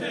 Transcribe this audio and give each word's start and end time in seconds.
Hey 0.00 0.06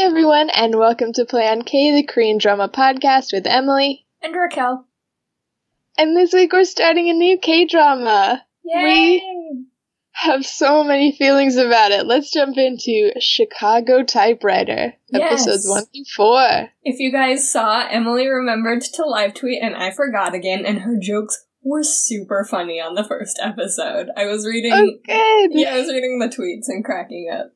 everyone, 0.00 0.50
and 0.50 0.74
welcome 0.76 1.12
to 1.12 1.24
Play 1.24 1.46
on 1.46 1.62
K, 1.62 1.92
the 1.94 2.02
Korean 2.02 2.38
drama 2.38 2.68
podcast 2.68 3.32
with 3.32 3.46
Emily. 3.46 4.04
And 4.20 4.34
Raquel. 4.34 4.86
And 5.96 6.16
this 6.16 6.32
week 6.32 6.52
we're 6.52 6.64
starting 6.64 7.08
a 7.08 7.12
new 7.12 7.38
K 7.38 7.66
drama. 7.66 8.44
Yay! 8.64 9.29
Have 10.20 10.44
so 10.44 10.84
many 10.84 11.12
feelings 11.12 11.56
about 11.56 11.92
it. 11.92 12.04
Let's 12.04 12.30
jump 12.30 12.58
into 12.58 13.10
Chicago 13.20 14.02
Typewriter, 14.02 14.92
Yes. 15.08 15.32
episodes 15.32 15.66
one 15.66 15.84
through 15.86 16.04
four. 16.14 16.68
If 16.84 16.98
you 16.98 17.10
guys 17.10 17.50
saw, 17.50 17.86
Emily 17.88 18.26
remembered 18.28 18.82
to 18.82 19.04
live 19.06 19.32
tweet 19.32 19.62
and 19.62 19.74
I 19.74 19.92
forgot 19.92 20.34
again, 20.34 20.66
and 20.66 20.80
her 20.80 20.98
jokes 21.00 21.46
were 21.62 21.82
super 21.82 22.44
funny 22.44 22.80
on 22.80 22.96
the 22.96 23.04
first 23.04 23.38
episode. 23.42 24.08
I 24.14 24.26
was 24.26 24.46
reading. 24.46 24.72
Oh, 24.74 24.90
good. 25.06 25.58
Yeah, 25.58 25.74
I 25.74 25.78
was 25.78 25.88
reading 25.88 26.18
the 26.18 26.28
tweets 26.28 26.68
and 26.68 26.84
cracking 26.84 27.30
up. 27.32 27.52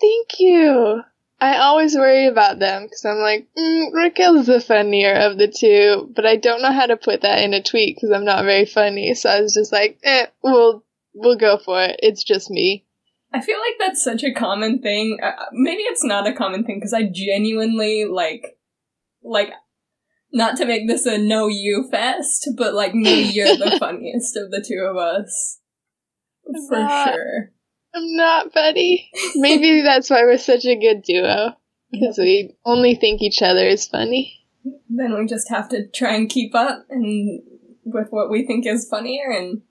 Thank 0.00 0.38
you. 0.38 1.02
I 1.42 1.58
always 1.58 1.94
worry 1.94 2.26
about 2.26 2.58
them 2.58 2.84
because 2.84 3.04
I'm 3.04 3.18
like, 3.18 3.48
mm, 3.58 3.92
Raquel's 3.94 4.46
the 4.46 4.60
funnier 4.60 5.12
of 5.12 5.36
the 5.36 5.48
two, 5.48 6.10
but 6.16 6.24
I 6.24 6.36
don't 6.36 6.62
know 6.62 6.72
how 6.72 6.86
to 6.86 6.96
put 6.96 7.20
that 7.22 7.42
in 7.42 7.52
a 7.52 7.62
tweet 7.62 7.96
because 7.96 8.12
I'm 8.12 8.24
not 8.24 8.44
very 8.44 8.66
funny. 8.66 9.14
So 9.14 9.28
I 9.28 9.40
was 9.40 9.54
just 9.54 9.72
like, 9.72 9.98
eh, 10.04 10.26
we'll 10.42 10.84
we'll 11.14 11.38
go 11.38 11.58
for 11.58 11.82
it. 11.82 11.96
It's 12.02 12.24
just 12.24 12.50
me. 12.50 12.86
I 13.32 13.40
feel 13.40 13.58
like 13.58 13.76
that's 13.78 14.02
such 14.02 14.24
a 14.24 14.32
common 14.32 14.80
thing. 14.80 15.18
Uh, 15.22 15.32
maybe 15.52 15.82
it's 15.82 16.04
not 16.04 16.26
a 16.26 16.32
common 16.32 16.64
thing 16.64 16.78
because 16.78 16.92
I 16.92 17.08
genuinely 17.12 18.04
like, 18.04 18.58
like, 19.22 19.52
not 20.32 20.56
to 20.56 20.66
make 20.66 20.88
this 20.88 21.06
a 21.06 21.18
no 21.18 21.46
you 21.46 21.88
fest, 21.90 22.48
but 22.56 22.74
like 22.74 22.94
maybe 22.94 23.28
you're 23.28 23.56
the 23.56 23.76
funniest 23.80 24.36
of 24.36 24.50
the 24.50 24.64
two 24.66 24.80
of 24.88 24.96
us, 24.96 25.60
for 26.68 26.78
Not. 26.78 27.14
sure. 27.14 27.50
I'm 27.94 28.16
not 28.16 28.52
funny. 28.52 29.10
Maybe 29.34 29.82
that's 29.84 30.10
why 30.10 30.22
we're 30.22 30.38
such 30.38 30.64
a 30.64 30.78
good 30.78 31.02
duo 31.02 31.56
because 31.90 32.18
we 32.18 32.56
only 32.64 32.94
think 32.94 33.20
each 33.20 33.42
other 33.42 33.66
is 33.66 33.86
funny. 33.86 34.36
Then 34.88 35.18
we 35.18 35.26
just 35.26 35.48
have 35.50 35.68
to 35.70 35.88
try 35.88 36.14
and 36.14 36.28
keep 36.28 36.54
up 36.54 36.86
and 36.90 37.42
with 37.84 38.08
what 38.10 38.30
we 38.30 38.46
think 38.46 38.66
is 38.66 38.88
funnier 38.88 39.30
and. 39.30 39.62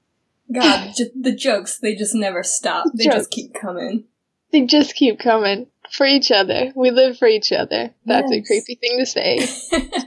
God, 0.53 0.93
just 0.95 1.11
the 1.19 1.35
jokes, 1.35 1.77
they 1.79 1.95
just 1.95 2.15
never 2.15 2.43
stop. 2.43 2.87
They 2.93 3.05
Jokes. 3.05 3.15
just 3.15 3.31
keep 3.31 3.53
coming. 3.53 4.05
They 4.51 4.65
just 4.65 4.95
keep 4.95 5.19
coming 5.19 5.67
for 5.91 6.05
each 6.05 6.31
other. 6.31 6.71
We 6.75 6.91
live 6.91 7.17
for 7.17 7.27
each 7.27 7.51
other. 7.51 7.93
That's 8.05 8.31
a 8.31 8.41
creepy 8.41 8.75
thing 8.75 8.97
to 8.97 9.05
say. 9.05 9.47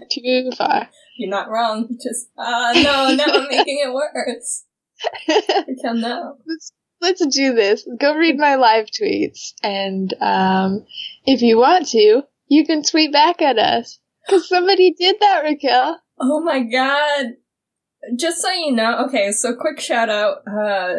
Too 0.10 0.50
far. 0.56 0.88
You're 1.16 1.30
not 1.30 1.48
wrong. 1.48 1.88
Just, 2.02 2.28
ah, 2.36 2.72
no, 2.74 3.14
now 3.14 3.32
I'm 3.32 3.48
making 3.48 3.82
it 3.84 3.92
worse. 3.92 4.64
Raquel, 5.68 5.94
no. 5.94 6.36
let's 6.46 6.72
let's 7.00 7.26
do 7.26 7.54
this. 7.54 7.86
Go 7.98 8.14
read 8.16 8.38
my 8.38 8.54
live 8.56 8.86
tweets, 8.86 9.52
and 9.62 10.12
um, 10.20 10.86
if 11.26 11.42
you 11.42 11.58
want 11.58 11.88
to, 11.88 12.22
you 12.46 12.66
can 12.66 12.82
tweet 12.82 13.12
back 13.12 13.42
at 13.42 13.58
us 13.58 13.98
because 14.26 14.48
somebody 14.48 14.94
did 14.98 15.16
that, 15.20 15.42
Raquel. 15.42 16.00
Oh 16.20 16.40
my 16.40 16.60
god. 16.60 17.34
Just 18.16 18.42
so 18.42 18.50
you 18.50 18.72
know, 18.72 19.04
okay, 19.06 19.30
so 19.32 19.54
quick 19.54 19.80
shout 19.80 20.08
out 20.08 20.38
uh 20.46 20.94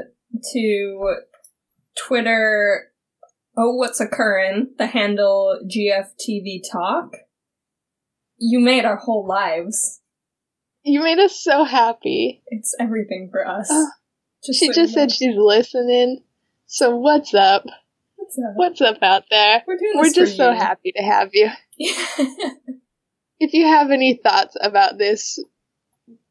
to 0.53 1.15
Twitter 1.97 2.91
Oh 3.57 3.75
What's 3.75 3.99
Occurring, 3.99 4.73
the 4.77 4.87
handle 4.87 5.59
GFTV 5.67 6.61
Talk. 6.71 7.17
You 8.37 8.59
made 8.59 8.83
our 8.85 8.97
whole 8.97 9.27
lives. 9.27 10.01
You 10.83 11.01
made 11.03 11.19
us 11.19 11.39
so 11.39 11.63
happy. 11.63 12.41
It's 12.47 12.75
everything 12.79 13.29
for 13.31 13.47
us. 13.47 13.67
Oh, 13.71 13.89
just 14.43 14.59
She 14.59 14.67
so 14.67 14.73
just 14.73 14.89
you 14.89 14.93
said 14.93 15.09
know. 15.09 15.13
she's 15.15 15.35
listening. 15.37 16.23
So 16.65 16.95
what's 16.95 17.33
up? 17.33 17.65
What's 18.15 18.37
up? 18.37 18.53
What's 18.55 18.81
up 18.81 18.97
out 19.03 19.23
there? 19.29 19.63
We're 19.67 19.77
doing 19.77 19.93
We're 19.95 20.11
just 20.11 20.35
so 20.35 20.51
happy 20.51 20.91
to 20.95 21.03
have 21.03 21.29
you. 21.33 21.49
If 23.39 23.51
you 23.51 23.65
have 23.65 23.91
any 23.91 24.21
thoughts 24.23 24.55
about 24.61 24.97
this 24.97 25.37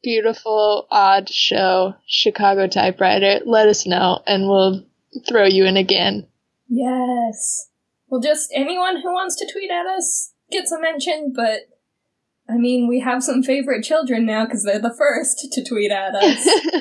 beautiful, 0.03 0.87
odd 0.91 1.29
show, 1.29 1.95
Chicago 2.05 2.67
Typewriter, 2.67 3.39
let 3.45 3.67
us 3.67 3.87
know 3.87 4.21
and 4.27 4.47
we'll 4.47 4.85
throw 5.27 5.45
you 5.45 5.65
in 5.65 5.77
again. 5.77 6.27
Yes. 6.67 7.69
Well, 8.07 8.21
just 8.21 8.51
anyone 8.53 9.01
who 9.01 9.11
wants 9.11 9.35
to 9.37 9.51
tweet 9.51 9.71
at 9.71 9.85
us 9.85 10.33
gets 10.51 10.71
a 10.71 10.79
mention, 10.79 11.33
but 11.35 11.61
I 12.47 12.57
mean, 12.57 12.87
we 12.87 12.99
have 12.99 13.23
some 13.23 13.41
favorite 13.41 13.83
children 13.83 14.25
now 14.25 14.45
because 14.45 14.63
they're 14.63 14.79
the 14.79 14.93
first 14.95 15.47
to 15.51 15.63
tweet 15.63 15.91
at 15.91 16.13
us. 16.13 16.47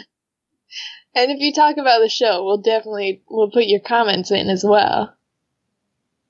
and 1.15 1.31
if 1.31 1.39
you 1.39 1.53
talk 1.53 1.77
about 1.79 2.01
the 2.01 2.09
show, 2.09 2.45
we'll 2.45 2.59
definitely 2.59 3.23
we'll 3.31 3.51
put 3.51 3.65
your 3.65 3.81
comments 3.81 4.31
in 4.31 4.49
as 4.49 4.65
well. 4.65 5.15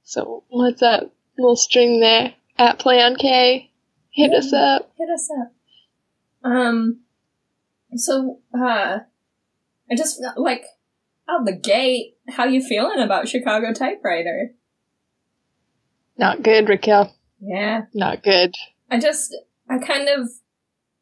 So 0.04 0.44
what's 0.48 0.82
up? 0.82 1.12
Little 1.38 1.56
string 1.56 2.00
there 2.00 2.34
at 2.58 2.78
Play 2.78 3.02
on 3.02 3.16
K. 3.16 3.70
Hit 4.10 4.32
us 4.34 4.52
up. 4.52 4.92
Hit 4.98 5.08
us 5.08 5.30
up. 5.40 5.52
Um, 6.44 7.00
so, 7.94 8.40
uh, 8.54 8.98
I 9.90 9.96
just, 9.96 10.20
like, 10.36 10.64
out 11.28 11.44
the 11.44 11.56
gate, 11.56 12.16
how 12.28 12.44
you 12.44 12.62
feeling 12.62 13.00
about 13.00 13.28
Chicago 13.28 13.72
Typewriter? 13.72 14.54
Not 16.18 16.42
good, 16.42 16.68
Raquel. 16.68 17.14
Yeah. 17.40 17.82
Not 17.94 18.22
good. 18.22 18.54
I 18.90 18.98
just, 18.98 19.34
I 19.68 19.78
kind 19.78 20.08
of, 20.08 20.28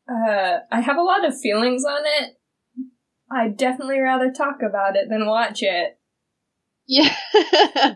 uh, 0.08 0.60
I 0.70 0.80
have 0.80 0.96
a 0.96 1.02
lot 1.02 1.26
of 1.26 1.38
feelings 1.38 1.84
on 1.84 2.02
it. 2.04 2.36
I'd 3.30 3.56
definitely 3.56 4.00
rather 4.00 4.30
talk 4.30 4.62
about 4.62 4.96
it 4.96 5.08
than 5.08 5.26
watch 5.26 5.62
it. 5.62 5.98
Yeah. 6.86 7.14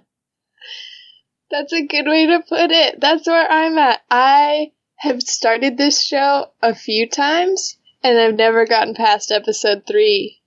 That's 1.51 1.73
a 1.73 1.87
good 1.87 2.07
way 2.07 2.27
to 2.27 2.41
put 2.49 2.71
it. 2.71 3.01
That's 3.01 3.27
where 3.27 3.51
I'm 3.51 3.77
at. 3.79 4.01
I 4.11 4.73
have 5.05 5.21
started 5.21 5.77
this 5.77 6.03
show 6.03 6.47
a 6.63 6.75
few 6.75 7.07
times 7.07 7.77
and 8.03 8.19
I've 8.19 8.37
never 8.37 8.65
gotten 8.65 8.95
past 8.95 9.31
episode 9.31 9.85
three. 9.87 10.41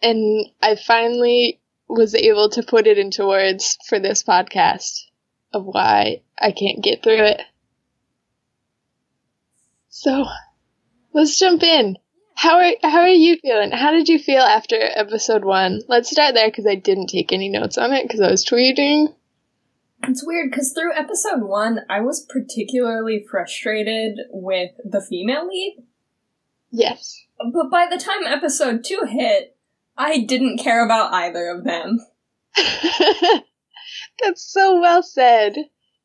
And 0.00 0.46
I 0.62 0.76
finally 0.76 1.60
was 1.88 2.14
able 2.14 2.48
to 2.50 2.62
put 2.62 2.86
it 2.86 2.96
into 2.96 3.26
words 3.26 3.76
for 3.86 3.98
this 3.98 4.22
podcast 4.22 5.04
of 5.52 5.66
why 5.66 6.22
I 6.40 6.52
can't 6.52 6.82
get 6.82 7.02
through 7.02 7.22
it. 7.22 7.40
So, 9.90 10.24
let's 11.12 11.38
jump 11.38 11.62
in. 11.62 11.98
How 12.34 12.60
are 12.60 12.72
how 12.82 13.00
are 13.00 13.08
you 13.08 13.36
feeling? 13.42 13.72
How 13.72 13.90
did 13.90 14.08
you 14.08 14.18
feel 14.18 14.42
after 14.42 14.76
episode 14.80 15.44
one? 15.44 15.82
Let's 15.88 16.10
start 16.10 16.34
there 16.34 16.48
because 16.48 16.66
I 16.66 16.76
didn't 16.76 17.08
take 17.08 17.32
any 17.32 17.48
notes 17.48 17.76
on 17.76 17.92
it 17.92 18.04
because 18.04 18.20
I 18.20 18.30
was 18.30 18.44
tweeting. 18.44 19.12
It's 20.04 20.24
weird 20.24 20.50
because 20.50 20.72
through 20.72 20.94
episode 20.94 21.42
one, 21.42 21.80
I 21.90 22.00
was 22.00 22.24
particularly 22.28 23.26
frustrated 23.30 24.18
with 24.30 24.70
the 24.84 25.00
female 25.00 25.46
lead. 25.46 25.84
Yes. 26.70 27.24
But 27.38 27.70
by 27.70 27.86
the 27.90 27.98
time 27.98 28.26
episode 28.26 28.84
two 28.84 29.02
hit, 29.08 29.56
I 29.96 30.20
didn't 30.20 30.58
care 30.58 30.84
about 30.84 31.12
either 31.12 31.48
of 31.48 31.64
them. 31.64 31.98
That's 34.22 34.42
so 34.42 34.80
well 34.80 35.02
said. 35.02 35.56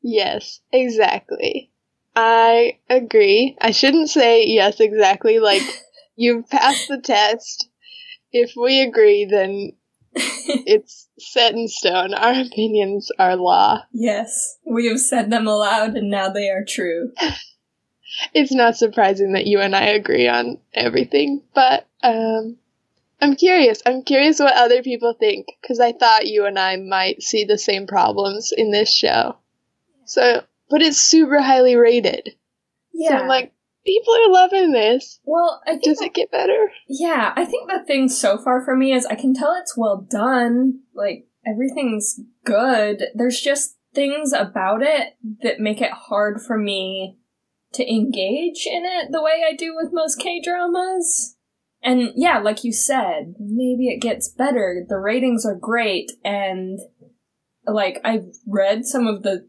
Yes, 0.02 0.60
exactly. 0.72 1.70
I 2.16 2.78
agree. 2.88 3.56
I 3.60 3.70
shouldn't 3.70 4.10
say 4.10 4.46
yes, 4.46 4.80
exactly. 4.80 5.38
Like, 5.38 5.62
you've 6.16 6.48
passed 6.48 6.88
the 6.88 6.98
test. 6.98 7.68
If 8.32 8.52
we 8.56 8.80
agree, 8.80 9.24
then 9.24 9.72
it's 10.66 11.08
set 11.18 11.54
in 11.54 11.68
stone. 11.68 12.14
Our 12.14 12.40
opinions 12.40 13.10
are 13.18 13.36
law. 13.36 13.82
yes, 13.92 14.58
we 14.64 14.86
have 14.88 15.00
said 15.00 15.30
them 15.30 15.46
aloud 15.46 15.96
and 15.96 16.10
now 16.10 16.28
they 16.30 16.48
are 16.48 16.64
true. 16.66 17.12
It's 18.32 18.52
not 18.52 18.76
surprising 18.76 19.32
that 19.32 19.46
you 19.46 19.60
and 19.60 19.74
I 19.74 19.86
agree 19.86 20.28
on 20.28 20.58
everything, 20.72 21.42
but 21.54 21.88
um, 22.02 22.58
I'm 23.20 23.36
curious. 23.36 23.82
I'm 23.84 24.02
curious 24.02 24.38
what 24.38 24.54
other 24.54 24.82
people 24.82 25.14
think 25.18 25.48
because 25.60 25.80
I 25.80 25.92
thought 25.92 26.26
you 26.26 26.46
and 26.46 26.58
I 26.58 26.76
might 26.76 27.22
see 27.22 27.44
the 27.44 27.58
same 27.58 27.86
problems 27.86 28.52
in 28.56 28.70
this 28.70 28.94
show. 28.94 29.36
So, 30.04 30.44
but 30.70 30.82
it's 30.82 30.98
super 30.98 31.40
highly 31.40 31.76
rated. 31.76 32.36
Yeah. 32.92 33.08
So 33.10 33.16
I'm 33.16 33.28
like, 33.28 33.52
people 33.84 34.14
are 34.14 34.30
loving 34.32 34.72
this. 34.72 35.20
well, 35.24 35.60
I 35.66 35.72
think 35.72 35.84
Does 35.84 36.00
it 36.00 36.14
get 36.14 36.30
better? 36.30 36.70
Yeah, 36.88 37.32
I 37.36 37.44
think 37.44 37.70
the 37.70 37.84
thing 37.84 38.08
so 38.08 38.38
far 38.38 38.64
for 38.64 38.76
me 38.76 38.92
is 38.92 39.06
I 39.06 39.14
can 39.14 39.34
tell 39.34 39.54
it's 39.54 39.76
well 39.76 40.06
done. 40.10 40.80
Like, 40.94 41.26
everything's 41.46 42.20
good. 42.44 43.04
There's 43.14 43.40
just 43.40 43.76
things 43.94 44.32
about 44.32 44.82
it 44.82 45.16
that 45.42 45.60
make 45.60 45.80
it 45.80 45.92
hard 45.92 46.40
for 46.40 46.58
me 46.58 47.18
to 47.74 47.88
engage 47.88 48.66
in 48.66 48.84
it 48.84 49.08
the 49.10 49.22
way 49.22 49.44
I 49.46 49.54
do 49.54 49.74
with 49.74 49.92
most 49.92 50.18
K 50.18 50.40
dramas. 50.42 51.36
And 51.82 52.12
yeah, 52.16 52.38
like 52.38 52.64
you 52.64 52.72
said, 52.72 53.34
maybe 53.38 53.88
it 53.88 54.00
gets 54.00 54.28
better. 54.28 54.84
The 54.88 54.96
ratings 54.96 55.44
are 55.44 55.54
great, 55.54 56.12
and 56.24 56.78
like 57.66 58.00
I've 58.04 58.26
read 58.46 58.86
some 58.86 59.06
of 59.06 59.22
the 59.22 59.46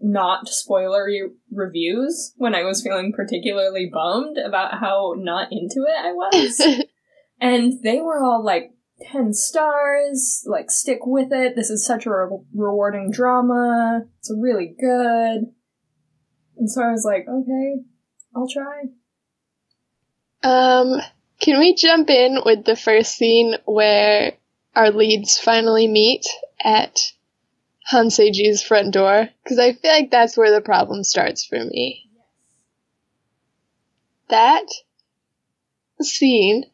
not 0.00 0.46
spoilery 0.46 1.20
reviews 1.50 2.34
when 2.36 2.54
I 2.54 2.62
was 2.62 2.82
feeling 2.82 3.12
particularly 3.14 3.90
bummed 3.92 4.36
about 4.36 4.78
how 4.78 5.14
not 5.16 5.48
into 5.50 5.86
it 5.86 6.04
I 6.04 6.12
was. 6.12 6.84
and 7.40 7.82
they 7.82 8.00
were 8.00 8.22
all 8.22 8.44
like 8.44 8.72
10 9.10 9.32
stars, 9.32 10.44
like 10.46 10.70
stick 10.70 11.00
with 11.04 11.32
it. 11.32 11.54
This 11.56 11.70
is 11.70 11.86
such 11.86 12.06
a 12.06 12.10
re- 12.10 12.38
rewarding 12.54 13.10
drama. 13.10 14.02
It's 14.18 14.32
really 14.34 14.74
good. 14.78 15.52
And 16.58 16.70
so 16.70 16.82
I 16.82 16.90
was 16.90 17.04
like, 17.04 17.26
okay, 17.28 17.82
I'll 18.34 18.48
try. 18.48 18.82
Um, 20.42 21.00
can 21.40 21.58
we 21.58 21.74
jump 21.74 22.08
in 22.08 22.40
with 22.44 22.64
the 22.64 22.76
first 22.76 23.16
scene 23.16 23.56
where 23.66 24.32
our 24.74 24.90
leads 24.90 25.38
finally 25.38 25.88
meet 25.88 26.26
at 26.62 27.12
Han 27.86 28.08
Seju's 28.08 28.62
front 28.62 28.92
door? 28.92 29.28
Because 29.44 29.60
I 29.60 29.72
feel 29.72 29.92
like 29.92 30.10
that's 30.10 30.36
where 30.36 30.50
the 30.50 30.60
problem 30.60 31.04
starts 31.04 31.44
for 31.44 31.64
me. 31.64 32.08
That 34.28 34.66
scene, 36.00 36.64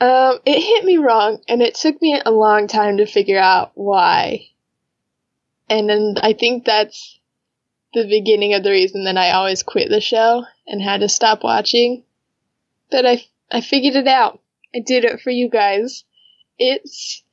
um, 0.00 0.38
it 0.46 0.60
hit 0.60 0.84
me 0.84 0.96
wrong, 0.98 1.42
and 1.48 1.60
it 1.60 1.74
took 1.74 2.00
me 2.00 2.20
a 2.24 2.30
long 2.30 2.68
time 2.68 2.98
to 2.98 3.06
figure 3.06 3.38
out 3.38 3.72
why. 3.74 4.46
And 5.68 5.90
then 5.90 6.14
I 6.22 6.34
think 6.34 6.64
that's 6.64 7.18
the 7.92 8.06
beginning 8.08 8.54
of 8.54 8.62
the 8.62 8.70
reason 8.70 9.04
that 9.04 9.16
I 9.16 9.32
always 9.32 9.64
quit 9.64 9.88
the 9.88 10.00
show 10.00 10.44
and 10.68 10.80
had 10.80 11.00
to 11.00 11.08
stop 11.08 11.42
watching. 11.42 12.04
But 12.92 13.06
I, 13.06 13.24
I 13.50 13.60
figured 13.60 13.96
it 13.96 14.06
out. 14.06 14.40
I 14.72 14.78
did 14.86 15.04
it 15.04 15.20
for 15.20 15.30
you 15.30 15.48
guys. 15.48 16.04
It's 16.58 17.24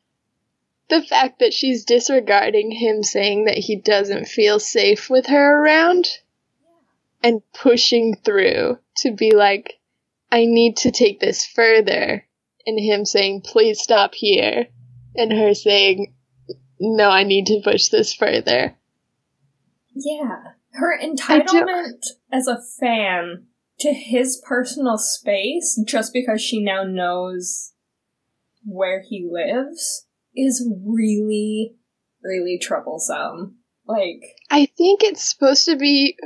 the 0.89 1.01
fact 1.01 1.39
that 1.39 1.53
she's 1.53 1.83
disregarding 1.83 2.71
him 2.71 3.03
saying 3.03 3.45
that 3.45 3.57
he 3.57 3.75
doesn't 3.75 4.27
feel 4.27 4.59
safe 4.59 5.09
with 5.09 5.27
her 5.27 5.61
around 5.61 6.07
and 7.21 7.41
pushing 7.53 8.15
through 8.23 8.77
to 8.97 9.11
be 9.11 9.31
like, 9.31 9.79
I 10.31 10.45
need 10.45 10.77
to 10.77 10.91
take 10.91 11.19
this 11.19 11.45
further. 11.45 12.25
And 12.65 12.79
him 12.79 13.05
saying, 13.05 13.41
please 13.41 13.81
stop 13.81 14.13
here. 14.13 14.67
And 15.15 15.31
her 15.31 15.53
saying, 15.53 16.13
no, 16.79 17.09
I 17.09 17.23
need 17.23 17.47
to 17.47 17.61
push 17.63 17.87
this 17.89 18.13
further. 18.13 18.75
Yeah. 19.93 20.43
Her 20.73 20.97
entitlement 21.01 22.05
as 22.31 22.47
a 22.47 22.59
fan 22.79 23.47
to 23.79 23.93
his 23.93 24.41
personal 24.45 24.97
space 24.97 25.81
just 25.85 26.13
because 26.13 26.41
she 26.41 26.61
now 26.63 26.83
knows 26.83 27.73
where 28.63 29.01
he 29.01 29.27
lives 29.29 30.06
is 30.37 30.65
really, 30.85 31.75
really 32.23 32.59
troublesome. 32.61 33.57
Like, 33.87 34.23
I 34.49 34.67
think 34.77 35.03
it's 35.03 35.23
supposed 35.23 35.65
to 35.65 35.75
be 35.75 36.17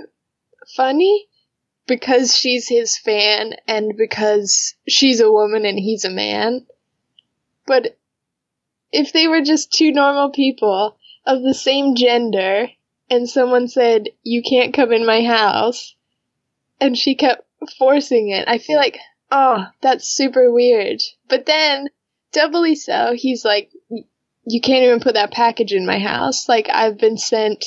funny 0.76 1.28
because 1.88 2.36
she's 2.36 2.68
his 2.68 2.98
fan 2.98 3.54
and 3.68 3.98
because 3.98 4.76
she's 4.88 5.20
a 5.20 5.32
woman 5.32 5.66
and 5.66 5.80
he's 5.80 6.06
a 6.06 6.10
man. 6.10 6.66
But 7.66 7.98
if 8.92 9.14
they 9.14 9.28
were 9.28 9.42
just 9.42 9.72
two 9.72 9.92
normal 9.92 10.32
people 10.32 10.98
of 11.26 11.42
the 11.42 11.54
same 11.54 11.96
gender 11.96 12.68
and 13.10 13.30
someone 13.30 13.68
said, 13.68 14.10
You 14.24 14.42
can't 14.42 14.74
come 14.74 14.92
in 14.92 15.06
my 15.06 15.24
house, 15.24 15.96
and 16.80 16.98
she 16.98 17.16
kept 17.16 17.44
forcing 17.78 18.30
it, 18.30 18.48
I 18.48 18.58
feel 18.58 18.78
like, 18.78 18.98
oh, 19.32 19.66
that's 19.82 20.08
super 20.08 20.52
weird. 20.52 21.02
But 21.30 21.46
then, 21.46 21.90
doubly 22.32 22.76
so, 22.76 23.14
he's 23.16 23.46
like, 23.46 23.72
You 24.46 24.62
can't 24.62 24.84
even 24.84 25.00
put 25.00 25.16
that 25.16 25.32
package 25.32 25.74
in 25.74 25.86
my 25.86 26.00
house. 26.00 26.48
Like, 26.50 26.70
I've 26.70 26.98
been 26.98 27.18
sent 27.18 27.66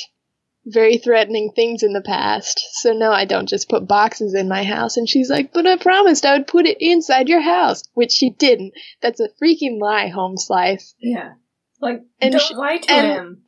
very 0.67 0.97
threatening 0.97 1.53
things 1.55 1.83
in 1.83 1.93
the 1.93 2.01
past, 2.01 2.59
so 2.73 2.93
no, 2.93 3.13
I 3.13 3.27
don't 3.27 3.49
just 3.49 3.69
put 3.69 3.87
boxes 3.87 4.35
in 4.35 4.49
my 4.49 4.65
house. 4.65 4.97
And 4.97 5.09
she's 5.09 5.31
like, 5.31 5.53
But 5.53 5.67
I 5.67 5.77
promised 5.77 6.25
I 6.25 6.37
would 6.37 6.47
put 6.47 6.67
it 6.67 6.79
inside 6.81 7.29
your 7.29 7.43
house, 7.43 7.83
which 7.95 8.13
she 8.13 8.31
didn't. 8.31 8.75
That's 9.03 9.21
a 9.21 9.29
freaking 9.43 9.81
lie, 9.81 10.09
home 10.09 10.37
slice. 10.37 10.95
yeah. 10.99 11.35
Like, 11.81 12.03
and 12.21 12.33
don't 12.33 12.41
she, 12.41 12.55
lie 12.55 12.79
to 12.79 12.93
him 12.93 13.45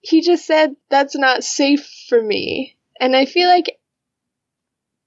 he 0.00 0.20
just 0.22 0.46
said 0.46 0.76
that's 0.88 1.16
not 1.16 1.44
safe 1.44 1.88
for 2.08 2.20
me. 2.20 2.76
And 2.98 3.14
I 3.14 3.26
feel 3.26 3.48
like 3.48 3.78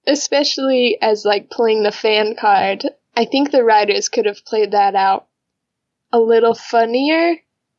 especially 0.05 0.97
as 1.01 1.25
like 1.25 1.49
playing 1.49 1.83
the 1.83 1.91
fan 1.91 2.35
card, 2.35 2.85
I 3.15 3.25
think 3.25 3.51
the 3.51 3.63
writers 3.63 4.09
could 4.09 4.25
have 4.25 4.45
played 4.45 4.71
that 4.71 4.95
out 4.95 5.27
a 6.13 6.19
little 6.19 6.53
funnier, 6.53 7.35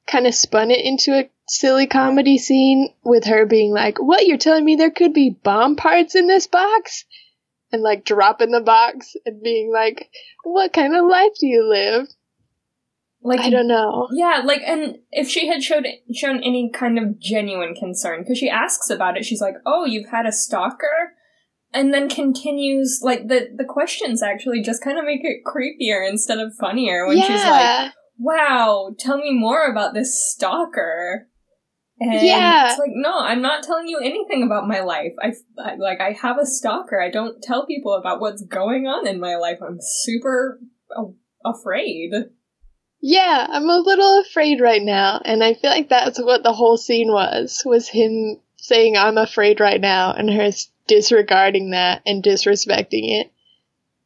kind 0.07 0.27
of 0.27 0.35
spun 0.35 0.71
it 0.71 0.85
into 0.85 1.13
a 1.13 1.31
silly 1.49 1.87
comedy 1.87 2.37
scene 2.37 2.93
with 3.03 3.25
her 3.25 3.47
being 3.47 3.73
like, 3.73 3.99
"What 3.99 4.27
you're 4.27 4.37
telling 4.37 4.65
me 4.65 4.77
there 4.77 4.91
could 4.91 5.15
be 5.15 5.31
bomb 5.31 5.77
parts 5.77 6.15
in 6.15 6.27
this 6.27 6.47
box?" 6.47 7.07
and 7.73 7.83
like 7.83 8.05
dropping 8.05 8.53
the 8.53 8.61
box 8.61 9.15
and 9.27 9.43
being 9.43 9.71
like, 9.73 10.11
"What 10.45 10.73
kind 10.73 10.95
of 10.95 11.07
life 11.07 11.33
do 11.41 11.47
you 11.47 11.69
live?" 11.69 12.09
Like 13.23 13.41
I 13.41 13.51
don't 13.51 13.67
know. 13.67 14.09
Yeah, 14.13 14.43
like 14.45 14.61
and 14.67 14.99
if 15.11 15.29
she 15.29 15.49
had 15.49 15.63
showed 15.63 15.87
shown 16.13 16.43
any 16.43 16.71
kind 16.71 16.99
of 16.99 17.19
genuine 17.19 17.75
concern 17.75 18.21
because 18.21 18.39
she 18.39 18.51
asks 18.51 18.91
about 18.91 19.17
it, 19.17 19.25
she's 19.25 19.41
like, 19.41 19.55
"Oh, 19.65 19.87
you've 19.87 20.11
had 20.11 20.27
a 20.27 20.33
stalker?" 20.33 21.15
And 21.73 21.93
then 21.93 22.09
continues 22.09 23.01
like 23.03 23.29
the 23.29 23.49
the 23.57 23.65
questions 23.65 24.23
actually 24.23 24.63
just 24.63 24.85
kind 24.85 24.99
of 24.99 25.05
make 25.05 25.23
it 25.25 25.43
creepier 25.45 26.09
instead 26.09 26.39
of 26.39 26.55
funnier 26.55 27.07
when 27.07 27.17
yeah. 27.17 27.25
she's 27.25 27.45
like, 27.45 27.93
"Wow, 28.19 28.95
tell 28.99 29.19
me 29.19 29.33
more 29.33 29.67
about 29.67 29.95
this 29.95 30.31
stalker." 30.31 31.29
And 32.01 32.27
yeah. 32.27 32.71
it's 32.71 32.79
like, 32.79 32.91
"No, 32.93 33.19
I'm 33.19 33.41
not 33.41 33.63
telling 33.63 33.89
you 33.89 33.99
anything 33.99 34.43
about 34.43 34.67
my 34.67 34.81
life. 34.81 35.13
I, 35.23 35.33
I 35.59 35.77
like 35.77 36.01
I 36.01 36.13
have 36.13 36.39
a 36.39 36.47
stalker. 36.47 37.01
I 37.01 37.11
don't 37.11 37.43
tell 37.43 37.67
people 37.67 37.95
about 37.95 38.21
what's 38.21 38.43
going 38.43 38.87
on 38.87 39.07
in 39.07 39.21
my 39.21 39.37
life. 39.37 39.59
I'm 39.63 39.79
super 39.81 40.61
afraid." 41.45 42.13
Yeah, 43.01 43.47
I'm 43.51 43.69
a 43.69 43.79
little 43.79 44.21
afraid 44.21 44.61
right 44.61 44.83
now, 44.83 45.21
and 45.25 45.45
I 45.45 45.53
feel 45.53 45.71
like 45.71 45.91
that's 45.91 46.19
what 46.19 46.43
the 46.43 46.55
whole 46.55 46.79
scene 46.79 47.13
was, 47.13 47.63
was 47.67 47.87
him 47.87 48.41
saying 48.57 48.97
I'm 48.97 49.19
afraid 49.19 49.61
right 49.61 49.81
now 49.81 50.15
and 50.15 50.31
her 50.31 50.51
disregarding 50.87 51.71
that 51.71 52.01
and 52.07 52.25
disrespecting 52.25 53.21
it. 53.21 53.31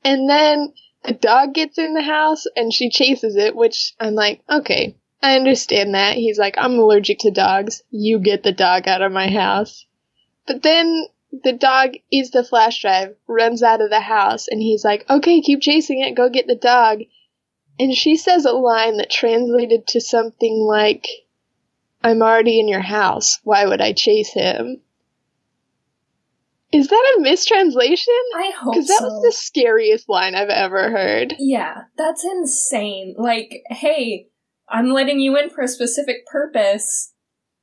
And 0.02 0.28
then 0.28 0.72
the 1.04 1.14
dog 1.14 1.54
gets 1.54 1.78
in 1.78 1.94
the 1.94 2.02
house 2.02 2.46
and 2.56 2.72
she 2.72 2.90
chases 2.90 3.36
it, 3.36 3.54
which 3.54 3.94
I'm 4.00 4.14
like, 4.14 4.42
okay, 4.48 4.96
I 5.22 5.36
understand 5.36 5.94
that. 5.94 6.16
He's 6.16 6.38
like, 6.38 6.56
I'm 6.58 6.78
allergic 6.78 7.20
to 7.20 7.30
dogs. 7.30 7.82
You 7.90 8.18
get 8.18 8.42
the 8.42 8.52
dog 8.52 8.86
out 8.88 9.02
of 9.02 9.12
my 9.12 9.28
house. 9.28 9.86
But 10.46 10.62
then 10.62 11.06
the 11.30 11.52
dog 11.52 11.94
is 12.10 12.30
the 12.30 12.44
flash 12.44 12.80
drive, 12.80 13.14
runs 13.26 13.62
out 13.62 13.80
of 13.80 13.90
the 13.90 14.00
house, 14.00 14.48
and 14.48 14.62
he's 14.62 14.84
like, 14.84 15.04
okay, 15.10 15.40
keep 15.40 15.60
chasing 15.60 16.00
it, 16.00 16.16
go 16.16 16.30
get 16.30 16.46
the 16.46 16.54
dog. 16.54 17.00
And 17.78 17.94
she 17.94 18.16
says 18.16 18.44
a 18.44 18.52
line 18.52 18.96
that 18.96 19.10
translated 19.10 19.86
to 19.88 20.00
something 20.00 20.54
like, 20.54 21.06
I'm 22.02 22.22
already 22.22 22.60
in 22.60 22.68
your 22.68 22.80
house. 22.80 23.38
Why 23.44 23.66
would 23.66 23.80
I 23.80 23.92
chase 23.92 24.32
him? 24.32 24.80
Is 26.72 26.88
that 26.88 27.16
a 27.16 27.20
mistranslation? 27.22 28.14
I 28.36 28.52
hope 28.56 28.74
Because 28.74 28.88
that 28.88 28.98
so. 28.98 29.06
was 29.06 29.22
the 29.22 29.32
scariest 29.32 30.08
line 30.08 30.34
I've 30.34 30.50
ever 30.50 30.90
heard. 30.90 31.34
Yeah, 31.38 31.82
that's 31.96 32.24
insane. 32.24 33.14
Like, 33.16 33.62
hey, 33.70 34.28
I'm 34.68 34.90
letting 34.90 35.18
you 35.20 35.36
in 35.38 35.48
for 35.48 35.62
a 35.62 35.68
specific 35.68 36.26
purpose, 36.26 37.14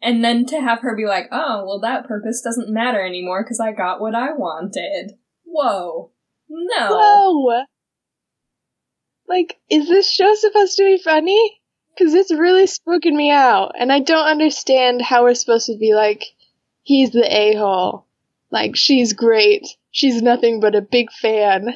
and 0.02 0.24
then 0.24 0.46
to 0.48 0.60
have 0.60 0.80
her 0.82 0.96
be 0.96 1.06
like, 1.06 1.28
oh, 1.32 1.64
well, 1.66 1.80
that 1.82 2.08
purpose 2.08 2.42
doesn't 2.42 2.74
matter 2.74 3.06
anymore 3.06 3.44
because 3.44 3.60
I 3.60 3.74
got 3.74 4.02
what 4.02 4.16
I 4.16 4.34
wanted. 4.34 5.14
Whoa. 5.44 6.12
No. 6.50 6.88
Whoa 6.90 7.66
like, 9.28 9.58
is 9.70 9.88
this 9.88 10.10
show 10.10 10.34
supposed 10.36 10.78
to 10.78 10.84
be 10.84 11.02
funny? 11.04 11.62
Because 11.90 12.14
it's 12.14 12.32
really 12.32 12.66
spooking 12.66 13.16
me 13.16 13.32
out, 13.32 13.74
and 13.80 13.92
I 13.92 14.00
don't 14.00 14.28
understand 14.28 15.02
how 15.02 15.24
we're 15.24 15.34
supposed 15.34 15.68
to 15.68 15.78
be 15.78 15.94
like, 15.94 16.24
he's 16.84 17.12
the 17.12 17.26
a 17.26 17.56
hole. 17.56 18.05
Like, 18.56 18.78
she's 18.78 19.12
great. 19.12 19.68
She's 19.92 20.22
nothing 20.22 20.62
but 20.62 20.76
a 20.76 20.82
big 20.82 21.12
fan. 21.12 21.76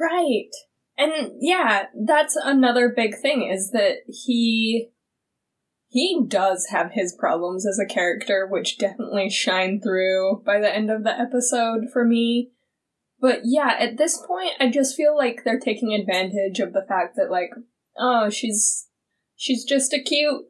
Right. 0.00 0.48
And 0.96 1.32
yeah, 1.42 1.88
that's 2.06 2.36
another 2.36 2.88
big 2.88 3.18
thing 3.20 3.42
is 3.42 3.72
that 3.72 3.98
he 4.06 4.88
he 5.88 6.24
does 6.26 6.68
have 6.70 6.92
his 6.92 7.14
problems 7.18 7.66
as 7.66 7.78
a 7.78 7.84
character, 7.84 8.48
which 8.50 8.78
definitely 8.78 9.28
shine 9.28 9.78
through 9.78 10.42
by 10.46 10.58
the 10.58 10.74
end 10.74 10.90
of 10.90 11.04
the 11.04 11.10
episode 11.10 11.90
for 11.92 12.02
me. 12.06 12.52
But 13.20 13.40
yeah, 13.44 13.76
at 13.78 13.98
this 13.98 14.16
point, 14.26 14.52
I 14.58 14.70
just 14.70 14.96
feel 14.96 15.14
like 15.14 15.42
they're 15.44 15.60
taking 15.60 15.92
advantage 15.92 16.60
of 16.60 16.72
the 16.72 16.86
fact 16.88 17.16
that, 17.16 17.30
like, 17.30 17.50
oh, 17.98 18.30
she's 18.30 18.86
she's 19.36 19.64
just 19.64 19.92
a 19.92 20.02
cute 20.02 20.46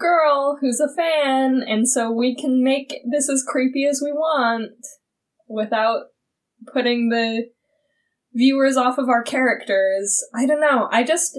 girl 0.00 0.58
who's 0.60 0.80
a 0.80 0.92
fan, 0.94 1.62
and 1.66 1.88
so 1.88 2.10
we 2.10 2.34
can 2.34 2.64
make 2.64 2.94
this 3.10 3.28
as 3.28 3.44
creepy 3.46 3.86
as 3.86 4.00
we 4.04 4.12
want 4.12 4.72
without 5.48 6.04
putting 6.72 7.08
the 7.10 7.48
viewers 8.32 8.76
off 8.76 8.98
of 8.98 9.08
our 9.08 9.22
characters. 9.22 10.22
I 10.34 10.46
don't 10.46 10.60
know. 10.60 10.88
I 10.90 11.04
just 11.04 11.38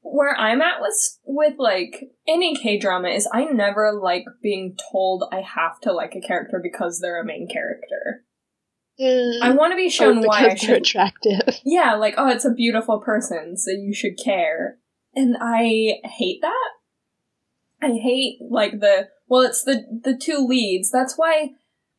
where 0.00 0.36
I'm 0.36 0.60
at 0.60 0.80
with 0.80 0.94
with 1.24 1.54
like 1.58 2.04
any 2.28 2.54
K 2.54 2.78
drama 2.78 3.08
is 3.08 3.28
I 3.32 3.44
never 3.46 3.92
like 3.92 4.24
being 4.42 4.76
told 4.92 5.24
I 5.32 5.40
have 5.40 5.80
to 5.82 5.92
like 5.92 6.14
a 6.14 6.20
character 6.26 6.60
because 6.62 7.00
they're 7.00 7.20
a 7.20 7.24
main 7.24 7.48
character. 7.50 8.24
Mm. 9.00 9.42
I 9.42 9.50
want 9.50 9.72
to 9.72 9.76
be 9.76 9.88
shown 9.90 10.18
Or 10.18 10.28
why 10.28 10.40
I 10.40 10.42
because 10.44 10.60
they're 10.60 10.76
should. 10.76 10.82
attractive. 10.82 11.60
Yeah, 11.64 11.94
like 11.94 12.14
oh, 12.16 12.28
it's 12.28 12.44
a 12.44 12.52
beautiful 12.52 13.00
person, 13.00 13.56
so 13.56 13.70
you 13.70 13.92
should 13.94 14.16
care. 14.22 14.78
And 15.16 15.36
I 15.40 16.00
hate 16.04 16.40
that. 16.42 16.70
I 17.84 17.98
hate 17.98 18.38
like 18.48 18.80
the 18.80 19.08
well, 19.28 19.42
it's 19.42 19.62
the 19.62 19.84
the 20.02 20.16
two 20.16 20.46
leads. 20.46 20.90
That's 20.90 21.16
why 21.16 21.50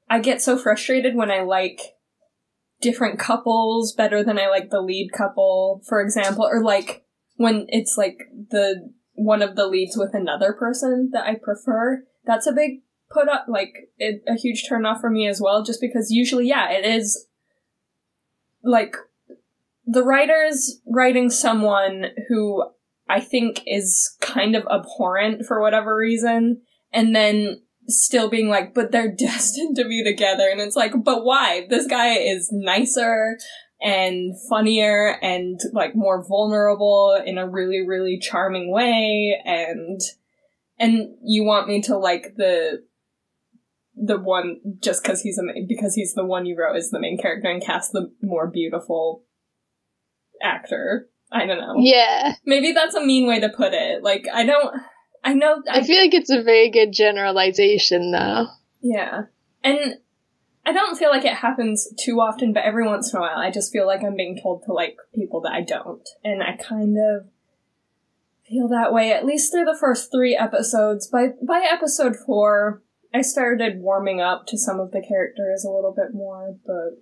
I 0.09 0.19
get 0.19 0.41
so 0.41 0.57
frustrated 0.57 1.15
when 1.15 1.31
I 1.31 1.41
like 1.41 1.79
different 2.81 3.19
couples 3.19 3.93
better 3.93 4.23
than 4.23 4.39
I 4.39 4.47
like 4.47 4.69
the 4.69 4.81
lead 4.81 5.11
couple, 5.11 5.81
for 5.87 6.01
example, 6.01 6.45
or 6.45 6.63
like 6.63 7.03
when 7.35 7.67
it's 7.69 7.97
like 7.97 8.17
the 8.49 8.91
one 9.13 9.41
of 9.41 9.55
the 9.55 9.67
leads 9.67 9.95
with 9.95 10.13
another 10.13 10.53
person 10.53 11.09
that 11.13 11.25
I 11.25 11.35
prefer. 11.35 12.03
That's 12.25 12.47
a 12.47 12.51
big 12.51 12.81
put 13.11 13.29
up 13.29 13.45
like 13.47 13.75
it, 13.97 14.23
a 14.27 14.35
huge 14.35 14.67
turn 14.67 14.85
off 14.85 14.99
for 14.99 15.11
me 15.11 15.27
as 15.27 15.39
well 15.39 15.63
just 15.63 15.79
because 15.79 16.09
usually 16.09 16.47
yeah, 16.47 16.71
it 16.71 16.83
is 16.83 17.27
like 18.63 18.95
the 19.85 20.03
writer's 20.03 20.81
writing 20.87 21.29
someone 21.29 22.05
who 22.27 22.63
I 23.07 23.19
think 23.19 23.61
is 23.65 24.15
kind 24.21 24.55
of 24.55 24.65
abhorrent 24.71 25.45
for 25.45 25.61
whatever 25.61 25.95
reason, 25.95 26.61
and 26.91 27.15
then 27.15 27.61
still 27.87 28.29
being 28.29 28.49
like, 28.49 28.73
but 28.73 28.91
they're 28.91 29.11
destined 29.17 29.75
to 29.77 29.85
be 29.85 30.03
together. 30.03 30.49
And 30.49 30.61
it's 30.61 30.75
like, 30.75 30.91
but 31.03 31.23
why? 31.23 31.67
This 31.69 31.87
guy 31.87 32.15
is 32.17 32.49
nicer 32.51 33.37
and 33.81 34.33
funnier 34.49 35.17
and 35.21 35.59
like 35.73 35.95
more 35.95 36.25
vulnerable 36.27 37.21
in 37.25 37.37
a 37.37 37.47
really, 37.47 37.85
really 37.85 38.17
charming 38.19 38.71
way. 38.71 39.39
And, 39.45 39.99
and 40.79 41.15
you 41.23 41.43
want 41.43 41.67
me 41.67 41.81
to 41.83 41.97
like 41.97 42.35
the, 42.35 42.83
the 43.95 44.17
one 44.17 44.59
just 44.81 45.03
because 45.03 45.21
he's 45.21 45.39
a 45.39 45.65
because 45.65 45.95
he's 45.95 46.15
the 46.15 46.25
one 46.25 46.45
you 46.45 46.57
wrote 46.57 46.75
is 46.75 46.89
the 46.89 46.99
main 46.99 47.17
character 47.17 47.49
and 47.49 47.63
cast 47.63 47.93
the 47.93 48.11
more 48.21 48.45
beautiful 48.45 49.23
actor. 50.41 51.07
I 51.35 51.45
don't 51.45 51.59
know. 51.59 51.75
Yeah. 51.77 52.35
Maybe 52.45 52.71
that's 52.71 52.95
a 52.95 53.05
mean 53.05 53.27
way 53.27 53.39
to 53.41 53.49
put 53.49 53.73
it. 53.73 54.01
Like 54.01 54.25
I 54.33 54.45
don't. 54.45 54.75
I 55.23 55.33
know. 55.33 55.61
I, 55.69 55.79
I 55.79 55.83
feel 55.83 55.99
like 55.99 56.13
it's 56.13 56.29
a 56.29 56.43
very 56.43 56.69
good 56.69 56.93
generalization, 56.93 58.11
though. 58.11 58.45
yeah, 58.81 59.23
and 59.63 59.95
I 60.63 60.71
don't 60.71 60.97
feel 60.97 61.09
like 61.09 61.25
it 61.25 61.33
happens 61.33 61.91
too 61.99 62.19
often, 62.21 62.53
but 62.53 62.63
every 62.63 62.85
once 62.85 63.11
in 63.11 63.17
a 63.17 63.21
while, 63.21 63.37
I 63.39 63.49
just 63.49 63.73
feel 63.73 63.87
like 63.87 64.03
I'm 64.03 64.15
being 64.15 64.39
told 64.39 64.63
to 64.65 64.73
like 64.73 64.97
people 65.15 65.41
that 65.41 65.51
I 65.51 65.61
don't, 65.61 66.07
and 66.23 66.43
I 66.43 66.55
kind 66.55 66.95
of 66.97 67.25
feel 68.47 68.67
that 68.67 68.93
way 68.93 69.11
at 69.11 69.25
least 69.25 69.51
through 69.51 69.65
the 69.65 69.77
first 69.79 70.11
three 70.11 70.35
episodes. 70.35 71.07
By 71.07 71.29
by 71.41 71.67
episode 71.67 72.15
four, 72.15 72.83
I 73.11 73.21
started 73.21 73.79
warming 73.79 74.21
up 74.21 74.45
to 74.47 74.59
some 74.59 74.79
of 74.79 74.91
the 74.91 75.01
characters 75.01 75.65
a 75.65 75.71
little 75.71 75.93
bit 75.95 76.13
more, 76.13 76.55
but 76.67 77.01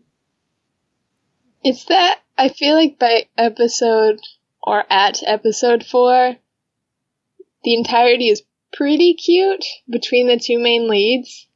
It's 1.63 1.85
that 1.85 2.19
I 2.37 2.49
feel 2.49 2.75
like 2.75 2.99
by 2.99 3.27
episode 3.37 4.19
or 4.61 4.83
at 4.89 5.21
episode 5.25 5.85
four, 5.85 6.35
the 7.63 7.73
entirety 7.75 8.29
is 8.29 8.43
pretty 8.73 9.13
cute 9.13 9.63
between 9.89 10.27
the 10.27 10.39
two 10.39 10.59
main 10.59 10.89
leads. 10.89 11.47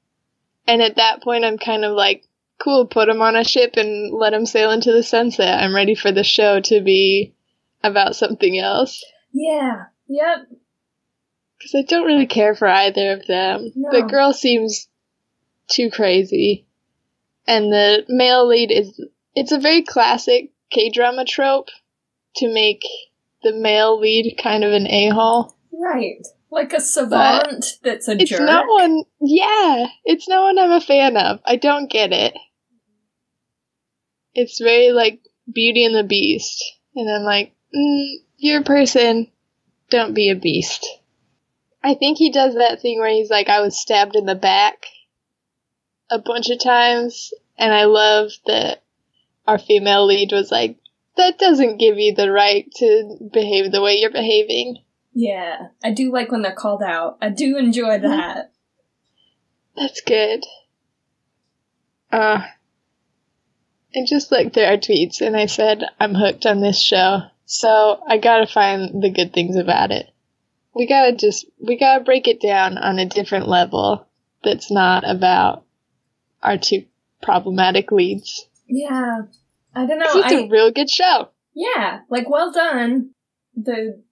And 0.68 0.82
at 0.82 0.96
that 0.98 1.22
point, 1.22 1.46
I'm 1.46 1.58
kind 1.58 1.84
of 1.84 1.94
like, 1.96 2.24
cool, 2.60 2.86
put 2.86 3.08
them 3.08 3.22
on 3.22 3.36
a 3.36 3.44
ship 3.44 3.76
and 3.78 4.14
let 4.14 4.32
them 4.32 4.46
sail 4.46 4.72
into 4.72 4.92
the 4.92 5.04
sunset. 5.04 5.62
I'm 5.62 5.76
ready 5.76 5.96
for 5.96 6.12
the 6.12 6.24
show 6.24 6.60
to 6.62 6.82
be 6.82 7.34
about 7.84 8.16
something 8.16 8.58
else. 8.58 9.04
yeah, 9.32 9.86
yep, 10.08 10.48
Because 11.58 11.76
I 11.76 11.84
don't 11.84 12.06
really 12.06 12.26
care 12.26 12.56
for 12.56 12.68
either 12.68 13.14
of 13.14 13.28
them. 13.28 13.72
No. 13.76 13.92
The 13.92 14.08
girl 14.08 14.34
seems 14.34 14.88
too 15.70 15.90
crazy. 15.92 16.66
And 17.46 17.72
the 17.72 18.06
male 18.10 18.48
lead 18.48 18.72
is. 18.72 19.00
It's 19.38 19.52
a 19.52 19.60
very 19.60 19.84
classic 19.84 20.50
K 20.72 20.90
drama 20.90 21.24
trope 21.24 21.70
to 22.38 22.52
make 22.52 22.82
the 23.44 23.54
male 23.54 24.00
lead 24.00 24.36
kind 24.42 24.64
of 24.64 24.74
an 24.74 24.88
a 24.88 25.10
hole. 25.10 25.56
right, 25.72 26.26
like 26.50 26.74
a 26.74 26.82
savant 26.82 27.78
that's 27.84 28.08
a 28.08 28.14
It's 28.14 28.32
jerk. 28.32 28.40
It's 28.42 28.48
not 28.48 28.66
one. 28.68 29.04
Yeah, 29.22 29.86
it's 30.06 30.28
not 30.28 30.42
one 30.42 30.58
I'm 30.58 30.72
a 30.72 30.82
fan 30.82 31.18
of. 31.18 31.40
I 31.46 31.56
don't 31.58 31.88
get 31.88 32.12
it. 32.12 32.34
It's 34.34 34.60
very 34.60 34.92
like 34.92 35.20
Beauty 35.54 35.86
and 35.86 35.96
the 35.96 36.04
Beast. 36.04 36.64
And 36.96 37.08
I'm 37.08 37.22
like, 37.22 37.54
mm, 37.76 38.14
you're 38.38 38.62
a 38.62 38.64
person. 38.64 39.32
Don't 39.92 40.16
be 40.16 40.32
a 40.32 40.36
beast. 40.36 40.88
I 41.84 41.94
think 41.94 42.18
he 42.18 42.32
does 42.32 42.56
that 42.56 42.82
thing 42.82 42.98
where 42.98 43.14
he's 43.14 43.30
like, 43.30 43.50
I 43.50 43.62
was 43.62 43.80
stabbed 43.80 44.16
in 44.16 44.26
the 44.26 44.34
back 44.34 44.88
a 46.10 46.18
bunch 46.18 46.50
of 46.50 46.60
times. 46.60 47.32
And 47.60 47.72
I 47.72 47.86
love 47.86 48.32
that 48.48 48.82
our 49.48 49.58
female 49.58 50.06
lead 50.06 50.32
was 50.32 50.52
like, 50.52 50.78
that 51.16 51.40
doesn't 51.40 51.78
give 51.78 51.98
you 51.98 52.14
the 52.14 52.32
right 52.32 52.70
to 52.76 53.30
behave 53.34 53.72
the 53.72 53.82
way 53.82 53.96
you're 53.96 54.12
behaving. 54.12 54.78
Yeah, 55.14 55.70
I 55.84 55.92
do 55.92 56.12
like 56.12 56.32
when 56.32 56.44
they're 56.44 56.54
called 56.54 56.84
out. 56.84 57.18
I 57.22 57.30
do 57.30 57.58
enjoy 57.58 57.98
Mm-hmm. 57.98 58.10
that. 58.10 58.52
That's 59.76 60.02
good. 60.02 60.44
Uh, 62.12 62.42
I 63.96 64.06
just 64.06 64.32
looked 64.32 64.54
through 64.54 64.64
our 64.64 64.78
tweets 64.78 65.22
and 65.22 65.36
I 65.36 65.46
said, 65.48 65.84
I'm 66.00 66.14
hooked 66.14 66.46
on 66.46 66.62
this 66.62 66.80
show. 66.80 67.22
So 67.46 68.02
I 68.08 68.18
gotta 68.18 68.48
find 68.48 69.02
the 69.02 69.10
good 69.10 69.34
things 69.34 69.56
about 69.56 69.92
it. 69.92 70.10
We 70.74 70.86
gotta 70.88 71.14
just, 71.14 71.46
we 71.60 71.78
gotta 71.78 72.04
break 72.04 72.28
it 72.28 72.42
down 72.42 72.78
on 72.78 73.00
a 73.00 73.06
different 73.06 73.48
level 73.48 74.06
that's 74.44 74.70
not 74.70 75.10
about 75.10 75.64
our 76.44 76.58
two 76.58 76.86
problematic 77.22 77.92
leads. 77.92 78.47
Yeah, 78.68 79.22
I 79.76 79.86
don't 79.86 80.00
know. 80.00 80.06
it's 80.08 80.34
I, 80.34 80.42
a 80.42 80.50
real 80.50 80.72
good 80.72 80.90
show. 80.90 81.30
yeah, 81.54 82.00
like 82.10 82.30
well 82.30 82.52
done. 82.52 83.12
The 83.56 84.04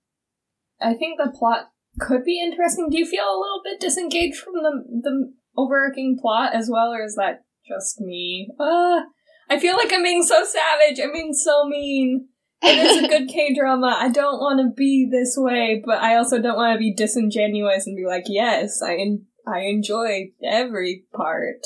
I 0.81 0.93
think 0.93 1.17
the 1.17 1.31
plot 1.31 1.69
could 1.99 2.23
be 2.23 2.41
interesting. 2.41 2.89
Do 2.89 2.97
you 2.97 3.05
feel 3.05 3.23
a 3.23 3.39
little 3.39 3.61
bit 3.63 3.79
disengaged 3.79 4.37
from 4.37 4.53
the 4.55 4.83
the 5.01 5.33
overarching 5.57 6.17
plot 6.21 6.53
as 6.53 6.69
well, 6.71 6.91
or 6.91 7.03
is 7.03 7.15
that 7.15 7.43
just 7.67 7.99
me? 8.01 8.49
Uh, 8.59 9.01
I 9.49 9.59
feel 9.59 9.75
like 9.75 9.91
I'm 9.93 10.03
being 10.03 10.23
so 10.23 10.43
savage. 10.43 10.99
I'm 10.99 11.13
being 11.13 11.33
so 11.33 11.65
mean. 11.67 12.29
It 12.61 12.77
is 12.77 13.03
a 13.03 13.07
good 13.07 13.27
K 13.27 13.53
drama. 13.53 13.97
I 13.99 14.09
don't 14.09 14.39
want 14.39 14.59
to 14.59 14.73
be 14.75 15.07
this 15.11 15.35
way, 15.37 15.83
but 15.85 15.99
I 15.99 16.15
also 16.15 16.41
don't 16.41 16.55
want 16.55 16.75
to 16.75 16.79
be 16.79 16.93
disingenuous 16.93 17.85
and 17.85 17.95
be 17.95 18.05
like, 18.07 18.23
yes, 18.27 18.81
I 18.81 18.95
en- 18.95 19.25
I 19.47 19.59
enjoy 19.61 20.31
every 20.43 21.03
part. 21.13 21.59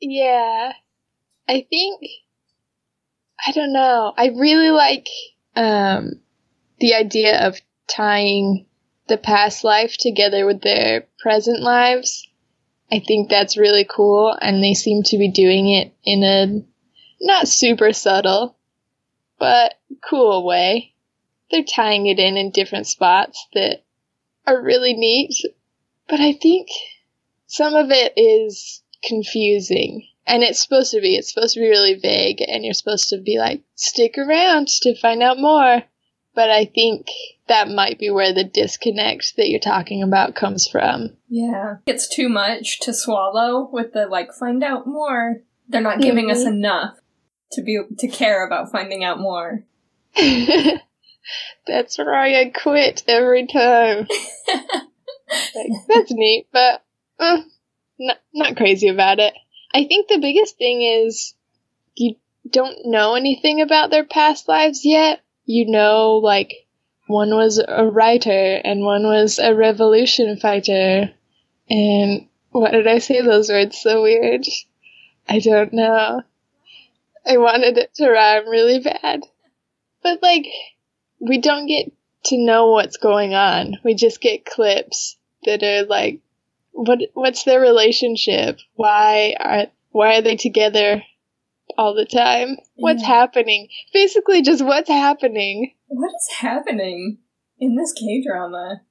Yeah. 0.00 0.72
I 1.48 1.66
think 1.68 2.00
I 3.44 3.52
don't 3.52 3.72
know. 3.72 4.12
I 4.16 4.28
really 4.28 4.70
like 4.70 5.08
um 5.54 6.20
the 6.78 6.94
idea 6.94 7.46
of 7.46 7.60
tying 7.88 8.66
the 9.08 9.18
past 9.18 9.64
life 9.64 9.96
together 9.96 10.46
with 10.46 10.62
their 10.62 11.06
present 11.18 11.60
lives. 11.60 12.28
I 12.90 13.00
think 13.00 13.28
that's 13.28 13.56
really 13.56 13.84
cool 13.88 14.36
and 14.40 14.62
they 14.62 14.74
seem 14.74 15.02
to 15.04 15.18
be 15.18 15.30
doing 15.30 15.70
it 15.70 15.92
in 16.04 16.22
a 16.22 16.62
not 17.20 17.48
super 17.48 17.92
subtle 17.92 18.56
but 19.38 19.74
cool 20.08 20.44
way. 20.44 20.94
They're 21.50 21.62
tying 21.62 22.06
it 22.06 22.18
in 22.18 22.36
in 22.36 22.50
different 22.50 22.86
spots 22.86 23.46
that 23.54 23.82
are 24.46 24.60
really 24.60 24.94
neat, 24.94 25.34
but 26.08 26.20
I 26.20 26.32
think 26.32 26.68
some 27.46 27.74
of 27.74 27.90
it 27.90 28.12
is 28.16 28.82
confusing. 29.02 30.08
And 30.26 30.42
it's 30.42 30.60
supposed 30.62 30.90
to 30.92 31.00
be. 31.00 31.16
It's 31.16 31.32
supposed 31.32 31.54
to 31.54 31.60
be 31.60 31.68
really 31.68 31.94
vague, 31.94 32.40
and 32.40 32.64
you're 32.64 32.74
supposed 32.74 33.10
to 33.10 33.18
be 33.18 33.38
like, 33.38 33.62
stick 33.76 34.18
around 34.18 34.68
to 34.82 34.98
find 35.00 35.22
out 35.22 35.38
more. 35.38 35.82
But 36.34 36.50
I 36.50 36.64
think 36.66 37.06
that 37.48 37.68
might 37.68 37.98
be 37.98 38.10
where 38.10 38.34
the 38.34 38.44
disconnect 38.44 39.36
that 39.36 39.48
you're 39.48 39.60
talking 39.60 40.02
about 40.02 40.34
comes 40.34 40.66
from. 40.66 41.16
Yeah. 41.28 41.76
It's 41.86 42.08
too 42.08 42.28
much 42.28 42.80
to 42.80 42.92
swallow 42.92 43.68
with 43.72 43.92
the 43.92 44.06
like 44.06 44.32
find 44.34 44.62
out 44.64 44.86
more. 44.86 45.42
They're 45.68 45.80
not 45.80 46.00
giving 46.00 46.30
us 46.30 46.42
Mhm. 46.44 46.48
enough 46.48 46.98
to 47.52 47.62
be 47.62 47.80
to 47.98 48.08
care 48.08 48.46
about 48.46 48.70
finding 48.72 49.02
out 49.04 49.18
more. 49.18 49.64
That's 51.66 51.98
why 51.98 52.40
I 52.40 52.52
quit 52.54 53.04
every 53.08 53.46
time. 53.46 54.06
Like, 55.28 55.66
that's 55.88 56.12
neat, 56.12 56.46
but 56.52 56.84
uh, 57.18 57.38
not, 57.98 58.18
not 58.32 58.56
crazy 58.56 58.86
about 58.86 59.18
it. 59.18 59.34
I 59.76 59.84
think 59.84 60.08
the 60.08 60.16
biggest 60.16 60.56
thing 60.56 60.80
is 60.80 61.34
you 61.96 62.16
don't 62.48 62.86
know 62.86 63.14
anything 63.14 63.60
about 63.60 63.90
their 63.90 64.04
past 64.04 64.48
lives 64.48 64.86
yet. 64.86 65.20
You 65.44 65.70
know, 65.70 66.14
like, 66.16 66.66
one 67.08 67.36
was 67.36 67.58
a 67.58 67.84
writer 67.84 68.60
and 68.64 68.86
one 68.86 69.02
was 69.02 69.38
a 69.38 69.54
revolution 69.54 70.38
fighter. 70.38 71.10
And 71.68 72.26
why 72.52 72.70
did 72.70 72.86
I 72.86 73.00
say 73.00 73.20
those 73.20 73.50
words 73.50 73.76
so 73.76 74.00
weird? 74.02 74.46
I 75.28 75.40
don't 75.40 75.74
know. 75.74 76.22
I 77.26 77.36
wanted 77.36 77.76
it 77.76 77.94
to 77.96 78.08
rhyme 78.08 78.48
really 78.48 78.78
bad. 78.78 79.24
But, 80.02 80.22
like, 80.22 80.46
we 81.20 81.36
don't 81.36 81.66
get 81.66 81.92
to 82.26 82.38
know 82.38 82.70
what's 82.70 82.96
going 82.96 83.34
on. 83.34 83.76
We 83.84 83.94
just 83.94 84.22
get 84.22 84.46
clips 84.46 85.18
that 85.44 85.62
are 85.62 85.84
like, 85.84 86.20
what 86.76 87.00
what's 87.14 87.44
their 87.44 87.60
relationship? 87.60 88.58
Why 88.74 89.34
are 89.38 89.66
why 89.90 90.18
are 90.18 90.22
they 90.22 90.36
together 90.36 91.02
all 91.78 91.94
the 91.94 92.04
time? 92.04 92.58
What's 92.76 93.02
Yeah. 93.02 93.08
happening? 93.08 93.68
Basically, 93.92 94.42
just 94.42 94.64
what's 94.64 94.88
happening. 94.88 95.72
What 95.88 96.08
is 96.10 96.36
happening 96.38 97.18
in 97.58 97.76
this 97.76 97.92
K 97.92 98.22
drama? 98.26 98.82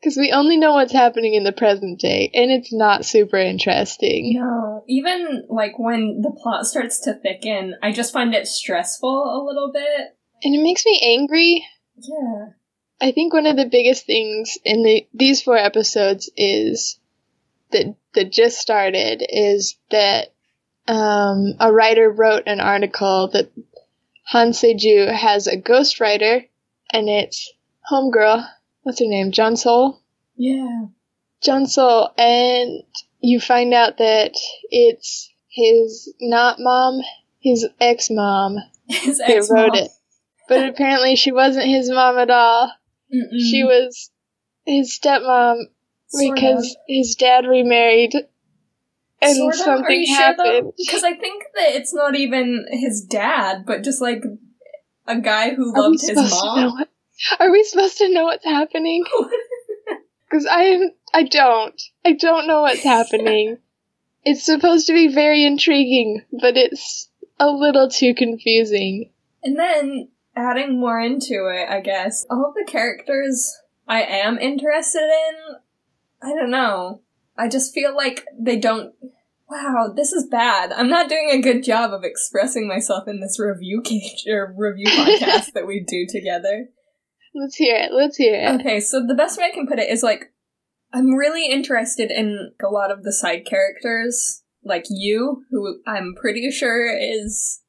Because 0.00 0.16
we 0.16 0.32
only 0.32 0.58
know 0.58 0.74
what's 0.74 0.92
happening 0.92 1.34
in 1.34 1.44
the 1.44 1.52
present 1.52 1.98
day, 2.00 2.30
and 2.34 2.50
it's 2.50 2.72
not 2.72 3.06
super 3.06 3.38
interesting. 3.38 4.34
No, 4.38 4.84
even 4.86 5.44
like 5.48 5.78
when 5.78 6.20
the 6.20 6.30
plot 6.30 6.66
starts 6.66 7.00
to 7.02 7.14
thicken, 7.14 7.74
I 7.82 7.92
just 7.92 8.12
find 8.12 8.34
it 8.34 8.46
stressful 8.46 9.08
a 9.08 9.40
little 9.44 9.70
bit. 9.72 10.16
And 10.42 10.54
it 10.54 10.62
makes 10.62 10.84
me 10.84 11.00
angry. 11.16 11.64
Yeah. 11.96 12.46
I 13.00 13.12
think 13.12 13.32
one 13.32 13.46
of 13.46 13.56
the 13.56 13.66
biggest 13.66 14.06
things 14.06 14.58
in 14.64 14.82
the 14.82 15.06
these 15.14 15.42
four 15.42 15.56
episodes 15.56 16.30
is 16.36 16.98
that 17.74 17.94
that 18.14 18.32
just 18.32 18.58
started 18.58 19.22
is 19.28 19.76
that 19.90 20.32
um, 20.86 21.54
a 21.60 21.72
writer 21.72 22.10
wrote 22.10 22.44
an 22.46 22.60
article 22.60 23.28
that 23.32 23.50
Han 24.28 24.52
Seju 24.52 25.12
has 25.12 25.46
a 25.46 25.60
ghostwriter, 25.60 26.48
and 26.92 27.08
it's 27.08 27.52
homegirl. 27.90 28.46
What's 28.82 29.00
her 29.00 29.06
name? 29.06 29.32
Jeon 29.32 29.52
Seol. 29.52 29.98
Yeah. 30.36 30.86
Jeon 31.42 31.64
Seol, 31.64 32.10
and 32.16 32.82
you 33.20 33.40
find 33.40 33.74
out 33.74 33.98
that 33.98 34.32
it's 34.70 35.30
his 35.50 36.12
not 36.20 36.58
mom, 36.58 37.00
his 37.40 37.66
ex 37.80 38.08
mom 38.10 38.56
His 38.88 39.18
that 39.18 39.30
ex 39.30 39.50
wrote 39.50 39.76
it. 39.76 39.90
But 40.48 40.68
apparently 40.68 41.16
she 41.16 41.32
wasn't 41.32 41.66
his 41.66 41.90
mom 41.90 42.18
at 42.18 42.30
all. 42.30 42.72
She 43.38 43.64
was 43.64 44.10
his 44.66 44.98
stepmom 44.98 45.66
because 46.18 46.76
his 46.88 47.14
dad 47.14 47.46
remarried 47.46 48.14
and 49.22 49.54
something 49.54 50.06
happened. 50.06 50.72
Because 50.76 51.04
I 51.04 51.14
think 51.14 51.44
that 51.54 51.74
it's 51.74 51.94
not 51.94 52.14
even 52.14 52.66
his 52.70 53.02
dad, 53.02 53.64
but 53.66 53.82
just 53.82 54.00
like 54.00 54.22
a 55.06 55.20
guy 55.20 55.54
who 55.54 55.74
loved 55.76 56.00
his 56.00 56.10
supposed 56.10 56.30
to 56.30 56.46
know 56.46 56.54
mom. 56.54 56.72
what? 56.72 56.88
Are 57.40 57.50
we 57.50 57.62
supposed 57.64 57.98
to 57.98 58.12
know 58.12 58.24
what's 58.24 58.44
happening? 58.44 59.04
Because 60.30 60.46
I 60.46 60.62
am. 60.62 60.90
I 61.12 61.22
don't. 61.22 61.80
I 62.04 62.14
don't 62.14 62.48
know 62.48 62.62
what's 62.62 62.82
happening. 62.82 63.58
it's 64.24 64.44
supposed 64.44 64.88
to 64.88 64.92
be 64.92 65.14
very 65.14 65.44
intriguing, 65.44 66.22
but 66.32 66.56
it's 66.56 67.08
a 67.38 67.48
little 67.48 67.88
too 67.88 68.14
confusing. 68.14 69.10
And 69.44 69.56
then 69.56 70.08
adding 70.34 70.80
more 70.80 71.00
into 71.00 71.46
it, 71.54 71.70
I 71.70 71.80
guess, 71.80 72.26
all 72.28 72.46
of 72.46 72.54
the 72.54 72.64
characters 72.66 73.54
I 73.86 74.02
am 74.02 74.38
interested 74.38 75.02
in, 75.02 75.56
I 76.24 76.34
don't 76.34 76.50
know. 76.50 77.02
I 77.36 77.48
just 77.48 77.74
feel 77.74 77.94
like 77.94 78.24
they 78.38 78.58
don't. 78.58 78.94
Wow, 79.48 79.92
this 79.94 80.12
is 80.12 80.26
bad. 80.30 80.72
I'm 80.72 80.88
not 80.88 81.08
doing 81.08 81.30
a 81.30 81.42
good 81.42 81.62
job 81.62 81.92
of 81.92 82.02
expressing 82.02 82.66
myself 82.66 83.06
in 83.06 83.20
this 83.20 83.38
review 83.38 83.82
cage 83.82 84.24
or 84.28 84.54
review 84.56 84.86
podcast 84.86 85.52
that 85.52 85.66
we 85.66 85.84
do 85.86 86.06
together. 86.08 86.68
Let's 87.34 87.56
hear 87.56 87.76
it. 87.76 87.92
Let's 87.92 88.16
hear 88.16 88.34
it. 88.34 88.60
Okay, 88.60 88.80
so 88.80 89.04
the 89.06 89.14
best 89.14 89.38
way 89.38 89.44
I 89.44 89.54
can 89.54 89.66
put 89.66 89.78
it 89.78 89.90
is 89.90 90.02
like 90.02 90.32
I'm 90.92 91.14
really 91.14 91.46
interested 91.46 92.10
in 92.10 92.52
a 92.64 92.68
lot 92.68 92.90
of 92.90 93.02
the 93.02 93.12
side 93.12 93.44
characters, 93.44 94.42
like 94.64 94.86
you, 94.88 95.44
who 95.50 95.80
I'm 95.86 96.14
pretty 96.18 96.50
sure 96.50 96.86
is 96.96 97.60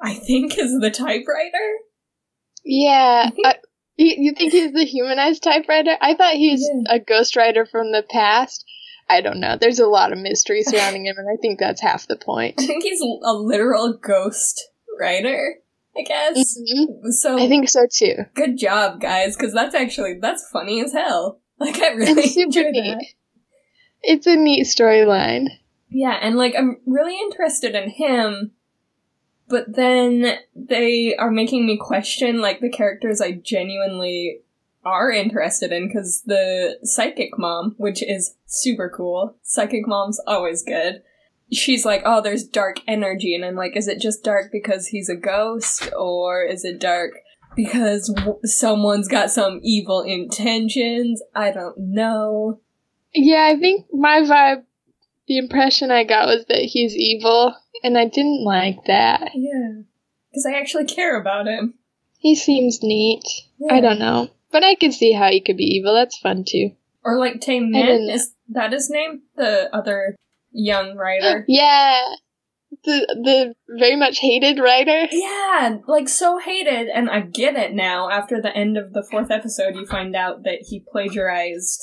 I 0.00 0.14
think 0.14 0.58
is 0.58 0.78
the 0.80 0.90
typewriter. 0.90 1.76
Yeah. 2.64 3.30
I 3.44 3.56
you, 4.06 4.32
think 4.32 4.52
he's 4.52 4.72
the 4.72 4.84
humanized 4.84 5.42
typewriter? 5.42 5.96
I 6.00 6.14
thought 6.14 6.34
he 6.34 6.52
was 6.52 6.70
Yeah. 6.88 6.96
a 6.96 7.00
ghostwriter 7.00 7.68
from 7.68 7.92
the 7.92 8.02
past. 8.08 8.64
I 9.10 9.20
don't 9.20 9.40
know. 9.40 9.56
There's 9.60 9.78
a 9.78 9.86
lot 9.86 10.12
of 10.12 10.18
mystery 10.18 10.62
surrounding 10.66 11.06
him, 11.06 11.16
and 11.18 11.28
I 11.28 11.36
think 11.40 11.58
that's 11.58 11.80
half 11.80 12.06
the 12.06 12.16
point. 12.16 12.54
I 12.58 12.66
think 12.66 12.84
he's 12.84 13.00
a 13.00 13.32
literal 13.32 13.94
ghost 13.94 14.68
writer, 15.00 15.56
I 15.96 16.02
guess. 16.02 16.36
Mhm. 16.58 17.10
So 17.12 17.38
I 17.38 17.48
think 17.48 17.68
so 17.68 17.86
too. 17.90 18.14
good 18.34 18.56
job, 18.58 19.00
guys, 19.00 19.36
because 19.36 19.52
that's 19.54 19.74
actually 19.74 20.18
that's 20.20 20.48
funny 20.52 20.82
as 20.82 20.92
hell. 20.92 21.40
Like 21.60 21.82
I 21.82 21.88
really 21.88 22.22
It's 22.22 22.34
super 22.34 22.70
neat. 22.70 22.94
that. 22.94 23.04
It's 24.02 24.26
a 24.28 24.36
neat 24.36 24.64
storyline. 24.66 25.46
Yeah, 25.90 26.16
and 26.20 26.36
like 26.36 26.54
I'm 26.56 26.76
really 26.86 27.18
interested 27.18 27.74
in 27.74 27.90
him, 27.90 28.52
but 29.48 29.74
then 29.74 30.38
they 30.54 31.16
are 31.16 31.30
making 31.30 31.66
me 31.66 31.78
question 31.78 32.40
like 32.40 32.60
the 32.60 32.70
characters 32.70 33.20
I 33.20 33.32
genuinely 33.32 34.40
are 34.84 35.10
interested 35.10 35.72
in 35.72 35.88
because 35.88 36.22
the 36.26 36.78
psychic 36.82 37.38
mom, 37.38 37.74
which 37.78 38.02
is 38.02 38.34
super 38.46 38.90
cool, 38.94 39.36
psychic 39.42 39.86
mom's 39.86 40.20
always 40.26 40.62
good. 40.62 41.02
She's 41.52 41.84
like, 41.84 42.02
oh, 42.04 42.20
there's 42.20 42.44
dark 42.44 42.80
energy, 42.86 43.34
and 43.34 43.44
I'm 43.44 43.54
like, 43.54 43.74
is 43.74 43.88
it 43.88 44.00
just 44.00 44.22
dark 44.22 44.52
because 44.52 44.88
he's 44.88 45.08
a 45.08 45.16
ghost, 45.16 45.90
or 45.98 46.44
is 46.44 46.64
it 46.64 46.78
dark 46.78 47.12
because 47.56 48.12
w- 48.14 48.38
someone's 48.44 49.08
got 49.08 49.30
some 49.30 49.60
evil 49.62 50.02
intentions? 50.02 51.22
I 51.34 51.50
don't 51.50 51.78
know. 51.78 52.60
Yeah, 53.14 53.50
I 53.50 53.58
think 53.58 53.86
my 53.92 54.20
vibe, 54.20 54.64
the 55.26 55.38
impression 55.38 55.90
I 55.90 56.04
got 56.04 56.26
was 56.26 56.44
that 56.48 56.60
he's 56.60 56.94
evil, 56.94 57.54
and 57.82 57.96
I 57.98 58.06
didn't 58.06 58.44
like 58.44 58.84
that. 58.86 59.30
Yeah, 59.34 59.82
because 60.30 60.46
I 60.46 60.58
actually 60.58 60.86
care 60.86 61.20
about 61.20 61.46
him. 61.46 61.74
He 62.18 62.34
seems 62.34 62.82
neat. 62.82 63.22
I 63.70 63.80
don't 63.80 63.98
know. 63.98 64.30
But 64.50 64.64
I 64.64 64.74
can 64.74 64.92
see 64.92 65.12
how 65.12 65.30
he 65.30 65.40
could 65.40 65.56
be 65.56 65.64
evil. 65.76 65.94
That's 65.94 66.18
fun 66.18 66.44
too. 66.46 66.70
Or 67.04 67.18
like 67.18 67.40
Tame 67.40 67.72
I 67.74 67.80
is 67.80 68.32
that 68.48 68.72
his 68.72 68.90
name? 68.90 69.22
The 69.36 69.74
other 69.74 70.16
young 70.50 70.96
writer. 70.96 71.44
Yeah. 71.48 72.02
The 72.84 73.06
the 73.24 73.54
very 73.78 73.96
much 73.96 74.18
hated 74.18 74.58
writer. 74.58 75.08
yeah, 75.10 75.78
like 75.86 76.06
so 76.08 76.38
hated, 76.38 76.88
and 76.88 77.08
I 77.08 77.20
get 77.20 77.56
it 77.56 77.72
now. 77.72 78.10
After 78.10 78.42
the 78.42 78.54
end 78.54 78.76
of 78.76 78.92
the 78.92 79.02
fourth 79.02 79.30
episode, 79.30 79.74
you 79.74 79.86
find 79.86 80.14
out 80.14 80.44
that 80.44 80.66
he 80.68 80.84
plagiarized 80.92 81.80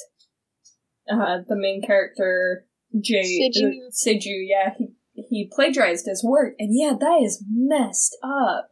uh, 1.11 1.39
the 1.47 1.55
main 1.55 1.81
character, 1.81 2.65
Jay 3.01 3.23
Seju. 3.23 3.65
uh, 3.65 3.89
Seju. 3.91 4.47
Yeah, 4.47 4.73
he 4.77 4.89
he 5.15 5.49
plagiarized 5.53 6.05
his 6.05 6.23
work, 6.23 6.55
and 6.59 6.77
yeah, 6.77 6.93
that 6.99 7.21
is 7.23 7.43
messed 7.49 8.17
up. 8.23 8.71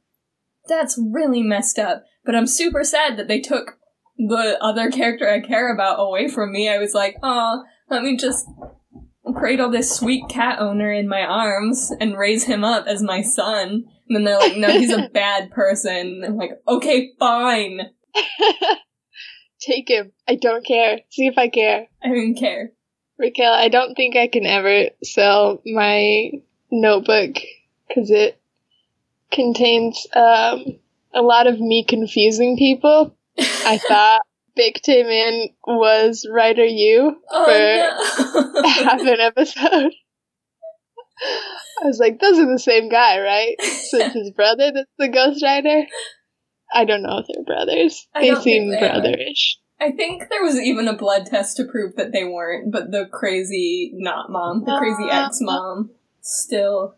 That's 0.67 0.99
really 1.12 1.41
messed 1.41 1.79
up. 1.79 2.03
But 2.25 2.36
I'm 2.36 2.47
super 2.47 2.84
sad 2.84 3.17
that 3.17 3.27
they 3.27 3.39
took 3.39 3.77
the 4.17 4.58
other 4.62 4.89
character 4.89 5.29
I 5.29 5.39
care 5.39 5.73
about 5.73 5.99
away 5.99 6.27
from 6.27 6.51
me. 6.51 6.69
I 6.69 6.77
was 6.77 6.93
like, 6.93 7.15
oh, 7.23 7.63
let 7.89 8.03
me 8.03 8.17
just 8.17 8.47
cradle 9.36 9.69
this 9.69 9.95
sweet 9.95 10.23
cat 10.29 10.60
owner 10.60 10.91
in 10.91 11.08
my 11.08 11.21
arms 11.21 11.91
and 11.99 12.17
raise 12.17 12.43
him 12.43 12.63
up 12.63 12.88
as 12.88 13.01
my 13.01 13.21
son. 13.21 13.86
And 14.08 14.15
then 14.15 14.23
they're 14.23 14.39
like, 14.39 14.58
no, 14.58 14.69
he's 14.69 14.91
a 14.91 15.10
bad 15.13 15.51
person. 15.51 16.23
I'm 16.25 16.38
like, 16.38 16.51
okay, 16.67 17.12
fine. 17.19 17.82
Take 19.62 19.89
him. 19.89 20.12
I 20.27 20.36
don't 20.36 20.65
care. 20.65 20.99
See 21.10 21.27
if 21.27 21.38
I 21.38 21.47
care. 21.47 21.88
I 22.03 22.10
don't 22.10 22.36
care. 22.36 22.71
Raquel, 23.17 23.54
I 23.54 23.69
don't 23.69 23.95
think 23.95 24.15
I 24.15 24.28
can 24.28 24.45
ever 24.45 24.89
sell 25.04 25.62
my 25.65 26.32
notebook 26.71 27.36
because 27.88 28.10
it 28.10 28.39
contains 29.32 30.08
um, 30.13 30.80
a 31.13 31.21
lot 31.21 31.47
of 31.47 31.60
me 31.60 31.86
confusing 31.88 32.58
people. 32.58 33.15
I 33.39 33.78
thought 33.78 34.21
Big 34.56 34.82
Taman 34.82 35.49
was 35.65 36.28
writer 36.30 36.65
you 36.65 37.17
oh, 37.30 38.52
no. 38.63 38.69
half 38.69 39.02
an 39.02 39.19
episode. 39.19 39.93
I 41.82 41.86
was 41.86 41.99
like, 41.99 42.19
those 42.19 42.39
are 42.39 42.52
the 42.52 42.60
same 42.60 42.89
guy, 42.89 43.19
right? 43.19 43.56
So 43.62 43.97
it's 43.99 44.15
his 44.15 44.32
brother 44.32 44.71
that's 44.73 44.89
the 44.97 45.10
ghostwriter? 45.10 45.86
I 46.73 46.86
don't 46.86 47.04
know 47.04 47.19
if 47.19 47.28
they're 47.28 47.43
brothers. 47.43 48.08
I 48.13 48.21
They 48.21 48.36
seem 48.41 48.71
brotherish. 48.71 49.56
I 49.83 49.91
think 49.91 50.29
there 50.29 50.43
was 50.43 50.57
even 50.59 50.87
a 50.87 50.95
blood 50.95 51.25
test 51.25 51.57
to 51.57 51.65
prove 51.65 51.95
that 51.97 52.13
they 52.13 52.23
weren't, 52.23 52.71
but 52.71 52.91
the 52.91 53.05
crazy 53.11 53.91
not 53.93 54.29
mom, 54.31 54.63
the 54.63 54.77
crazy 54.77 55.09
Uh. 55.11 55.25
ex 55.25 55.39
mom, 55.41 55.91
still 56.21 56.95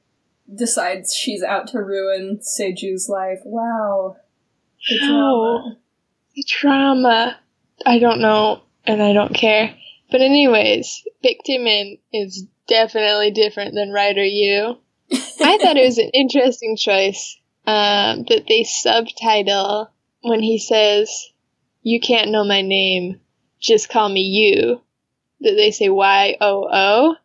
decides 0.54 1.16
she's 1.16 1.42
out 1.42 1.68
to 1.70 1.80
ruin 1.80 2.40
Seju's 2.42 3.10
life. 3.10 3.40
Wow. 3.44 4.18
The 4.88 5.00
drama. 5.00 5.78
The 6.36 6.44
trauma. 6.44 7.40
I 7.86 7.98
don't 7.98 8.22
know, 8.22 8.62
and 8.86 9.02
I 9.02 9.14
don't 9.14 9.34
care. 9.34 9.76
But 10.12 10.22
anyways, 10.22 11.04
Big 11.24 11.38
Taman 11.44 11.98
is 12.14 12.46
definitely 12.68 13.32
different 13.32 13.74
than 13.74 13.92
Writer 13.92 14.24
You. 14.24 14.78
I 15.12 15.58
thought 15.62 15.78
it 15.78 15.86
was 15.86 15.98
an 15.98 16.12
interesting 16.14 16.78
choice 16.78 17.38
um, 17.66 18.26
that 18.30 18.46
they 18.48 18.64
subtitle 18.64 19.90
when 20.22 20.42
he 20.42 20.60
says, 20.60 21.10
"You 21.86 22.00
can't 22.00 22.32
know 22.32 22.44
my 22.44 22.62
name, 22.62 23.22
just 23.62 23.90
call 23.90 24.10
me 24.10 24.22
you." 24.22 24.82
That 25.42 25.52
they 25.56 25.70
say 25.72 25.90
Y 25.90 26.38
O 26.42 26.68
O, 26.72 27.16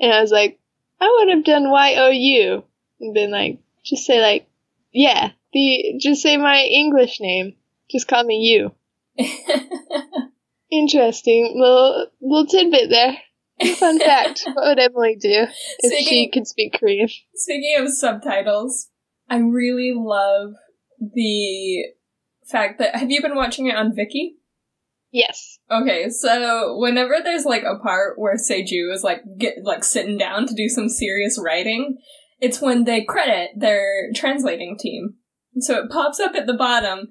and 0.00 0.12
I 0.12 0.20
was 0.22 0.30
like, 0.32 0.58
I 1.00 1.16
would 1.18 1.34
have 1.34 1.44
done 1.44 1.70
Y 1.70 1.94
O 1.96 2.08
U 2.08 2.64
and 3.00 3.12
been 3.14 3.30
like, 3.30 3.58
just 3.84 4.06
say 4.06 4.20
like, 4.22 4.46
yeah, 4.92 5.32
the 5.52 5.94
just 6.00 6.22
say 6.22 6.36
my 6.36 6.62
English 6.62 7.20
name, 7.20 7.54
just 7.90 8.08
call 8.08 8.24
me 8.24 8.36
you. 8.36 8.72
Interesting. 10.70 11.54
Little 11.58 12.06
little 12.20 12.46
tidbit 12.46 12.90
there. 12.90 13.18
Fun 13.76 13.98
fact. 14.10 14.42
what 14.54 14.66
would 14.68 14.78
Emily 14.78 15.16
do 15.16 15.46
if 15.48 15.52
Speaking- 15.92 16.06
she 16.06 16.30
could 16.30 16.46
speak 16.46 16.74
Korean? 16.78 17.08
Speaking 17.34 17.76
of 17.78 17.88
subtitles, 17.92 18.88
I 19.28 19.38
really 19.38 19.92
love 19.94 20.54
the 21.00 21.84
fact 22.50 22.78
that 22.78 22.96
have 22.96 23.10
you 23.10 23.22
been 23.22 23.36
watching 23.36 23.66
it 23.66 23.76
on 23.76 23.92
Viki? 23.92 24.34
Yes. 25.10 25.58
Okay, 25.70 26.10
so 26.10 26.76
whenever 26.78 27.16
there's 27.22 27.44
like 27.44 27.62
a 27.62 27.78
part 27.82 28.18
where 28.18 28.36
Seju 28.36 28.92
is 28.92 29.02
like 29.02 29.22
get 29.38 29.54
like 29.62 29.84
sitting 29.84 30.18
down 30.18 30.46
to 30.46 30.54
do 30.54 30.68
some 30.68 30.88
serious 30.88 31.40
writing, 31.42 31.98
it's 32.40 32.60
when 32.60 32.84
they 32.84 33.04
credit 33.04 33.50
their 33.56 34.10
translating 34.14 34.76
team. 34.78 35.14
So 35.60 35.78
it 35.78 35.90
pops 35.90 36.20
up 36.20 36.34
at 36.34 36.46
the 36.46 36.54
bottom, 36.54 37.08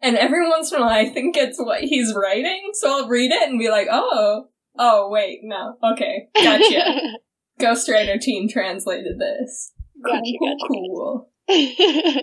and 0.00 0.16
every 0.16 0.48
once 0.48 0.72
in 0.72 0.78
a 0.78 0.82
while 0.82 0.90
I 0.90 1.08
think 1.08 1.36
it's 1.36 1.58
what 1.58 1.80
he's 1.80 2.14
writing, 2.14 2.70
so 2.74 2.88
I'll 2.90 3.08
read 3.08 3.32
it 3.32 3.48
and 3.48 3.58
be 3.58 3.68
like, 3.68 3.88
oh, 3.90 4.46
oh 4.78 5.10
wait, 5.10 5.40
no, 5.42 5.76
okay, 5.92 6.28
gotcha. 6.36 7.00
Ghostwriter 7.60 8.18
team 8.18 8.48
translated 8.48 9.18
this. 9.18 9.72
Gotcha, 10.02 10.22
cool, 10.38 10.48
gotcha, 10.56 10.66
cool. 10.68 11.30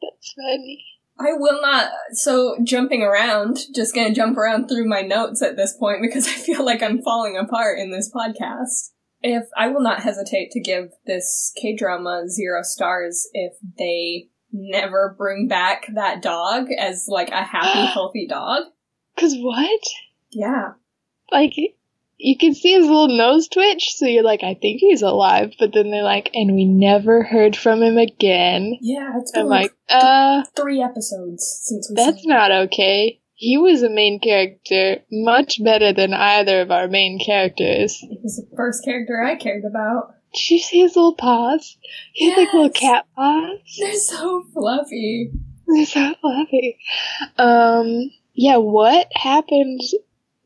That's 0.00 0.34
funny. 0.34 0.84
I 1.20 1.32
will 1.32 1.60
not. 1.60 1.90
So, 2.12 2.56
jumping 2.62 3.02
around, 3.02 3.58
just 3.74 3.94
gonna 3.94 4.14
jump 4.14 4.36
around 4.36 4.68
through 4.68 4.88
my 4.88 5.02
notes 5.02 5.42
at 5.42 5.56
this 5.56 5.76
point 5.76 6.00
because 6.00 6.26
I 6.28 6.32
feel 6.32 6.64
like 6.64 6.82
I'm 6.82 7.02
falling 7.02 7.36
apart 7.36 7.78
in 7.78 7.90
this 7.90 8.10
podcast. 8.14 8.90
If 9.20 9.44
I 9.56 9.68
will 9.68 9.82
not 9.82 10.02
hesitate 10.02 10.52
to 10.52 10.60
give 10.60 10.90
this 11.06 11.52
K 11.60 11.74
drama 11.74 12.28
zero 12.28 12.62
stars 12.62 13.28
if 13.32 13.54
they 13.78 14.28
never 14.52 15.14
bring 15.18 15.48
back 15.48 15.86
that 15.94 16.22
dog 16.22 16.68
as 16.78 17.06
like 17.08 17.30
a 17.30 17.42
happy, 17.42 17.86
healthy 17.92 18.26
dog. 18.28 18.64
Cause 19.18 19.34
what? 19.36 19.80
Yeah. 20.30 20.72
Like, 21.32 21.54
you 22.18 22.36
can 22.36 22.52
see 22.54 22.72
his 22.72 22.84
little 22.84 23.16
nose 23.16 23.48
twitch, 23.48 23.92
so 23.94 24.06
you're 24.06 24.24
like, 24.24 24.42
I 24.42 24.54
think 24.54 24.80
he's 24.80 25.02
alive. 25.02 25.54
But 25.58 25.72
then 25.72 25.90
they're 25.90 26.02
like, 26.02 26.30
and 26.34 26.54
we 26.54 26.64
never 26.64 27.22
heard 27.22 27.56
from 27.56 27.80
him 27.80 27.96
again. 27.96 28.76
Yeah, 28.80 29.12
it's 29.18 29.30
been 29.30 29.42
I'm 29.42 29.48
like, 29.48 29.74
like, 29.88 30.02
uh, 30.02 30.42
three 30.56 30.82
episodes 30.82 31.60
since 31.64 31.88
we 31.88 31.94
that's 31.94 32.26
not 32.26 32.50
okay. 32.50 33.20
He 33.34 33.56
was 33.56 33.84
a 33.84 33.88
main 33.88 34.18
character, 34.18 34.98
much 35.12 35.62
better 35.62 35.92
than 35.92 36.12
either 36.12 36.60
of 36.60 36.72
our 36.72 36.88
main 36.88 37.20
characters. 37.24 37.96
He 37.96 38.18
was 38.20 38.36
the 38.36 38.56
first 38.56 38.84
character 38.84 39.22
I 39.22 39.36
cared 39.36 39.62
about. 39.64 40.14
Did 40.34 40.50
you 40.50 40.58
see 40.58 40.80
his 40.80 40.96
little 40.96 41.14
paws? 41.14 41.78
He 42.12 42.28
had 42.28 42.36
like 42.36 42.52
little 42.52 42.70
cat 42.70 43.06
paws. 43.14 43.60
They're 43.78 43.94
so 43.94 44.44
fluffy. 44.52 45.30
They're 45.68 45.86
so 45.86 46.14
fluffy. 46.20 46.78
Um, 47.38 48.10
yeah, 48.34 48.56
what 48.56 49.06
happened? 49.14 49.80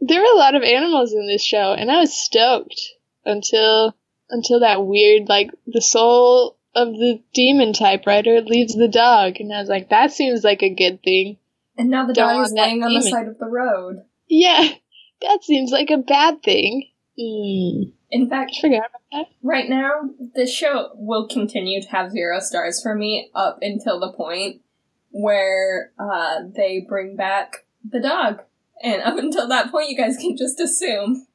There 0.05 0.21
were 0.21 0.35
a 0.35 0.38
lot 0.38 0.57
of 0.57 0.62
animals 0.62 1.12
in 1.12 1.27
this 1.29 1.45
show, 1.45 1.75
and 1.75 1.91
I 1.91 2.01
was 2.01 2.12
stoked 2.12 2.81
until 3.25 3.95
until 4.31 4.61
that 4.61 4.85
weird, 4.85 5.29
like 5.29 5.51
the 5.67 5.81
soul 5.81 6.57
of 6.75 6.88
the 6.88 7.21
demon 7.33 7.73
typewriter 7.73 8.41
leaves 8.41 8.75
the 8.75 8.88
dog, 8.88 9.37
and 9.38 9.53
I 9.53 9.61
was 9.61 9.69
like, 9.69 9.91
that 9.91 10.11
seems 10.11 10.43
like 10.43 10.62
a 10.62 10.75
good 10.75 11.03
thing. 11.03 11.38
And 11.77 11.88
now 11.88 12.07
the 12.07 12.15
dog 12.15 12.45
is 12.45 12.53
laying 12.53 12.83
on 12.83 12.95
the 12.95 13.03
side 13.03 13.29
of 13.29 13.38
the 13.38 13.47
road. 13.47 14.03
Yeah, 14.29 14.69
that 15.21 15.38
seems 15.43 15.71
like 15.71 15.91
a 15.91 15.99
bad 15.99 16.43
thing. 16.43 16.88
Hmm. 17.19 17.91
In 18.11 18.29
fact, 18.29 18.57
I 18.62 18.67
about 18.69 18.91
that. 19.12 19.27
right 19.43 19.69
now, 19.69 20.11
this 20.35 20.53
show 20.53 20.91
will 20.95 21.29
continue 21.29 21.81
to 21.81 21.88
have 21.88 22.11
zero 22.11 22.41
stars 22.41 22.83
for 22.83 22.95
me 22.95 23.31
up 23.35 23.59
until 23.62 24.01
the 24.01 24.12
point 24.12 24.62
where 25.11 25.93
uh, 25.99 26.41
they 26.55 26.85
bring 26.87 27.17
back 27.17 27.65
the 27.88 28.01
dog. 28.01 28.43
And 28.83 29.03
up 29.03 29.16
until 29.16 29.49
that 29.49 29.71
point, 29.71 29.90
you 29.90 29.97
guys 29.97 30.16
can 30.16 30.37
just 30.37 30.61
assume 30.61 31.27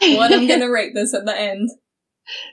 what 0.00 0.32
I'm 0.32 0.46
gonna 0.46 0.70
rate 0.70 0.94
this 0.94 1.14
at 1.14 1.24
the 1.24 1.38
end. 1.38 1.70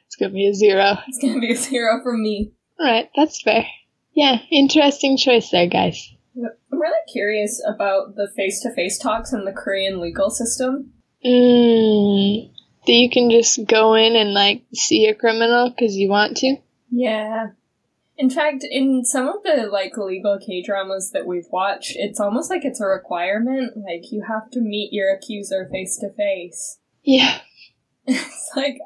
It's 0.08 0.15
gonna 0.15 0.34
be 0.34 0.47
a 0.47 0.54
zero. 0.54 0.97
It's 1.08 1.19
gonna 1.19 1.39
be 1.39 1.51
a 1.51 1.56
zero 1.56 2.01
from 2.04 2.21
me. 2.21 2.51
Alright, 2.80 3.10
that's 3.15 3.41
fair. 3.41 3.65
Yeah, 4.13 4.39
interesting 4.51 5.17
choice 5.17 5.49
there, 5.51 5.67
guys. 5.67 6.13
I'm 6.36 6.80
really 6.80 6.97
curious 7.12 7.62
about 7.65 8.15
the 8.15 8.30
face 8.36 8.62
to 8.62 8.73
face 8.73 8.97
talks 8.97 9.34
in 9.34 9.45
the 9.45 9.51
Korean 9.51 9.99
legal 9.99 10.30
system. 10.30 10.93
Mm. 11.25 12.51
That 12.88 12.93
you 12.93 13.10
can 13.10 13.30
just 13.30 13.65
go 13.67 13.93
in 13.93 14.15
and 14.15 14.34
like 14.34 14.63
see 14.73 15.08
a 15.08 15.15
criminal 15.15 15.69
because 15.69 15.95
you 15.95 16.10
want 16.10 16.38
to. 16.38 16.58
Yeah. 16.89 17.49
In 18.21 18.29
fact, 18.29 18.63
in 18.69 19.03
some 19.03 19.27
of 19.27 19.41
the 19.43 19.67
like 19.71 19.97
legal 19.97 20.38
K 20.38 20.62
dramas 20.63 21.10
that 21.12 21.25
we've 21.25 21.47
watched, 21.51 21.93
it's 21.95 22.19
almost 22.19 22.51
like 22.51 22.63
it's 22.63 22.79
a 22.79 22.86
requirement. 22.86 23.73
Like 23.75 24.12
you 24.12 24.23
have 24.27 24.51
to 24.51 24.60
meet 24.62 24.93
your 24.93 25.12
accuser 25.12 25.67
face 25.71 25.97
to 26.01 26.10
face. 26.13 26.77
Yeah. 27.03 27.39
It's 28.05 28.51
like 28.55 28.77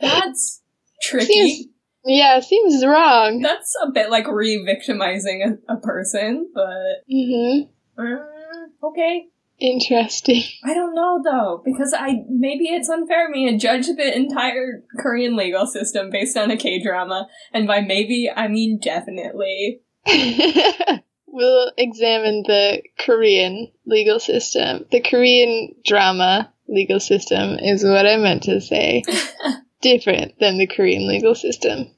that's 0.00 0.62
tricky. 1.02 1.26
Seems- 1.26 1.66
Yeah, 2.04 2.40
seems 2.40 2.84
wrong. 2.84 3.40
That's 3.40 3.74
a 3.82 3.90
bit 3.90 4.10
like 4.10 4.26
re-victimizing 4.26 5.58
a, 5.68 5.74
a 5.74 5.76
person, 5.78 6.50
but 6.54 7.04
hmm 7.10 7.60
uh, 7.98 8.86
okay. 8.88 9.28
Interesting. 9.60 10.42
I 10.64 10.74
don't 10.74 10.94
know 10.94 11.20
though, 11.22 11.62
because 11.64 11.94
I 11.96 12.24
maybe 12.28 12.66
it's 12.66 12.88
unfair 12.88 13.26
of 13.26 13.32
me 13.32 13.50
to 13.50 13.58
judge 13.58 13.86
the 13.86 14.16
entire 14.16 14.84
Korean 14.98 15.36
legal 15.36 15.66
system 15.66 16.10
based 16.10 16.36
on 16.36 16.50
a 16.50 16.56
K 16.56 16.82
drama, 16.82 17.28
and 17.52 17.66
by 17.66 17.80
maybe 17.80 18.30
I 18.34 18.48
mean 18.48 18.78
definitely. 18.78 19.80
we'll 21.26 21.72
examine 21.76 22.44
the 22.46 22.82
Korean 22.98 23.70
legal 23.86 24.20
system. 24.20 24.84
The 24.90 25.00
Korean 25.00 25.74
drama 25.84 26.52
legal 26.68 27.00
system 27.00 27.58
is 27.58 27.84
what 27.84 28.06
I 28.06 28.16
meant 28.16 28.44
to 28.44 28.60
say. 28.60 29.02
Different 29.80 30.38
than 30.40 30.58
the 30.58 30.66
Korean 30.66 31.06
legal 31.06 31.34
system. 31.34 31.90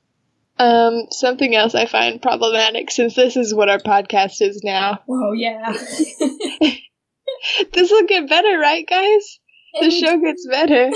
Um, 0.59 1.07
something 1.11 1.55
else 1.55 1.75
I 1.75 1.87
find 1.87 2.20
problematic 2.20 2.90
since 2.90 3.14
this 3.14 3.37
is 3.37 3.55
what 3.55 3.70
our 3.70 3.79
podcast 3.79 4.42
is 4.42 4.61
now. 4.62 5.01
Whoa, 5.07 5.33
yeah. 5.33 5.75
This 7.72 7.90
will 7.90 8.07
get 8.07 8.29
better, 8.29 8.59
right, 8.59 8.87
guys? 8.87 9.38
The 9.81 9.90
show 9.90 10.18
gets 10.18 10.46
better. 10.48 10.90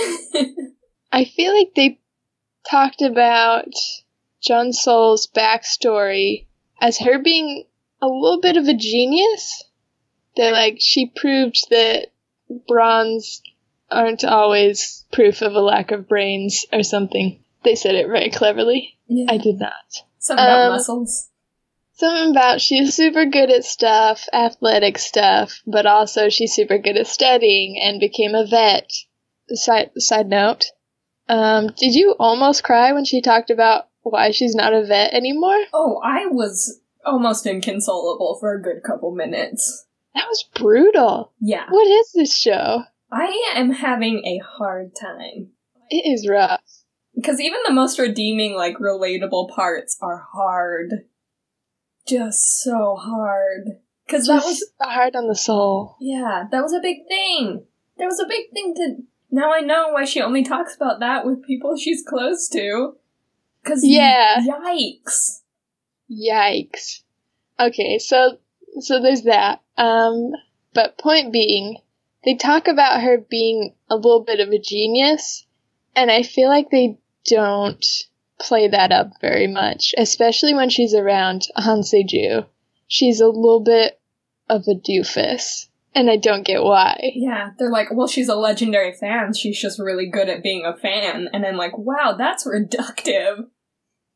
I 1.12 1.24
feel 1.24 1.56
like 1.56 1.74
they 1.76 2.00
talked 2.68 3.02
about 3.02 3.68
Jeon 4.46 4.72
Seol's 4.74 5.28
backstory 5.28 6.46
as 6.80 6.98
her 6.98 7.18
being 7.22 7.64
a 8.02 8.06
little 8.08 8.40
bit 8.40 8.56
of 8.56 8.66
a 8.66 8.74
genius. 8.74 9.64
That 10.36 10.52
like 10.52 10.78
she 10.80 11.12
proved 11.14 11.68
that 11.70 12.08
bronze 12.66 13.40
aren't 13.90 14.24
always 14.24 15.04
proof 15.12 15.40
of 15.42 15.54
a 15.54 15.60
lack 15.60 15.92
of 15.92 16.08
brains 16.08 16.66
or 16.72 16.82
something. 16.82 17.38
They 17.62 17.76
said 17.76 17.94
it 17.94 18.08
very 18.08 18.30
cleverly. 18.30 18.98
yeah. 19.06 19.26
I 19.32 19.38
did 19.38 19.60
not. 19.60 19.72
Something 20.18 20.44
about 20.44 20.66
Um, 20.66 20.72
muscles. 20.72 21.28
Something 21.96 22.30
about 22.32 22.60
she's 22.60 22.94
super 22.94 23.24
good 23.24 23.50
at 23.50 23.64
stuff, 23.64 24.26
athletic 24.32 24.98
stuff, 24.98 25.62
but 25.66 25.86
also 25.86 26.28
she's 26.28 26.52
super 26.52 26.78
good 26.78 26.96
at 26.96 27.06
studying 27.06 27.80
and 27.80 28.00
became 28.00 28.34
a 28.34 28.46
vet. 28.46 28.90
Side 29.48 29.90
side 29.98 30.26
note, 30.26 30.66
um, 31.28 31.68
did 31.76 31.94
you 31.94 32.16
almost 32.18 32.64
cry 32.64 32.92
when 32.92 33.04
she 33.04 33.20
talked 33.20 33.50
about 33.50 33.88
why 34.02 34.30
she's 34.32 34.54
not 34.54 34.74
a 34.74 34.84
vet 34.84 35.14
anymore? 35.14 35.64
Oh, 35.72 36.00
I 36.02 36.26
was 36.26 36.80
almost 37.04 37.46
inconsolable 37.46 38.38
for 38.40 38.54
a 38.54 38.62
good 38.62 38.82
couple 38.82 39.14
minutes. 39.14 39.86
That 40.14 40.26
was 40.28 40.44
brutal. 40.54 41.32
Yeah. 41.40 41.66
What 41.68 41.86
is 41.86 42.12
this 42.12 42.36
show? 42.36 42.84
I 43.12 43.52
am 43.54 43.70
having 43.70 44.22
a 44.24 44.38
hard 44.44 44.92
time. 45.00 45.50
It 45.90 46.10
is 46.10 46.28
rough. 46.28 46.62
Because 47.14 47.40
even 47.40 47.60
the 47.64 47.72
most 47.72 47.98
redeeming, 47.98 48.54
like, 48.54 48.78
relatable 48.78 49.54
parts 49.54 49.96
are 50.00 50.26
hard. 50.32 50.90
Just 52.06 52.62
so 52.62 52.96
hard. 52.96 53.78
Because 54.06 54.26
that 54.26 54.44
was, 54.44 54.70
hard 54.80 55.16
on 55.16 55.28
the 55.28 55.34
soul. 55.34 55.96
yeah, 56.00 56.44
that 56.50 56.62
was 56.62 56.74
a 56.74 56.80
big 56.80 57.06
thing. 57.08 57.64
That 57.98 58.06
was 58.06 58.20
a 58.20 58.26
big 58.28 58.50
thing 58.52 58.74
to. 58.74 58.96
Now 59.30 59.52
I 59.54 59.60
know 59.60 59.88
why 59.88 60.04
she 60.04 60.20
only 60.20 60.44
talks 60.44 60.76
about 60.76 61.00
that 61.00 61.24
with 61.24 61.44
people 61.44 61.76
she's 61.76 62.04
close 62.06 62.48
to. 62.50 62.96
Because, 63.62 63.80
Yeah. 63.84 64.44
Yikes. 64.46 65.40
Yikes. 66.10 67.00
Okay, 67.58 67.98
so 67.98 68.38
so 68.80 69.00
there's 69.00 69.22
that. 69.22 69.62
Um, 69.78 70.32
but 70.74 70.98
point 70.98 71.32
being, 71.32 71.78
they 72.24 72.34
talk 72.34 72.68
about 72.68 73.00
her 73.00 73.18
being 73.18 73.74
a 73.88 73.96
little 73.96 74.24
bit 74.24 74.40
of 74.40 74.50
a 74.50 74.58
genius, 74.58 75.46
and 75.96 76.10
I 76.10 76.22
feel 76.22 76.48
like 76.48 76.70
they 76.70 76.98
don't 77.26 77.84
play 78.44 78.68
that 78.68 78.92
up 78.92 79.12
very 79.20 79.46
much, 79.46 79.94
especially 79.96 80.54
when 80.54 80.70
she's 80.70 80.94
around 80.94 81.42
Han 81.56 81.82
Seju. 81.82 82.44
She's 82.86 83.20
a 83.20 83.26
little 83.26 83.62
bit 83.64 83.98
of 84.48 84.62
a 84.68 84.74
doofus, 84.74 85.66
and 85.94 86.10
I 86.10 86.16
don't 86.16 86.46
get 86.46 86.62
why. 86.62 87.12
Yeah, 87.14 87.50
they're 87.58 87.70
like, 87.70 87.88
well, 87.92 88.08
she's 88.08 88.28
a 88.28 88.36
legendary 88.36 88.92
fan. 88.92 89.32
She's 89.32 89.60
just 89.60 89.78
really 89.78 90.08
good 90.08 90.28
at 90.28 90.42
being 90.42 90.64
a 90.64 90.76
fan. 90.76 91.28
And 91.32 91.46
I'm 91.46 91.56
like, 91.56 91.76
wow, 91.76 92.14
that's 92.18 92.46
reductive. 92.46 93.46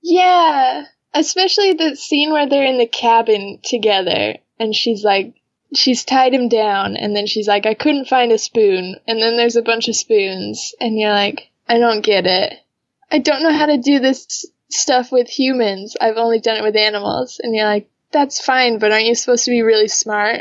Yeah, 0.03 0.85
especially 1.15 1.73
the 1.73 1.97
scene 1.97 2.31
where 2.31 2.49
they're 2.49 2.67
in 2.67 2.79
the 2.79 2.87
cabin 2.87 3.59
together 3.65 4.37
and 4.61 4.75
she's 4.75 5.03
like 5.03 5.35
she's 5.75 6.05
tied 6.05 6.33
him 6.33 6.49
down 6.49 6.97
and 6.97 7.15
then 7.15 7.27
she's 7.27 7.49
like, 7.49 7.67
I 7.67 7.75
couldn't 7.75 8.09
find 8.09 8.33
a 8.33 8.39
spoon. 8.39 8.97
And 9.07 9.21
then 9.21 9.37
there's 9.37 9.57
a 9.57 9.63
bunch 9.63 9.89
of 9.89 9.97
spoons 9.97 10.75
and 10.81 10.99
you're 10.99 11.13
like, 11.13 11.51
I 11.69 11.79
don't 11.79 12.05
get 12.05 12.27
it. 12.27 12.55
I 13.11 13.19
don't 13.19 13.43
know 13.43 13.53
how 13.53 13.67
to 13.67 13.79
do 13.79 14.01
this 14.01 14.47
stuff 14.71 15.11
with 15.11 15.29
humans. 15.29 15.97
I've 16.01 16.17
only 16.17 16.41
done 16.41 16.57
it 16.57 16.63
with 16.63 16.77
animals. 16.77 17.41
And 17.43 17.55
you're 17.55 17.65
like, 17.65 17.89
that's 18.13 18.41
fine, 18.41 18.79
but 18.79 18.93
aren't 18.93 19.07
you 19.07 19.15
supposed 19.15 19.45
to 19.45 19.51
be 19.51 19.63
really 19.63 19.89
smart? 19.89 20.41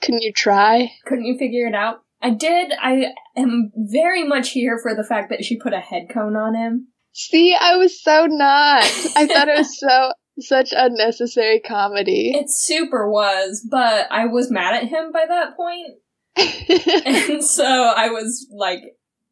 Couldn't 0.00 0.22
you 0.22 0.32
try? 0.32 0.92
Couldn't 1.06 1.24
you 1.24 1.38
figure 1.38 1.66
it 1.66 1.74
out? 1.74 2.02
I 2.20 2.30
did. 2.30 2.72
I 2.80 3.12
am 3.36 3.72
very 3.76 4.24
much 4.24 4.50
here 4.50 4.78
for 4.82 4.94
the 4.94 5.04
fact 5.04 5.30
that 5.30 5.44
she 5.44 5.58
put 5.58 5.74
a 5.74 5.80
head 5.80 6.08
cone 6.10 6.36
on 6.36 6.54
him. 6.54 6.88
See, 7.12 7.54
I 7.58 7.76
was 7.76 8.02
so 8.02 8.26
not. 8.26 8.82
I 9.16 9.26
thought 9.26 9.48
it 9.48 9.58
was 9.58 9.78
so 9.78 10.12
such 10.40 10.72
unnecessary 10.74 11.60
comedy. 11.60 12.32
It 12.34 12.50
super 12.50 13.08
was, 13.08 13.66
but 13.70 14.08
I 14.10 14.26
was 14.26 14.50
mad 14.50 14.74
at 14.74 14.88
him 14.88 15.12
by 15.12 15.26
that 15.28 15.56
point. 15.56 15.98
and 17.06 17.44
so 17.44 17.64
I 17.64 18.08
was 18.08 18.48
like 18.50 18.80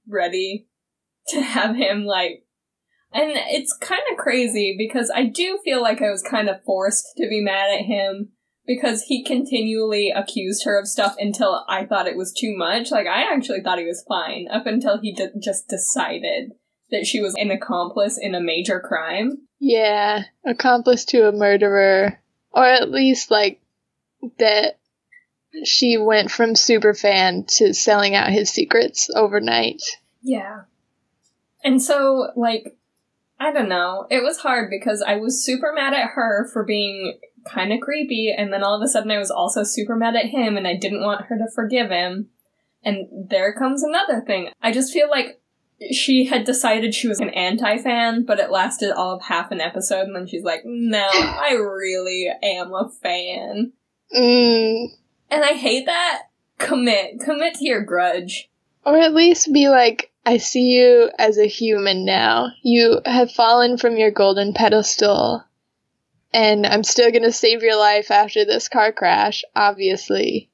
ready 0.08 0.68
to 1.28 1.40
have 1.40 1.74
him 1.74 2.04
like 2.04 2.41
and 3.14 3.33
it's 3.35 3.77
kind 3.81 4.03
of 4.11 4.18
crazy 4.18 4.75
because 4.77 5.11
I 5.14 5.25
do 5.25 5.59
feel 5.64 5.83
like 5.83 6.03
I 6.03 6.11
was 6.11 6.22
kind 6.22 6.48
of 6.48 6.62
forced 6.64 7.05
to 7.16 7.29
be 7.29 7.40
mad 7.40 7.70
at 7.72 7.85
him 7.85 8.31
because 8.66 9.03
he 9.03 9.25
continually 9.25 10.12
accused 10.14 10.64
her 10.64 10.79
of 10.79 10.87
stuff 10.87 11.16
until 11.18 11.64
I 11.68 11.85
thought 11.85 12.07
it 12.07 12.16
was 12.16 12.33
too 12.33 12.55
much. 12.57 12.90
Like, 12.90 13.07
I 13.07 13.33
actually 13.33 13.61
thought 13.61 13.79
he 13.79 13.87
was 13.87 14.05
fine 14.09 14.48
up 14.51 14.66
until 14.66 15.01
he 15.01 15.12
d- 15.12 15.29
just 15.42 15.68
decided 15.68 16.53
that 16.90 17.07
she 17.07 17.20
was 17.20 17.35
an 17.35 17.51
accomplice 17.51 18.18
in 18.18 18.35
a 18.35 18.40
major 18.40 18.81
crime. 18.81 19.38
Yeah, 19.59 20.22
accomplice 20.44 21.05
to 21.07 21.29
a 21.29 21.33
murderer. 21.33 22.18
Or 22.53 22.64
at 22.64 22.90
least, 22.90 23.31
like, 23.31 23.61
that 24.38 24.79
she 25.64 25.96
went 25.98 26.31
from 26.31 26.55
super 26.55 26.94
fan 26.94 27.44
to 27.44 27.75
selling 27.75 28.14
out 28.14 28.31
his 28.31 28.51
secrets 28.51 29.11
overnight. 29.14 29.83
Yeah. 30.22 30.62
And 31.64 31.83
so, 31.83 32.31
like, 32.37 32.77
I 33.42 33.50
don't 33.50 33.68
know. 33.68 34.07
It 34.09 34.22
was 34.22 34.38
hard 34.38 34.70
because 34.70 35.02
I 35.02 35.16
was 35.16 35.44
super 35.44 35.72
mad 35.72 35.94
at 35.94 36.11
her 36.11 36.48
for 36.52 36.62
being 36.62 37.18
kind 37.44 37.72
of 37.72 37.81
creepy, 37.81 38.33
and 38.37 38.52
then 38.52 38.62
all 38.62 38.76
of 38.76 38.83
a 38.83 38.88
sudden 38.88 39.11
I 39.11 39.18
was 39.18 39.33
also 39.33 39.64
super 39.64 39.96
mad 39.96 40.14
at 40.14 40.26
him, 40.26 40.57
and 40.57 40.64
I 40.64 40.76
didn't 40.76 41.02
want 41.02 41.26
her 41.26 41.37
to 41.37 41.50
forgive 41.52 41.90
him. 41.90 42.28
And 42.85 43.09
there 43.31 43.52
comes 43.52 43.83
another 43.83 44.20
thing. 44.20 44.50
I 44.62 44.70
just 44.70 44.92
feel 44.92 45.11
like 45.11 45.40
she 45.90 46.26
had 46.26 46.44
decided 46.44 46.94
she 46.94 47.09
was 47.09 47.18
an 47.18 47.31
anti 47.31 47.78
fan, 47.78 48.24
but 48.24 48.38
it 48.38 48.52
lasted 48.52 48.92
all 48.92 49.16
of 49.16 49.22
half 49.22 49.50
an 49.50 49.61
episode, 49.61 50.07
and 50.07 50.14
then 50.14 50.28
she's 50.28 50.44
like, 50.44 50.62
no, 50.64 51.09
I 51.12 51.55
really 51.55 52.28
am 52.44 52.72
a 52.72 52.88
fan. 53.02 53.72
Mm. 54.16 54.87
And 55.33 55.44
I 55.44 55.55
hate 55.55 55.87
that. 55.87 56.26
Commit. 56.59 57.18
Commit 57.18 57.55
to 57.55 57.64
your 57.64 57.83
grudge. 57.83 58.48
Or 58.85 58.96
at 58.96 59.14
least 59.14 59.52
be 59.52 59.68
like, 59.68 60.12
I 60.24 60.37
see 60.37 60.70
you 60.70 61.11
as 61.18 61.38
a 61.38 61.46
human 61.46 62.04
now. 62.04 62.52
You 62.62 63.00
have 63.04 63.32
fallen 63.32 63.76
from 63.76 63.96
your 63.96 64.11
golden 64.11 64.52
pedestal. 64.52 65.44
And 66.32 66.66
I'm 66.66 66.85
still 66.85 67.11
gonna 67.11 67.32
save 67.32 67.62
your 67.62 67.76
life 67.76 68.11
after 68.11 68.44
this 68.44 68.68
car 68.68 68.92
crash, 68.92 69.44
obviously. 69.54 70.50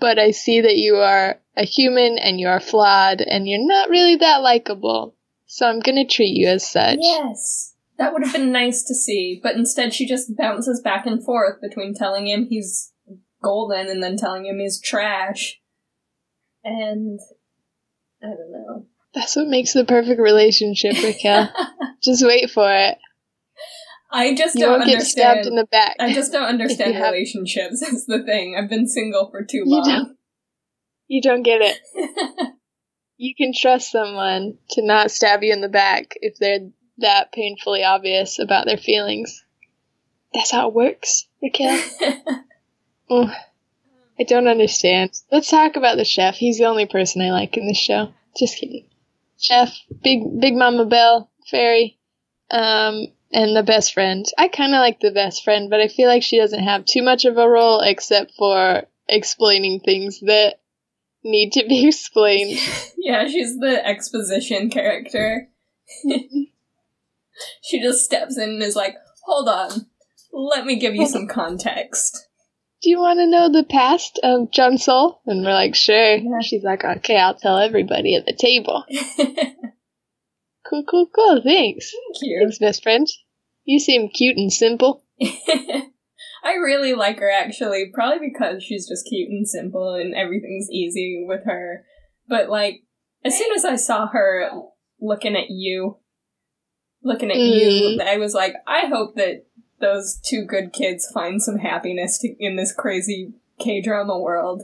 But 0.00 0.18
I 0.18 0.30
see 0.32 0.62
that 0.62 0.76
you 0.76 0.96
are 0.96 1.38
a 1.56 1.64
human 1.64 2.18
and 2.18 2.40
you 2.40 2.48
are 2.48 2.60
flawed 2.60 3.20
and 3.20 3.46
you're 3.46 3.66
not 3.66 3.90
really 3.90 4.16
that 4.16 4.38
likable. 4.38 5.14
So 5.46 5.68
I'm 5.68 5.80
gonna 5.80 6.06
treat 6.06 6.34
you 6.36 6.48
as 6.48 6.68
such. 6.68 6.98
Yes. 7.00 7.74
That 7.96 8.12
would 8.12 8.24
have 8.24 8.32
been 8.32 8.50
nice 8.50 8.82
to 8.84 8.94
see, 8.94 9.38
but 9.40 9.54
instead 9.54 9.94
she 9.94 10.04
just 10.04 10.36
bounces 10.36 10.80
back 10.80 11.06
and 11.06 11.22
forth 11.22 11.60
between 11.60 11.94
telling 11.94 12.26
him 12.26 12.46
he's 12.48 12.92
golden 13.40 13.86
and 13.86 14.02
then 14.02 14.16
telling 14.16 14.46
him 14.46 14.58
he's 14.58 14.80
trash. 14.80 15.60
And 16.64 17.20
I 18.20 18.28
don't 18.28 18.50
know. 18.50 18.86
That's 19.14 19.36
what 19.36 19.46
makes 19.48 19.72
the 19.72 19.84
perfect 19.84 20.20
relationship, 20.20 20.94
Raquel. 21.02 21.50
just 22.02 22.24
wait 22.26 22.50
for 22.50 22.68
it. 22.72 22.98
I 24.10 24.34
just 24.34 24.54
You 24.56 24.62
don't 24.62 24.80
understand. 24.82 25.06
stabbed 25.06 25.46
in 25.46 25.54
the 25.56 25.66
back. 25.66 25.96
I 25.98 26.12
just 26.12 26.32
don't 26.32 26.44
understand 26.48 26.94
you 26.94 27.02
relationships. 27.02 27.82
Is 27.82 28.06
the 28.06 28.22
thing. 28.24 28.56
I've 28.58 28.68
been 28.70 28.88
single 28.88 29.30
for 29.30 29.42
too 29.44 29.58
You 29.58 29.64
long. 29.66 29.84
don't- 29.88 30.16
You 31.08 31.20
don't 31.22 31.42
get 31.42 31.60
it. 31.62 31.78
You 33.16 33.34
can 33.36 33.52
trust 33.54 33.90
someone 33.92 34.58
to 34.70 34.82
not 34.84 35.10
stab 35.10 35.42
you 35.44 35.52
in 35.52 35.60
the 35.60 35.68
back 35.68 36.14
if 36.20 36.36
they're 36.38 36.70
that 36.98 37.32
painfully 37.32 37.84
obvious 37.84 38.38
about 38.40 38.66
their 38.66 38.76
feelings. 38.76 39.44
That's 40.32 40.50
how 40.50 40.68
it 40.68 40.74
works, 40.74 41.26
Raquel. 41.40 41.80
I 43.10 44.22
don't 44.26 44.48
understand. 44.48 45.10
Let's 45.30 45.50
talk 45.50 45.76
about 45.76 45.96
the 45.96 46.04
chef. 46.04 46.34
He's 46.36 46.58
the 46.58 46.64
only 46.66 46.86
person 46.86 47.22
I 47.22 47.30
like 47.30 47.56
in 47.56 47.66
this 47.66 47.78
show. 47.78 48.12
Just 48.38 48.56
kidding. 48.58 48.86
Chef, 49.44 49.78
Big 50.02 50.22
Big 50.40 50.54
Mama 50.54 50.86
Bell, 50.86 51.30
Fairy, 51.50 51.98
um, 52.50 53.08
and 53.30 53.54
the 53.54 53.62
best 53.62 53.92
friend. 53.92 54.24
I 54.38 54.48
kind 54.48 54.74
of 54.74 54.78
like 54.78 55.00
the 55.00 55.10
best 55.10 55.44
friend, 55.44 55.68
but 55.68 55.80
I 55.80 55.88
feel 55.88 56.08
like 56.08 56.22
she 56.22 56.38
doesn't 56.38 56.62
have 56.62 56.86
too 56.86 57.02
much 57.02 57.26
of 57.26 57.36
a 57.36 57.48
role 57.48 57.80
except 57.80 58.32
for 58.38 58.84
explaining 59.06 59.80
things 59.80 60.20
that 60.20 60.60
need 61.22 61.52
to 61.52 61.66
be 61.66 61.86
explained. 61.88 62.58
yeah, 62.96 63.26
she's 63.28 63.58
the 63.58 63.86
exposition 63.86 64.70
character. 64.70 65.48
she 67.62 67.82
just 67.82 68.04
steps 68.04 68.38
in 68.38 68.48
and 68.48 68.62
is 68.62 68.76
like, 68.76 68.96
hold 69.24 69.48
on, 69.48 69.86
let 70.32 70.64
me 70.64 70.76
give 70.76 70.94
you 70.94 71.06
some 71.06 71.26
context. 71.26 72.28
Do 72.84 72.90
you 72.90 73.00
want 73.00 73.18
to 73.18 73.26
know 73.26 73.48
the 73.50 73.64
past 73.64 74.20
of 74.22 74.50
Jeon 74.50 74.74
Seol? 74.74 75.16
And 75.24 75.42
we're 75.42 75.54
like, 75.54 75.74
sure. 75.74 76.16
Yeah. 76.16 76.40
She's 76.42 76.62
like, 76.62 76.84
okay, 76.84 77.16
I'll 77.16 77.34
tell 77.34 77.58
everybody 77.58 78.14
at 78.14 78.26
the 78.26 78.36
table. 78.38 78.84
Cool, 80.66 80.84
cool, 80.88 81.06
cool. 81.14 81.42
Thanks. 81.44 81.92
Thank 81.92 82.16
you. 82.22 82.40
Thanks, 82.40 82.58
best 82.58 82.82
friend. 82.82 83.06
You 83.64 83.78
seem 83.78 84.08
cute 84.08 84.36
and 84.36 84.52
simple. 84.52 85.04
I 85.22 86.54
really 86.62 86.94
like 86.94 87.18
her 87.18 87.30
actually, 87.30 87.90
probably 87.92 88.30
because 88.32 88.62
she's 88.62 88.88
just 88.88 89.06
cute 89.06 89.28
and 89.28 89.46
simple 89.46 89.94
and 89.94 90.14
everything's 90.14 90.70
easy 90.70 91.24
with 91.26 91.44
her. 91.44 91.84
But 92.28 92.48
like, 92.48 92.82
as 93.24 93.36
soon 93.36 93.52
as 93.54 93.64
I 93.64 93.76
saw 93.76 94.06
her 94.08 94.50
looking 95.00 95.36
at 95.36 95.50
you, 95.50 95.98
looking 97.02 97.30
at 97.30 97.36
you, 97.36 97.98
mm. 97.98 98.06
I 98.06 98.16
was 98.16 98.34
like, 98.34 98.54
I 98.66 98.86
hope 98.86 99.16
that 99.16 99.44
those 99.84 100.18
two 100.24 100.44
good 100.44 100.72
kids 100.72 101.08
find 101.12 101.42
some 101.42 101.58
happiness 101.58 102.18
to, 102.18 102.34
in 102.38 102.56
this 102.56 102.72
crazy 102.72 103.34
K 103.58 103.80
drama 103.80 104.18
world. 104.18 104.62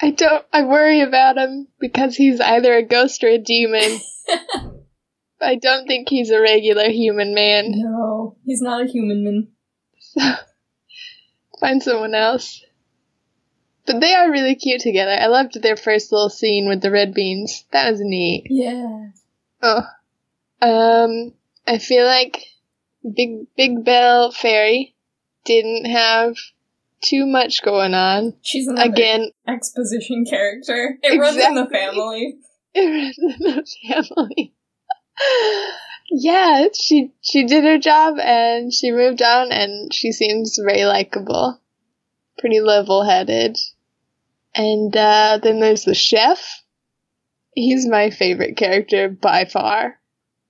I 0.00 0.10
don't. 0.10 0.44
I 0.52 0.62
worry 0.62 1.00
about 1.00 1.36
him 1.36 1.68
because 1.78 2.16
he's 2.16 2.40
either 2.40 2.74
a 2.74 2.82
ghost 2.82 3.24
or 3.24 3.28
a 3.28 3.38
demon. 3.38 4.00
I 5.40 5.56
don't 5.56 5.86
think 5.86 6.08
he's 6.08 6.30
a 6.30 6.40
regular 6.40 6.90
human 6.90 7.34
man. 7.34 7.72
No, 7.74 8.36
he's 8.44 8.60
not 8.60 8.82
a 8.82 8.90
human 8.90 9.24
man. 9.24 9.48
So 9.98 10.20
find 11.60 11.82
someone 11.82 12.14
else. 12.14 12.64
But 13.86 14.00
they 14.00 14.14
are 14.14 14.30
really 14.30 14.54
cute 14.54 14.82
together. 14.82 15.16
I 15.18 15.26
loved 15.26 15.60
their 15.60 15.76
first 15.76 16.12
little 16.12 16.30
scene 16.30 16.68
with 16.68 16.80
the 16.80 16.90
red 16.90 17.14
beans. 17.14 17.64
That 17.72 17.90
was 17.90 18.00
neat. 18.02 18.46
Yeah. 18.48 19.08
Oh. 19.62 19.82
Um, 20.62 21.32
I 21.66 21.78
feel 21.78 22.04
like 22.04 22.44
Big 23.02 23.46
Big 23.56 23.84
Bell 23.84 24.30
Fairy 24.30 24.94
didn't 25.44 25.86
have 25.86 26.36
too 27.02 27.26
much 27.26 27.62
going 27.62 27.94
on. 27.94 28.34
She's 28.42 28.68
Again, 28.68 29.30
exposition 29.46 30.24
character. 30.24 30.98
It 31.02 31.18
runs 31.18 31.36
in 31.36 31.54
the 31.54 31.66
family. 31.66 32.36
it 32.74 33.16
was 33.16 33.18
in 33.18 33.54
the 33.54 34.04
family. 34.16 34.52
yeah, 36.10 36.66
she 36.78 37.12
she 37.22 37.44
did 37.46 37.64
her 37.64 37.78
job 37.78 38.18
and 38.18 38.72
she 38.72 38.90
moved 38.90 39.22
on 39.22 39.52
and 39.52 39.92
she 39.92 40.12
seems 40.12 40.58
very 40.62 40.84
likable. 40.84 41.60
Pretty 42.38 42.60
level 42.60 43.04
headed. 43.04 43.58
And 44.54 44.94
uh, 44.96 45.38
then 45.42 45.60
there's 45.60 45.84
the 45.84 45.94
chef. 45.94 46.62
He's 47.54 47.86
my 47.86 48.10
favorite 48.10 48.56
character 48.56 49.08
by 49.08 49.44
far. 49.44 49.99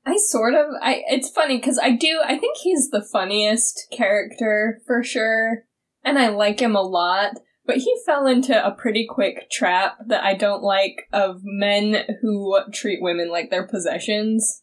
I 0.05 0.17
sort 0.17 0.55
of 0.55 0.67
I 0.83 1.03
it's 1.09 1.31
funny 1.31 1.61
cuz 1.61 1.79
I 1.79 1.91
do 1.93 2.21
I 2.25 2.39
think 2.39 2.59
he's 2.59 2.91
the 2.91 3.03
funniest 3.03 3.89
character 3.91 4.81
for 4.87 5.03
sure 5.03 5.65
and 6.05 6.19
I 6.19 6.29
like 6.29 6.61
him 6.61 6.75
a 6.75 6.83
lot 6.83 7.41
but 7.67 7.77
he 7.77 8.01
fell 8.05 8.27
into 8.27 8.67
a 8.67 8.73
pretty 8.73 9.07
quick 9.09 9.51
trap 9.51 9.99
that 10.07 10.25
I 10.25 10.35
don't 10.35 10.63
like 10.63 11.09
of 11.13 11.41
men 11.45 12.05
who 12.21 12.59
treat 12.73 13.03
women 13.03 13.31
like 13.31 13.51
their 13.51 13.67
possessions 13.67 14.63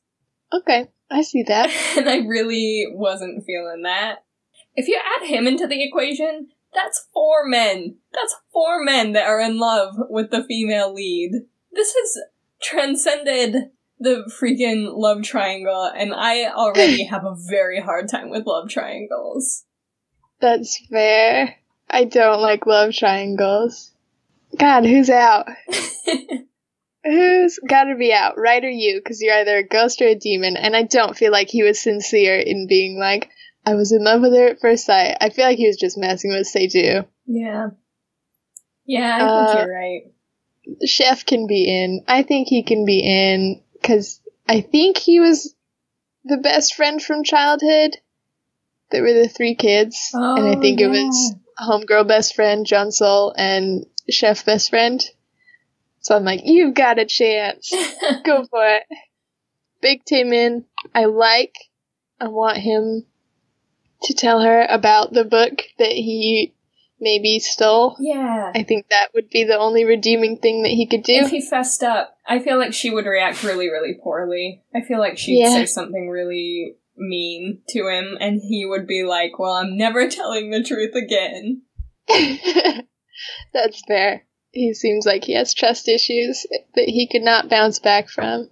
Okay, 0.54 0.88
I 1.12 1.22
see 1.22 1.44
that. 1.44 1.70
and 1.98 2.10
I 2.10 2.18
really 2.18 2.88
wasn't 2.92 3.46
feeling 3.46 3.84
that. 3.84 4.24
If 4.76 4.88
you 4.88 4.98
add 4.98 5.28
him 5.28 5.48
into 5.48 5.68
the 5.68 5.84
equation, 5.84 6.50
that's 6.74 7.08
four 7.14 7.46
men. 7.46 7.98
That's 8.14 8.36
four 8.54 8.84
men 8.84 9.14
that 9.14 9.28
are 9.28 9.40
in 9.40 9.58
love 9.58 9.96
with 10.10 10.32
the 10.32 10.44
female 10.44 10.94
lead. 10.94 11.32
This 11.72 11.94
has 11.94 12.18
transcended 12.62 13.72
the 14.00 14.32
freaking 14.42 14.92
love 14.96 15.24
triangle, 15.24 15.84
and 15.96 16.14
I 16.14 16.46
already 16.52 17.04
have 17.12 17.26
a 17.26 17.36
very 17.50 17.80
hard 17.80 18.10
time 18.10 18.30
with 18.30 18.46
love 18.46 18.70
triangles. 18.70 19.64
That's 20.40 20.78
fair. 20.90 21.56
I 21.90 22.04
don't 22.04 22.42
like 22.42 22.66
love 22.66 22.94
triangles. 22.94 23.92
God, 24.58 24.86
who's 24.86 25.10
out? 25.10 25.48
Who's 27.04 27.58
gotta 27.66 27.96
be 27.96 28.12
out? 28.12 28.38
Right 28.38 28.64
or 28.64 28.70
you? 28.70 29.00
Because 29.00 29.22
you're 29.22 29.36
either 29.36 29.58
a 29.58 29.64
ghost 29.68 30.02
or 30.02 30.08
a 30.08 30.16
demon, 30.16 30.58
and 30.58 30.76
I 30.76 30.84
don't 30.84 31.16
feel 31.16 31.32
like 31.32 31.48
he 31.48 31.64
was 31.64 31.80
sincere 31.80 32.38
in 32.38 32.68
being 32.68 33.00
like, 33.00 33.30
I 33.66 33.76
was 33.76 33.94
in 33.94 34.04
love 34.04 34.22
with 34.22 34.34
her 34.34 34.48
at 34.48 34.60
first 34.60 34.86
sight. 34.86 35.16
I 35.22 35.30
feel 35.30 35.46
like 35.46 35.58
he 35.58 35.68
was 35.68 35.78
just 35.78 35.98
messing 35.98 36.32
with 36.32 36.48
Seju. 36.48 37.06
yeah. 37.26 37.68
Yeah, 38.86 39.16
I 39.16 39.20
think 39.20 39.50
Uh, 39.50 39.56
you're 39.66 39.74
right. 39.74 40.02
Chef 40.86 41.26
can 41.26 41.48
be 41.48 41.64
in. 41.70 42.04
I 42.10 42.24
think 42.24 42.48
he 42.50 42.64
can 42.64 42.86
be 42.86 43.00
in 43.00 43.62
because 43.82 44.22
I 44.48 44.62
think 44.62 44.98
he 44.98 45.20
was 45.20 45.54
the 46.24 46.38
best 46.38 46.76
friend 46.76 47.02
from 47.02 47.24
childhood. 47.24 47.98
There 48.92 49.02
were 49.04 49.14
the 49.14 49.28
three 49.28 49.56
kids, 49.56 50.12
and 50.14 50.48
I 50.48 50.56
Oh, 50.56 50.62
think 50.62 50.80
it 50.80 50.88
was 50.88 51.36
homegirl 51.60 52.08
best 52.08 52.36
friend, 52.36 52.66
Jeon 52.66 52.88
Seol, 52.88 53.34
and 53.38 53.86
chef 54.10 54.46
best 54.46 54.70
friend. 54.70 55.04
So 56.02 56.16
I'm 56.16 56.24
like, 56.24 56.42
you've 56.46 56.74
got 56.74 57.00
a 57.00 57.06
chance. 57.06 57.74
Go 58.24 58.46
for 58.46 58.66
it. 58.66 58.84
Baek 59.84 60.04
Taemin, 60.06 60.64
I 60.96 61.06
like. 61.06 61.56
I 62.20 62.30
want 62.30 62.58
him 62.58 63.06
to 64.04 64.14
tell 64.14 64.42
her 64.42 64.66
about 64.70 65.12
the 65.12 65.26
book 65.26 65.64
that 65.80 65.92
he 65.92 66.54
maybe 67.00 67.40
still. 67.40 67.96
yeah. 68.00 68.52
I 68.56 68.64
think 68.64 68.88
that 68.90 69.10
would 69.14 69.30
be 69.30 69.44
the 69.44 69.58
only 69.58 69.86
redeeming 69.86 70.38
thing 70.38 70.64
that 70.64 70.70
he 70.72 70.88
could 70.88 71.04
do. 71.04 71.14
If 71.14 71.30
he 71.30 71.42
fessed 71.42 71.84
up, 71.84 72.16
I 72.28 72.40
feel 72.40 72.58
like 72.58 72.74
she 72.74 72.90
would 72.90 73.06
react 73.06 73.44
really, 73.44 73.70
really 73.70 73.96
poorly. 74.04 74.64
I 74.76 74.82
feel 74.82 75.00
like 75.00 75.18
she'd 75.18 75.40
Yeah. 75.40 75.50
say 75.54 75.66
something 75.66 76.10
really 76.10 76.76
mean 76.96 77.62
to 77.70 77.88
him, 77.88 78.18
and 78.20 78.42
he 78.42 78.66
would 78.66 78.88
be 78.88 79.04
like, 79.04 79.38
Well, 79.38 79.54
I'm 79.54 79.78
never 79.78 80.10
telling 80.10 80.50
the 80.50 80.64
truth 80.64 80.96
again. 80.96 81.62
That's 83.54 83.82
fair. 83.88 84.24
He 84.52 84.74
seems 84.74 85.06
like 85.06 85.24
he 85.24 85.34
has 85.36 85.54
trust 85.54 85.88
issues 85.88 86.46
that 86.76 86.86
he 86.90 87.08
could 87.12 87.22
not 87.22 87.50
bounce 87.50 87.80
back 87.80 88.10
from. 88.10 88.50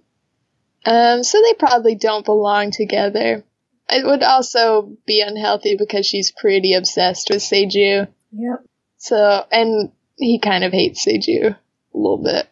Um, 0.84 1.24
so 1.24 1.40
they 1.42 1.54
probably 1.54 1.96
don't 1.96 2.24
belong 2.24 2.70
together. 2.70 3.44
It 3.88 4.04
would 4.06 4.22
also 4.22 4.96
be 5.06 5.20
unhealthy 5.20 5.76
because 5.76 6.06
she's 6.06 6.30
pretty 6.32 6.74
obsessed 6.74 7.28
with 7.30 7.42
Seju. 7.42 8.06
Yep. 8.38 8.64
So, 8.98 9.44
and 9.50 9.92
he 10.16 10.38
kind 10.38 10.64
of 10.64 10.72
hates 10.72 11.04
Seju 11.06 11.48
a 11.50 11.56
little 11.94 12.22
bit. 12.22 12.48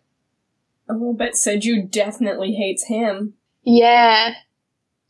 A 0.89 0.93
little 0.93 1.15
bit. 1.15 1.35
Seju 1.35 1.91
definitely 1.91 2.53
hates 2.53 2.85
him. 2.87 3.35
Yeah. 3.63 4.35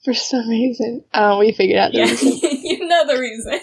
For 0.05 0.15
some 0.15 0.49
reason. 0.49 1.05
Oh, 1.13 1.39
we 1.39 1.53
figured 1.53 1.79
out 1.79 1.93
the 1.93 1.99
Yeah, 1.99 2.05
reason. 2.05 2.33
you 2.63 2.87
know 2.87 3.07
the 3.07 3.19
reason. 3.19 3.61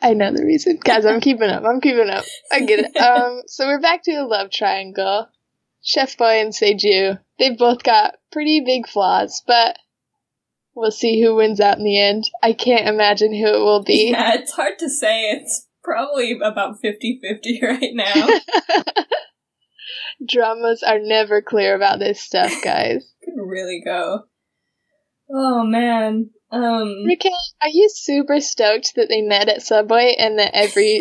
I 0.00 0.14
know 0.14 0.32
the 0.32 0.44
reason. 0.44 0.78
Guys, 0.82 1.06
I'm 1.06 1.20
keeping 1.20 1.48
up. 1.48 1.62
I'm 1.64 1.80
keeping 1.80 2.10
up. 2.10 2.24
I 2.50 2.60
get 2.60 2.80
it. 2.80 2.96
Um, 3.00 3.42
so 3.46 3.66
we're 3.66 3.80
back 3.80 4.02
to 4.04 4.12
the 4.14 4.24
love 4.24 4.50
triangle. 4.50 5.28
Chef 5.82 6.16
Boy 6.16 6.40
and 6.40 6.52
Seju. 6.52 7.18
They've 7.38 7.56
both 7.58 7.82
got 7.82 8.14
pretty 8.32 8.62
big 8.64 8.88
flaws, 8.88 9.42
but 9.46 9.76
we'll 10.74 10.90
see 10.90 11.20
who 11.22 11.36
wins 11.36 11.60
out 11.60 11.78
in 11.78 11.84
the 11.84 12.00
end. 12.00 12.24
I 12.42 12.52
can't 12.52 12.88
imagine 12.88 13.32
who 13.32 13.46
it 13.46 13.58
will 13.58 13.82
be. 13.84 14.10
Yeah, 14.12 14.34
it's 14.34 14.52
hard 14.52 14.78
to 14.80 14.88
say. 14.88 15.30
It's 15.30 15.66
probably 15.82 16.38
about 16.42 16.80
50 16.80 17.20
50 17.22 17.60
right 17.66 17.90
now. 17.92 18.28
Dramas 20.28 20.82
are 20.82 20.98
never 21.00 21.42
clear 21.42 21.74
about 21.74 21.98
this 21.98 22.20
stuff, 22.20 22.52
guys. 22.64 23.12
Could 23.24 23.34
really 23.42 23.82
go. 23.84 24.24
Oh 25.30 25.64
man. 25.64 26.30
Um 26.50 27.04
Raquel, 27.06 27.32
are 27.62 27.68
you 27.68 27.88
super 27.92 28.40
stoked 28.40 28.92
that 28.96 29.08
they 29.08 29.22
met 29.22 29.48
at 29.48 29.62
Subway 29.62 30.14
and 30.18 30.38
that 30.38 30.54
every 30.54 31.00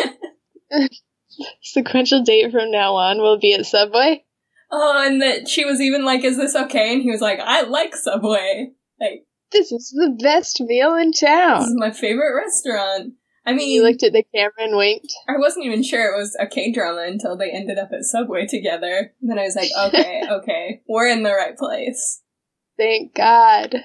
sequential 1.62 2.24
date 2.24 2.52
from 2.52 2.72
now 2.72 2.96
on 2.96 3.18
will 3.20 3.40
be 3.40 3.54
at 3.54 3.66
Subway? 3.66 4.24
Oh, 4.72 5.04
and 5.06 5.22
that 5.22 5.50
she 5.50 5.66
was 5.66 5.82
even 5.82 6.06
like, 6.06 6.24
Is 6.24 6.38
this 6.38 6.56
okay? 6.56 6.94
And 6.94 7.02
he 7.02 7.12
was 7.12 7.20
like, 7.22 7.40
I 7.42 7.64
like 7.64 7.94
Subway. 7.96 8.72
Like, 9.00 9.26
This 9.52 9.72
is 9.74 9.90
the 9.94 10.16
best 10.24 10.62
meal 10.62 10.96
in 10.96 11.12
town. 11.12 11.60
this 11.60 11.70
is 11.70 11.76
my 11.78 11.92
favorite 11.92 12.34
restaurant. 12.36 13.14
I 13.46 13.54
mean, 13.54 13.70
You 13.70 13.84
looked 13.84 14.04
at 14.04 14.14
the 14.14 14.24
camera 14.34 14.54
and 14.60 14.78
winked. 14.78 15.14
I 15.28 15.38
wasn't 15.38 15.66
even 15.66 15.84
sure 15.84 16.14
it 16.14 16.18
was 16.18 16.38
a 16.40 16.48
K 16.48 16.72
drama 16.72 17.04
until 17.08 17.38
they 17.38 17.52
ended 17.52 17.80
up 17.80 17.90
at 17.92 18.04
Subway 18.04 18.46
together. 18.46 19.14
And 19.22 19.30
then 19.30 19.40
I 19.40 19.44
was 19.44 19.56
like, 19.56 19.72
okay, 19.88 20.22
okay, 20.32 20.82
we're 20.88 21.08
in 21.08 21.24
the 21.24 21.34
right 21.34 21.58
place. 21.58 22.22
Thank 22.78 23.16
God. 23.16 23.76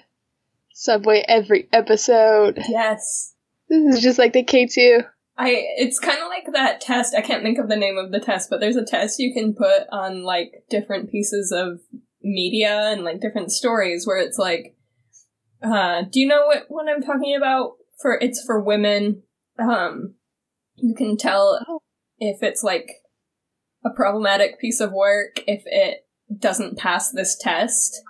Subway 0.72 1.24
every 1.26 1.68
episode. 1.72 2.58
Yes. 2.68 3.34
This 3.68 3.96
is 3.96 4.02
just 4.02 4.18
like 4.18 4.32
the 4.32 4.44
K2. 4.44 5.04
I 5.38 5.64
it's 5.76 5.98
kind 5.98 6.18
of 6.20 6.28
like 6.28 6.46
that 6.52 6.80
test. 6.80 7.14
I 7.14 7.20
can't 7.20 7.42
think 7.42 7.58
of 7.58 7.68
the 7.68 7.76
name 7.76 7.98
of 7.98 8.10
the 8.10 8.20
test, 8.20 8.48
but 8.48 8.60
there's 8.60 8.76
a 8.76 8.84
test 8.84 9.18
you 9.18 9.34
can 9.34 9.54
put 9.54 9.86
on 9.90 10.22
like 10.22 10.64
different 10.70 11.10
pieces 11.10 11.52
of 11.52 11.80
media 12.22 12.90
and 12.90 13.04
like 13.04 13.20
different 13.20 13.52
stories 13.52 14.06
where 14.06 14.18
it's 14.18 14.38
like 14.38 14.76
uh 15.62 16.02
do 16.10 16.20
you 16.20 16.26
know 16.26 16.46
what 16.46 16.64
what 16.68 16.88
I'm 16.88 17.02
talking 17.02 17.36
about? 17.36 17.72
For 18.00 18.18
it's 18.18 18.42
for 18.44 18.62
women. 18.62 19.22
Um 19.58 20.14
you 20.76 20.94
can 20.94 21.16
tell 21.16 21.64
Oh. 21.68 21.80
if 22.18 22.42
it's 22.42 22.62
like 22.62 22.90
a 23.84 23.90
problematic 23.90 24.58
piece 24.60 24.80
of 24.80 24.92
work 24.92 25.42
if 25.46 25.62
it 25.66 26.06
doesn't 26.38 26.76
pass 26.78 27.10
this 27.12 27.36
test. 27.40 28.02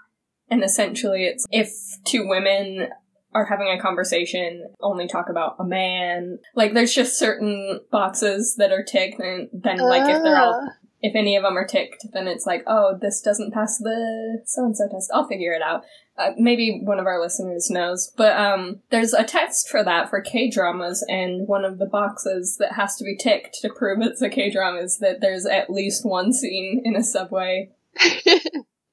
And 0.50 0.62
essentially 0.64 1.24
it's 1.24 1.44
if 1.50 1.70
two 2.04 2.26
women 2.28 2.88
are 3.34 3.44
having 3.44 3.68
a 3.68 3.78
conversation, 3.80 4.64
only 4.80 5.06
talk 5.06 5.28
about 5.28 5.56
a 5.58 5.64
man. 5.64 6.38
Like 6.54 6.72
there's 6.72 6.94
just 6.94 7.18
certain 7.18 7.80
boxes 7.92 8.54
that 8.56 8.72
are 8.72 8.82
ticked 8.82 9.20
and 9.20 9.48
then 9.52 9.78
like 9.78 10.08
if 10.08 10.22
they're 10.22 10.38
all 10.38 10.66
Ah. 10.66 10.72
If 11.02 11.14
any 11.14 11.36
of 11.36 11.42
them 11.42 11.56
are 11.56 11.66
ticked, 11.66 12.06
then 12.12 12.26
it's 12.26 12.46
like, 12.46 12.64
oh, 12.66 12.98
this 13.00 13.20
doesn't 13.20 13.52
pass 13.54 13.78
the 13.78 14.42
so 14.44 14.64
and 14.64 14.76
so 14.76 14.88
test. 14.88 15.10
I'll 15.12 15.28
figure 15.28 15.52
it 15.52 15.62
out. 15.62 15.84
Uh, 16.18 16.30
maybe 16.38 16.80
one 16.82 16.98
of 16.98 17.04
our 17.06 17.20
listeners 17.20 17.68
knows, 17.70 18.10
but 18.16 18.34
um, 18.38 18.80
there's 18.90 19.12
a 19.12 19.22
test 19.22 19.68
for 19.68 19.84
that 19.84 20.08
for 20.08 20.22
K 20.22 20.48
dramas, 20.48 21.04
and 21.08 21.46
one 21.46 21.64
of 21.66 21.78
the 21.78 21.84
boxes 21.84 22.56
that 22.58 22.72
has 22.72 22.96
to 22.96 23.04
be 23.04 23.14
ticked 23.16 23.58
to 23.60 23.68
prove 23.68 23.98
it's 24.00 24.22
a 24.22 24.30
K 24.30 24.50
drama 24.50 24.78
is 24.80 24.98
that 25.00 25.20
there's 25.20 25.44
at 25.44 25.68
least 25.68 26.06
one 26.06 26.32
scene 26.32 26.80
in 26.84 26.96
a 26.96 27.02
subway. 27.04 27.70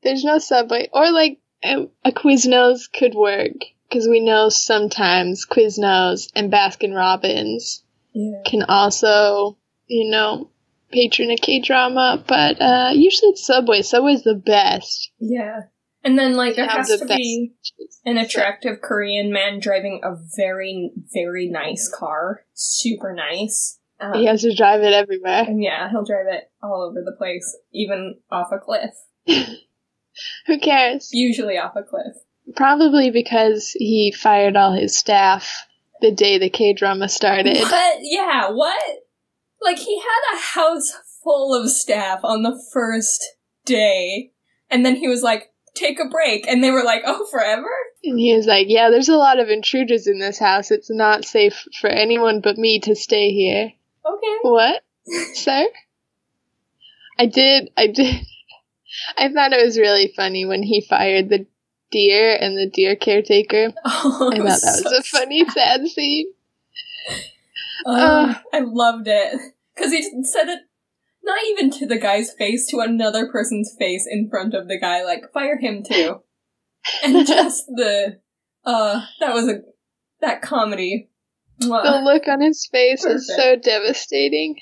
There's 0.03 0.23
no 0.23 0.37
Subway. 0.37 0.89
Or 0.91 1.09
like 1.11 1.39
a, 1.63 1.87
a 2.03 2.11
Quiznos 2.11 2.91
could 2.91 3.15
work. 3.15 3.53
Because 3.89 4.07
we 4.07 4.19
know 4.19 4.49
sometimes 4.49 5.45
Quiznos 5.45 6.29
and 6.35 6.51
Baskin 6.51 6.95
Robbins 6.95 7.83
Yeah. 8.11 8.41
can 8.45 8.63
also, 8.63 9.57
you 9.87 10.09
know, 10.09 10.49
patron 10.93 11.31
a 11.31 11.35
K 11.35 11.59
drama. 11.59 12.23
But 12.27 12.61
uh, 12.61 12.91
usually 12.93 13.31
it's 13.31 13.45
Subway. 13.45 13.81
Subway's 13.81 14.23
the 14.23 14.35
best. 14.35 15.11
Yeah. 15.19 15.61
And 16.03 16.19
then 16.19 16.35
like 16.35 16.55
there 16.55 16.67
has 16.67 16.89
the 16.89 16.97
to 16.97 17.05
be 17.05 17.53
an 18.05 18.17
attractive 18.17 18.81
Korean 18.81 19.31
man 19.31 19.59
driving 19.59 20.01
a 20.03 20.15
very 20.35 20.91
very 21.13 21.49
nice 21.49 21.89
car, 21.89 22.41
super 22.53 23.13
nice. 23.13 23.79
Um, 23.99 24.13
He 24.13 24.25
has 24.25 24.41
to 24.41 24.53
drive 24.53 24.81
it 24.81 24.93
everywhere. 24.93 25.45
Yeah, 25.49 25.89
he'll 25.89 26.03
drive 26.03 26.27
it 26.27 26.51
all 26.61 26.81
over 26.81 27.01
the 27.03 27.15
place, 27.17 27.57
even 27.71 28.15
off 28.29 28.51
a 28.51 28.59
cliff. 28.59 28.91
Who 30.47 30.59
cares? 30.59 31.09
Usually 31.13 31.57
off 31.57 31.75
a 31.75 31.83
cliff. 31.83 32.15
Probably 32.55 33.09
because 33.09 33.69
he 33.71 34.11
fired 34.11 34.57
all 34.57 34.73
his 34.73 34.97
staff 34.97 35.65
the 36.01 36.11
day 36.11 36.37
the 36.37 36.49
K 36.49 36.73
drama 36.73 37.07
started. 37.07 37.57
What? 37.57 37.97
Yeah, 38.01 38.51
what? 38.51 38.83
Like, 39.63 39.79
he 39.79 39.99
had 39.99 40.35
a 40.35 40.39
house 40.39 40.93
full 41.23 41.53
of 41.55 41.69
staff 41.69 42.19
on 42.23 42.43
the 42.43 42.61
first 42.71 43.23
day, 43.65 44.31
and 44.69 44.85
then 44.85 44.95
he 44.95 45.07
was 45.07 45.23
like, 45.23 45.51
take 45.73 45.99
a 45.99 46.09
break, 46.09 46.47
and 46.47 46.63
they 46.63 46.71
were 46.71 46.83
like, 46.83 47.03
oh, 47.05 47.25
forever? 47.31 47.69
And 48.03 48.19
he 48.19 48.35
was 48.35 48.45
like, 48.45 48.67
Yeah, 48.69 48.89
there's 48.89 49.09
a 49.09 49.15
lot 49.15 49.39
of 49.39 49.49
intruders 49.49 50.07
in 50.07 50.19
this 50.19 50.37
house. 50.37 50.71
It's 50.71 50.91
not 50.91 51.25
safe 51.25 51.65
for 51.79 51.89
anyone 51.89 52.41
but 52.41 52.57
me 52.57 52.79
to 52.81 52.95
stay 52.95 53.31
here. 53.31 53.71
Okay. 54.05 54.37
What? 54.41 54.83
Sir? 55.33 55.67
I 57.17 57.27
did, 57.27 57.69
I 57.77 57.87
did. 57.87 58.15
I 59.17 59.31
thought 59.31 59.53
it 59.53 59.65
was 59.65 59.77
really 59.77 60.11
funny 60.15 60.45
when 60.45 60.63
he 60.63 60.85
fired 60.87 61.29
the 61.29 61.45
deer 61.91 62.37
and 62.39 62.57
the 62.57 62.69
deer 62.69 62.95
caretaker. 62.95 63.71
Oh, 63.85 64.31
I 64.33 64.37
thought 64.37 64.61
that 64.61 64.81
was 64.83 64.83
so 64.83 64.97
a 64.97 65.03
funny, 65.03 65.45
sad 65.49 65.87
scene. 65.87 66.27
Oh, 67.85 68.35
I 68.53 68.59
loved 68.59 69.07
it. 69.07 69.39
Because 69.75 69.91
he 69.91 70.23
said 70.23 70.49
it 70.49 70.59
not 71.23 71.39
even 71.49 71.71
to 71.71 71.85
the 71.85 71.97
guy's 71.97 72.33
face, 72.33 72.67
to 72.67 72.79
another 72.79 73.27
person's 73.31 73.73
face 73.79 74.05
in 74.09 74.29
front 74.29 74.53
of 74.53 74.67
the 74.67 74.77
guy, 74.79 75.03
like, 75.03 75.31
fire 75.33 75.57
him 75.57 75.83
too. 75.83 76.21
And 77.03 77.25
just 77.27 77.65
the, 77.67 78.19
uh, 78.65 79.05
that 79.19 79.33
was 79.33 79.47
a, 79.47 79.61
that 80.21 80.41
comedy. 80.41 81.09
The 81.59 82.01
look 82.03 82.27
on 82.27 82.41
his 82.41 82.67
face 82.71 83.05
is 83.05 83.27
so 83.27 83.55
devastating. 83.55 84.57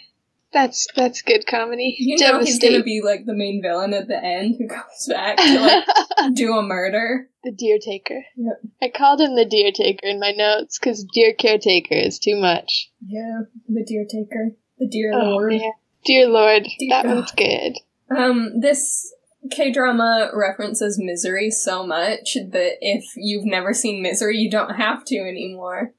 That's 0.54 0.86
that's 0.96 1.22
good 1.22 1.48
comedy. 1.48 1.96
You 1.98 2.18
know 2.20 2.40
he's 2.40 2.60
gonna 2.60 2.84
be 2.84 3.02
like 3.04 3.26
the 3.26 3.34
main 3.36 3.62
villain 3.62 3.94
at 3.94 4.08
the 4.08 4.22
end 4.22 4.56
who 4.58 4.68
comes 4.74 5.08
back 5.10 5.38
to 5.38 5.60
like 5.60 6.34
do 6.34 6.54
a 6.58 6.62
murder. 6.62 7.30
the 7.44 7.52
deer 7.52 7.78
taker. 7.84 8.24
Yep. 8.36 8.62
I 8.82 8.90
called 8.90 9.22
him 9.22 9.36
the 9.36 9.46
deer 9.46 9.72
taker 9.72 10.08
in 10.08 10.20
my 10.20 10.32
notes 10.32 10.78
because 10.78 11.04
deer 11.14 11.34
caretaker 11.34 11.96
is 11.96 12.20
too 12.20 12.36
much. 12.36 12.92
Yeah, 13.06 13.42
the 13.68 13.84
deer 13.86 14.06
taker. 14.10 14.52
The 14.78 14.88
Dear 14.88 15.12
Oh, 15.14 15.30
Lord. 15.38 15.54
Dear 16.06 16.28
Lord, 16.28 16.64
Dear 16.80 16.90
that 16.90 17.04
God. 17.06 17.16
one's 17.16 17.32
good. 17.34 17.74
Um, 18.10 18.60
this 18.62 19.14
K 19.52 19.72
drama 19.72 20.32
references 20.34 21.00
misery 21.00 21.50
so 21.52 21.86
much 21.86 22.34
that 22.34 22.74
if 22.82 23.06
you've 23.16 23.46
never 23.46 23.74
seen 23.74 24.02
misery, 24.02 24.38
you 24.38 24.50
don't 24.50 24.76
have 24.76 25.06
to 25.06 25.18
anymore. 25.18 25.94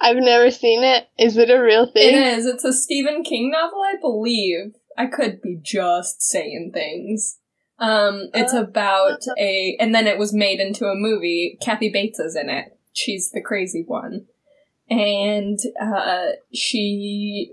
I've 0.00 0.16
never 0.16 0.50
seen 0.50 0.82
it. 0.84 1.08
Is 1.18 1.36
it 1.36 1.50
a 1.50 1.60
real 1.62 1.86
thing? 1.86 2.14
It 2.14 2.18
is. 2.38 2.46
It's 2.46 2.64
a 2.64 2.72
Stephen 2.72 3.22
King 3.22 3.50
novel, 3.50 3.80
I 3.82 3.94
believe. 4.00 4.74
I 4.96 5.06
could 5.06 5.40
be 5.40 5.58
just 5.62 6.22
saying 6.22 6.72
things. 6.74 7.38
Um, 7.78 8.30
it's 8.34 8.54
Uh, 8.54 8.62
about 8.62 9.20
a, 9.38 9.76
and 9.78 9.94
then 9.94 10.06
it 10.08 10.18
was 10.18 10.32
made 10.32 10.58
into 10.60 10.86
a 10.86 10.96
movie. 10.96 11.56
Kathy 11.62 11.90
Bates 11.90 12.18
is 12.18 12.34
in 12.34 12.50
it. 12.50 12.76
She's 12.92 13.30
the 13.30 13.40
crazy 13.40 13.84
one. 13.86 14.26
And, 14.90 15.58
uh, 15.80 16.32
she 16.52 17.52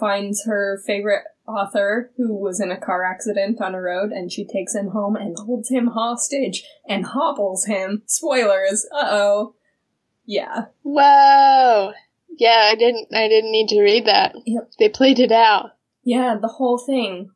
finds 0.00 0.44
her 0.46 0.80
favorite 0.84 1.22
author 1.46 2.10
who 2.16 2.34
was 2.34 2.60
in 2.60 2.70
a 2.70 2.80
car 2.80 3.04
accident 3.04 3.60
on 3.60 3.74
a 3.74 3.80
road 3.80 4.10
and 4.10 4.32
she 4.32 4.44
takes 4.44 4.74
him 4.74 4.88
home 4.88 5.14
and 5.16 5.36
holds 5.38 5.68
him 5.68 5.88
hostage 5.88 6.64
and 6.88 7.06
hobbles 7.06 7.66
him. 7.66 8.02
Spoilers. 8.06 8.86
Uh-oh. 8.92 9.54
Yeah. 10.26 10.66
Whoa. 10.82 11.92
Yeah, 12.38 12.70
I 12.70 12.74
didn't. 12.76 13.08
I 13.14 13.28
didn't 13.28 13.52
need 13.52 13.68
to 13.68 13.82
read 13.82 14.06
that. 14.06 14.34
Yep. 14.46 14.70
They 14.78 14.88
played 14.88 15.18
it 15.20 15.32
out, 15.32 15.72
Yeah, 16.02 16.36
the 16.40 16.48
whole 16.48 16.78
thing. 16.78 17.30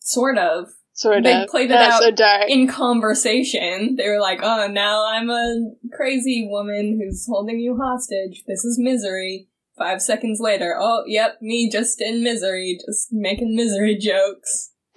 Sort 0.00 0.38
of. 0.38 0.68
sort 0.94 1.22
They 1.24 1.32
of. 1.34 1.40
They 1.40 1.46
played 1.46 1.70
it 1.70 1.74
Not 1.74 1.92
out 1.92 2.02
so 2.02 2.10
dark. 2.10 2.48
in 2.48 2.66
conversation, 2.66 3.96
they 3.96 4.08
were 4.08 4.20
like, 4.20 4.40
"Oh, 4.42 4.66
now 4.68 5.06
I'm 5.06 5.28
a 5.30 5.72
crazy 5.92 6.46
woman 6.50 6.98
who's 7.00 7.26
holding 7.26 7.58
you 7.60 7.76
hostage. 7.76 8.44
This 8.46 8.64
is 8.64 8.78
misery." 8.78 9.48
Five 9.78 10.02
seconds 10.02 10.40
later, 10.40 10.76
oh, 10.78 11.04
yep, 11.06 11.40
me 11.40 11.70
just 11.70 12.02
in 12.02 12.22
misery, 12.22 12.78
just 12.86 13.08
making 13.12 13.56
misery 13.56 13.96
jokes. 13.96 14.72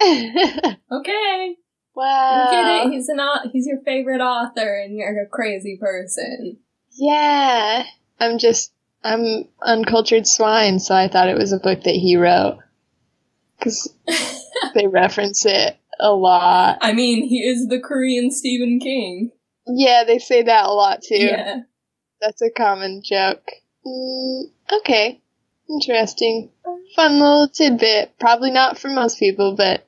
Okay, 0.92 1.56
wow. 1.94 2.46
I 2.48 2.50
get 2.50 2.86
it. 2.86 2.92
He's 2.92 3.08
an 3.08 3.18
he's 3.52 3.66
your 3.66 3.80
favorite 3.84 4.20
author, 4.20 4.74
and 4.82 4.96
you're 4.96 5.22
a 5.22 5.26
crazy 5.28 5.78
person. 5.80 6.58
Yeah. 6.94 7.84
I'm 8.20 8.38
just. 8.38 8.72
I'm 9.02 9.44
uncultured 9.60 10.26
swine, 10.26 10.78
so 10.78 10.94
I 10.94 11.08
thought 11.08 11.28
it 11.28 11.36
was 11.36 11.52
a 11.52 11.58
book 11.58 11.82
that 11.82 11.94
he 11.94 12.16
wrote. 12.16 12.58
Because 13.58 13.94
they 14.74 14.86
reference 14.86 15.44
it 15.44 15.76
a 16.00 16.12
lot. 16.12 16.78
I 16.80 16.92
mean, 16.92 17.28
he 17.28 17.40
is 17.40 17.68
the 17.68 17.80
Korean 17.80 18.30
Stephen 18.30 18.80
King. 18.80 19.30
Yeah, 19.66 20.04
they 20.06 20.18
say 20.18 20.42
that 20.42 20.66
a 20.66 20.72
lot 20.72 21.02
too. 21.02 21.16
Yeah, 21.16 21.60
That's 22.20 22.42
a 22.42 22.50
common 22.50 23.02
joke. 23.04 23.46
Mm, 23.86 24.44
okay. 24.80 25.20
Interesting. 25.68 26.50
Fun 26.96 27.18
little 27.18 27.48
tidbit. 27.48 28.18
Probably 28.18 28.50
not 28.50 28.78
for 28.78 28.88
most 28.88 29.18
people, 29.18 29.54
but 29.56 29.86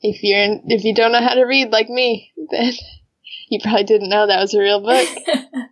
if 0.00 0.22
you're 0.22 0.40
in, 0.40 0.62
if 0.66 0.84
you 0.84 0.94
don't 0.94 1.12
know 1.12 1.22
how 1.22 1.34
to 1.34 1.44
read 1.44 1.70
like 1.70 1.88
me, 1.88 2.32
then 2.50 2.72
you 3.48 3.60
probably 3.62 3.84
didn't 3.84 4.08
know 4.08 4.26
that 4.26 4.40
was 4.40 4.54
a 4.54 4.60
real 4.60 4.80
book. 4.80 5.08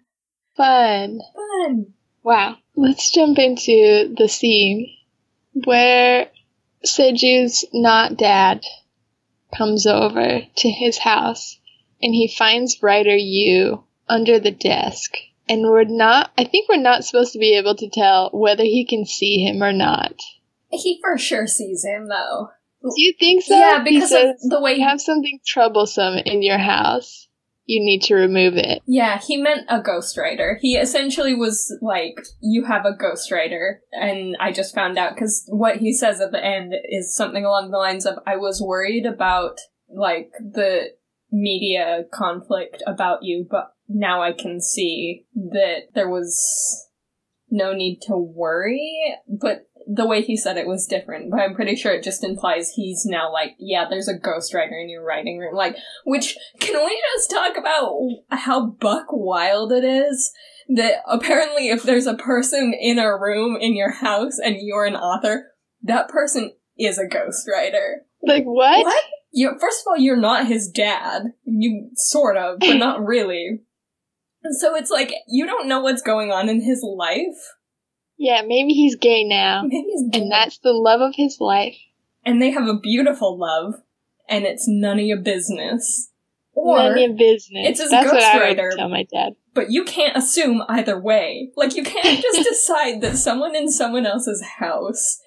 Fun. 0.57 1.20
fun. 1.34 1.94
Wow. 2.22 2.57
Let's 2.76 3.11
jump 3.11 3.38
into 3.38 4.14
the 4.16 4.28
scene 4.28 4.94
where 5.53 6.30
Seju's 6.84 7.64
not 7.72 8.16
dad 8.16 8.64
comes 9.57 9.86
over 9.86 10.40
to 10.57 10.70
his 10.70 10.98
house 10.98 11.59
and 12.03 12.14
he 12.14 12.28
finds 12.28 12.82
writer 12.82 13.16
Yu 13.16 13.82
under 14.09 14.38
the 14.38 14.51
desk. 14.51 15.14
And 15.48 15.62
we're 15.62 15.84
not, 15.84 16.30
I 16.38 16.44
think 16.44 16.68
we're 16.68 16.76
not 16.76 17.05
supposed 17.05 17.32
to 17.32 17.38
be 17.38 17.57
able 17.57 17.74
to 17.76 17.90
tell 17.90 18.30
whether 18.32 18.62
he 18.62 18.86
can 18.86 19.05
see 19.05 19.44
him 19.44 19.62
or 19.62 19.72
not. 19.72 20.14
He 20.70 21.01
for 21.03 21.18
sure 21.18 21.46
sees 21.46 21.84
him 21.84 22.09
though. 22.09 22.51
Do 22.82 22.90
you 22.96 23.14
think 23.18 23.42
so? 23.42 23.59
yeah, 23.59 23.82
He 23.84 23.94
because 23.94 24.12
of 24.12 24.18
says, 24.18 24.46
the 24.48 24.61
way 24.61 24.74
you 24.74 24.86
have 24.86 25.01
something 25.01 25.40
troublesome 25.44 26.14
in 26.24 26.42
your 26.42 26.59
house. 26.59 27.28
You 27.67 27.85
need 27.85 28.03
to 28.03 28.15
remove 28.15 28.55
it. 28.57 28.83
Yeah, 28.87 29.21
he 29.21 29.37
meant 29.37 29.67
a 29.69 29.81
ghostwriter. 29.81 30.59
He 30.61 30.77
essentially 30.77 31.35
was 31.35 31.73
like, 31.81 32.17
you 32.41 32.65
have 32.65 32.85
a 32.85 32.97
ghostwriter. 32.97 33.77
And 33.93 34.37
I 34.41 34.51
just 34.51 34.75
found 34.75 34.99
out 34.99 35.15
because 35.15 35.45
what 35.49 35.77
he 35.77 35.93
says 35.93 36.21
at 36.21 36.33
the 36.33 36.45
end 36.45 36.75
is 36.89 37.15
something 37.15 37.45
along 37.45 37.71
the 37.71 37.79
lines 37.79 38.07
of, 38.07 38.19
I 38.27 38.37
was 38.37 38.61
worried 38.61 39.07
about, 39.07 39.61
like, 39.89 40.33
the 40.41 40.89
media 41.31 42.05
conflict 42.13 42.83
about 42.89 43.23
you, 43.23 43.47
but 43.49 43.73
now 43.89 44.21
I 44.21 44.33
can 44.33 44.61
see 44.61 45.27
that 45.35 45.91
there 45.95 46.11
was 46.11 46.89
no 47.51 47.73
need 47.73 48.01
to 48.09 48.17
worry. 48.17 49.17
But 49.29 49.70
the 49.93 50.07
way 50.07 50.22
he 50.22 50.36
said 50.36 50.57
it 50.57 50.66
was 50.66 50.86
different. 50.86 51.30
But 51.30 51.41
I'm 51.41 51.55
pretty 51.55 51.74
sure 51.74 51.93
it 51.93 52.05
just 52.05 52.22
implies 52.22 52.70
he's 52.70 53.05
now 53.05 53.32
like, 53.32 53.57
yeah, 53.59 53.86
there's 53.88 54.09
a 54.09 54.18
ghostwriter 54.18 54.80
in 54.80 54.88
your 54.88 55.05
writing 55.05 55.38
room. 55.38 55.55
Like, 55.55 55.76
which 56.05 56.36
can 56.61 56.84
we 56.84 57.03
just 57.14 57.30
talk 57.30 57.57
about 57.57 57.99
how 58.30 58.66
buck 58.66 59.07
wild 59.11 59.72
it 59.72 59.84
is 59.84 60.32
that 60.68 61.03
apparently 61.09 61.68
if 61.68 61.82
there's 61.82 62.07
a 62.07 62.14
person 62.14 62.72
in 62.78 62.99
a 62.99 63.18
room 63.18 63.57
in 63.61 63.74
your 63.74 63.91
house 63.91 64.38
and 64.38 64.57
you're 64.61 64.84
an 64.84 64.95
author, 64.95 65.53
that 65.82 66.09
person 66.09 66.53
is 66.78 66.99
a 66.99 67.07
ghostwriter. 67.07 67.97
Like, 68.22 68.45
what? 68.45 68.84
What? 68.84 69.05
You 69.32 69.57
first 69.61 69.82
of 69.82 69.91
all, 69.91 69.99
you're 69.99 70.16
not 70.16 70.47
his 70.47 70.68
dad. 70.68 71.22
You 71.45 71.91
sort 71.95 72.36
of, 72.36 72.61
but 72.61 72.74
not 72.76 73.05
really. 73.05 73.61
And 74.43 74.57
so 74.57 74.76
it's 74.76 74.91
like 74.91 75.12
you 75.28 75.47
don't 75.47 75.68
know 75.68 75.80
what's 75.80 76.03
going 76.03 76.30
on 76.30 76.49
in 76.49 76.62
his 76.62 76.82
life. 76.82 77.57
Yeah, 78.23 78.43
maybe 78.47 78.75
he's 78.75 78.97
gay 78.97 79.25
now. 79.25 79.62
Maybe 79.66 79.89
he's 79.91 80.09
gay. 80.11 80.21
And 80.21 80.31
that's 80.31 80.59
the 80.59 80.73
love 80.75 81.01
of 81.01 81.14
his 81.16 81.39
life. 81.41 81.77
and 82.25 82.41
they 82.43 82.51
have 82.51 82.68
a 82.68 82.79
beautiful 82.79 83.39
love, 83.39 83.77
and 84.29 84.45
it's 84.45 84.68
none 84.68 84.99
of 84.99 85.05
your 85.07 85.21
business. 85.23 86.11
Or 86.53 86.77
None 86.79 86.93
of 86.93 86.97
your 86.99 87.12
business. 87.16 87.66
it's 87.68 87.81
his 87.81 87.91
That's 87.91 88.12
what 88.12 88.23
I 88.23 88.55
ghostwriter. 88.55 88.77
tell 88.77 88.89
my 88.91 89.05
dad. 89.11 89.37
But 89.55 89.71
you 89.71 89.85
can't 89.85 90.16
assume 90.16 90.62
either 90.68 90.99
way. 91.01 91.51
Like, 91.57 91.75
you 91.77 91.83
can't 91.83 92.21
just 92.23 92.47
decide 92.47 93.01
that 93.01 93.16
someone 93.16 93.57
in 93.57 93.71
someone 93.71 94.05
else's 94.05 94.45
house 94.59 95.18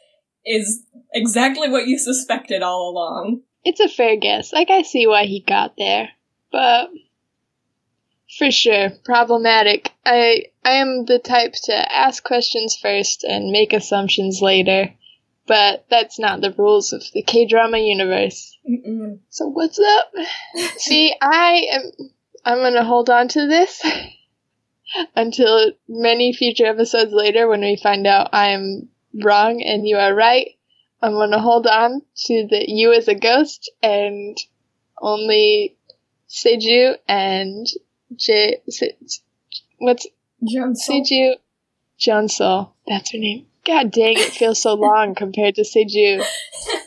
is 0.45 0.85
exactly 1.13 1.69
what 1.69 1.87
you 1.87 1.97
suspected 1.97 2.61
all 2.61 2.89
along. 2.91 3.41
It's 3.63 3.79
a 3.79 3.89
fair 3.89 4.17
guess. 4.17 4.53
Like 4.53 4.69
I 4.69 4.81
see 4.83 5.07
why 5.07 5.23
he 5.25 5.39
got 5.41 5.75
there, 5.77 6.09
but 6.51 6.89
for 8.37 8.51
sure 8.51 8.89
problematic. 9.03 9.91
I 10.05 10.45
I 10.63 10.73
am 10.73 11.05
the 11.05 11.19
type 11.19 11.53
to 11.63 11.73
ask 11.93 12.23
questions 12.23 12.77
first 12.81 13.23
and 13.23 13.51
make 13.51 13.73
assumptions 13.73 14.41
later, 14.41 14.93
but 15.47 15.85
that's 15.89 16.19
not 16.19 16.41
the 16.41 16.51
rules 16.51 16.93
of 16.93 17.03
the 17.13 17.21
K 17.21 17.45
drama 17.45 17.77
universe. 17.77 18.57
Mm-mm. 18.69 19.19
So 19.29 19.47
what's 19.47 19.79
up? 19.79 20.13
See, 20.77 21.13
I 21.21 21.67
am. 21.71 21.91
I'm 22.45 22.57
gonna 22.59 22.83
hold 22.83 23.09
on 23.09 23.27
to 23.29 23.47
this 23.47 23.81
until 25.15 25.71
many 25.87 26.33
future 26.33 26.65
episodes 26.65 27.13
later 27.13 27.47
when 27.47 27.61
we 27.61 27.77
find 27.81 28.05
out 28.05 28.29
I 28.33 28.49
am 28.49 28.89
wrong 29.23 29.61
and 29.61 29.87
you 29.87 29.97
are 29.97 30.13
right. 30.13 30.49
I'm 31.01 31.13
gonna 31.13 31.39
hold 31.39 31.67
on 31.67 32.01
to 32.27 32.47
the 32.49 32.65
you 32.67 32.93
as 32.93 33.07
a 33.07 33.15
ghost 33.15 33.71
and 33.81 34.37
only 35.01 35.77
Seju 36.29 36.95
and 37.07 37.67
J. 38.15 38.61
Se, 38.69 38.95
what's 39.77 40.07
Johnson. 40.47 41.03
Seju? 41.03 41.33
Jeon 41.99 42.25
Seol. 42.25 42.71
That's 42.87 43.11
her 43.11 43.17
name. 43.17 43.45
God 43.65 43.91
dang, 43.91 44.17
it 44.17 44.33
feels 44.33 44.61
so 44.61 44.73
long 44.73 45.15
compared 45.15 45.55
to 45.55 45.63
Seju. 45.63 46.23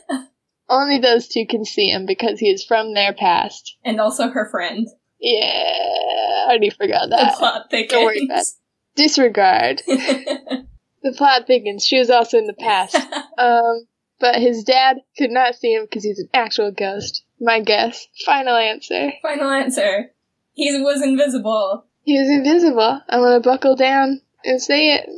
Only 0.68 0.98
those 0.98 1.28
two 1.28 1.46
can 1.46 1.64
see 1.64 1.88
him 1.88 2.06
because 2.06 2.38
he 2.38 2.50
is 2.50 2.64
from 2.64 2.92
their 2.92 3.12
past. 3.12 3.76
And 3.84 4.00
also 4.00 4.28
her 4.30 4.48
friend. 4.50 4.88
Yeah, 5.20 5.40
I 5.40 6.46
already 6.48 6.70
forgot 6.70 7.08
that. 7.10 7.32
The 7.32 7.38
plot 7.38 7.70
Don't 7.70 8.04
worry 8.04 8.24
about 8.24 8.44
thickens. 8.44 8.58
Disregard. 8.96 9.82
The 11.06 11.12
plot 11.12 11.46
thickens. 11.46 11.86
She 11.86 12.00
was 12.00 12.10
also 12.10 12.36
in 12.38 12.46
the 12.46 12.52
past. 12.52 12.96
Um, 13.38 13.86
but 14.18 14.36
his 14.36 14.64
dad 14.64 14.96
could 15.18 15.30
not 15.30 15.56
see 15.56 15.74
him 15.74 15.84
because 15.84 16.02
he's 16.02 16.18
an 16.18 16.30
actual 16.32 16.70
ghost. 16.72 17.22
My 17.38 17.60
guess. 17.60 18.08
Final 18.24 18.56
answer. 18.56 19.12
Final 19.20 19.50
answer. 19.50 20.10
He 20.56 20.80
was 20.80 21.02
invisible. 21.02 21.84
He 22.02 22.18
was 22.18 22.30
invisible. 22.30 23.00
I'm 23.10 23.20
gonna 23.20 23.40
buckle 23.40 23.76
down 23.76 24.22
and 24.42 24.60
say 24.60 24.94
it. 24.94 25.08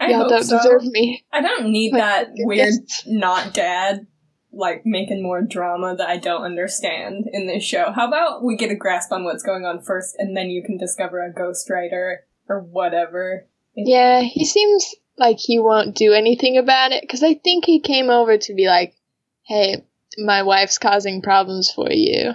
I 0.00 0.08
Y'all 0.08 0.26
don't 0.26 0.42
so. 0.42 0.56
deserve 0.56 0.84
me. 0.84 1.22
I 1.30 1.42
don't 1.42 1.70
need 1.70 1.92
Like, 1.92 2.00
that 2.00 2.28
weird 2.38 2.74
not 3.06 3.52
dad 3.52 4.06
like 4.52 4.86
making 4.86 5.22
more 5.22 5.42
drama 5.42 5.94
that 5.96 6.08
I 6.08 6.16
don't 6.16 6.42
understand 6.42 7.26
in 7.30 7.46
this 7.46 7.62
show. 7.62 7.92
How 7.92 8.08
about 8.08 8.42
we 8.42 8.56
get 8.56 8.70
a 8.70 8.74
grasp 8.74 9.12
on 9.12 9.24
what's 9.24 9.42
going 9.42 9.66
on 9.66 9.82
first 9.82 10.16
and 10.18 10.34
then 10.34 10.48
you 10.48 10.62
can 10.62 10.78
discover 10.78 11.20
a 11.20 11.32
ghostwriter 11.32 12.20
or 12.48 12.60
whatever. 12.62 13.46
Yeah, 13.76 14.22
he 14.22 14.46
seems 14.46 14.94
like 15.18 15.36
he 15.38 15.58
won't 15.58 15.94
do 15.94 16.14
anything 16.14 16.56
about 16.56 16.92
it 16.92 17.02
because 17.02 17.22
I 17.22 17.34
think 17.34 17.66
he 17.66 17.80
came 17.80 18.08
over 18.08 18.38
to 18.38 18.54
be 18.54 18.66
like, 18.66 18.94
"Hey, 19.42 19.84
my 20.16 20.42
wife's 20.42 20.78
causing 20.78 21.20
problems 21.20 21.70
for 21.70 21.92
you. 21.92 22.32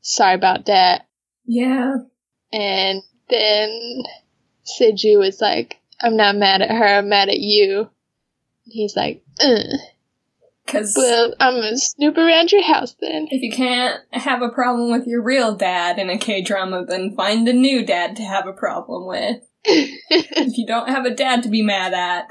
Sorry 0.00 0.34
about 0.34 0.66
that." 0.66 1.06
Yeah. 1.46 1.96
And 2.52 3.02
then 3.28 4.02
Seju 4.64 5.18
was 5.18 5.40
like, 5.40 5.76
I'm 6.00 6.16
not 6.16 6.36
mad 6.36 6.62
at 6.62 6.70
her, 6.70 6.98
I'm 6.98 7.08
mad 7.08 7.28
at 7.28 7.38
you. 7.40 7.88
He's 8.64 8.96
like, 8.96 9.22
Ugh. 9.40 9.58
Because 10.64 10.94
Well, 10.96 11.34
I'm 11.40 11.54
gonna 11.54 11.76
snoop 11.76 12.16
around 12.16 12.50
your 12.50 12.62
house 12.62 12.94
then. 13.00 13.28
if 13.30 13.42
you 13.42 13.52
can't 13.52 14.00
have 14.12 14.40
a 14.40 14.48
problem 14.48 14.90
with 14.90 15.06
your 15.06 15.22
real 15.22 15.54
dad 15.54 15.98
in 15.98 16.08
a 16.08 16.16
K 16.16 16.40
drama, 16.40 16.84
then 16.86 17.14
find 17.14 17.46
a 17.48 17.52
new 17.52 17.84
dad 17.84 18.16
to 18.16 18.22
have 18.22 18.46
a 18.46 18.52
problem 18.52 19.06
with. 19.06 19.42
If 19.66 20.58
you 20.58 20.66
don't 20.66 20.88
have 20.88 21.04
a 21.06 21.14
dad 21.14 21.42
to 21.42 21.48
be 21.48 21.62
mad 21.62 21.92
at, 21.94 22.30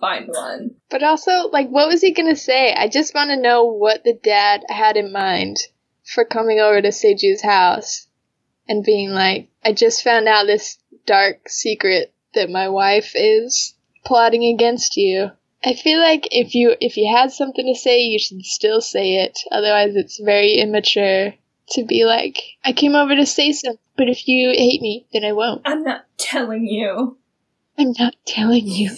find 0.00 0.28
one. 0.28 0.76
but 0.90 1.02
also, 1.02 1.48
like, 1.50 1.68
what 1.68 1.88
was 1.88 2.00
he 2.00 2.12
gonna 2.12 2.36
say? 2.36 2.72
I 2.72 2.88
just 2.88 3.14
want 3.14 3.30
to 3.30 3.40
know 3.40 3.64
what 3.64 4.04
the 4.04 4.18
dad 4.22 4.62
had 4.68 4.96
in 4.96 5.12
mind 5.12 5.56
for 6.04 6.24
coming 6.24 6.60
over 6.60 6.80
to 6.80 6.88
Seju's 6.88 7.42
house 7.42 8.03
and 8.68 8.84
being 8.84 9.10
like, 9.10 9.48
I 9.64 9.72
just 9.72 10.02
found 10.02 10.28
out 10.28 10.46
this 10.46 10.78
dark 11.06 11.48
secret 11.48 12.12
that 12.34 12.50
my 12.50 12.68
wife 12.68 13.12
is 13.14 13.74
plotting 14.04 14.44
against 14.44 14.96
you. 14.96 15.30
I 15.64 15.74
feel 15.74 15.98
like 15.98 16.28
if 16.30 16.54
you 16.54 16.74
if 16.80 16.96
you 16.96 17.10
had 17.14 17.32
something 17.32 17.66
to 17.66 17.78
say, 17.78 18.02
you 18.02 18.18
should 18.18 18.44
still 18.44 18.80
say 18.80 19.24
it. 19.24 19.38
Otherwise, 19.50 19.96
it's 19.96 20.18
very 20.18 20.56
immature 20.56 21.34
to 21.70 21.84
be 21.84 22.04
like, 22.04 22.38
I 22.64 22.72
came 22.72 22.94
over 22.94 23.16
to 23.16 23.24
say 23.24 23.52
something, 23.52 23.80
but 23.96 24.08
if 24.08 24.28
you 24.28 24.50
hate 24.50 24.82
me, 24.82 25.06
then 25.12 25.24
I 25.24 25.32
won't. 25.32 25.62
I'm 25.64 25.82
not 25.82 26.04
telling 26.18 26.66
you. 26.66 27.16
I'm 27.78 27.92
not 27.98 28.14
telling 28.26 28.66
you. 28.66 28.90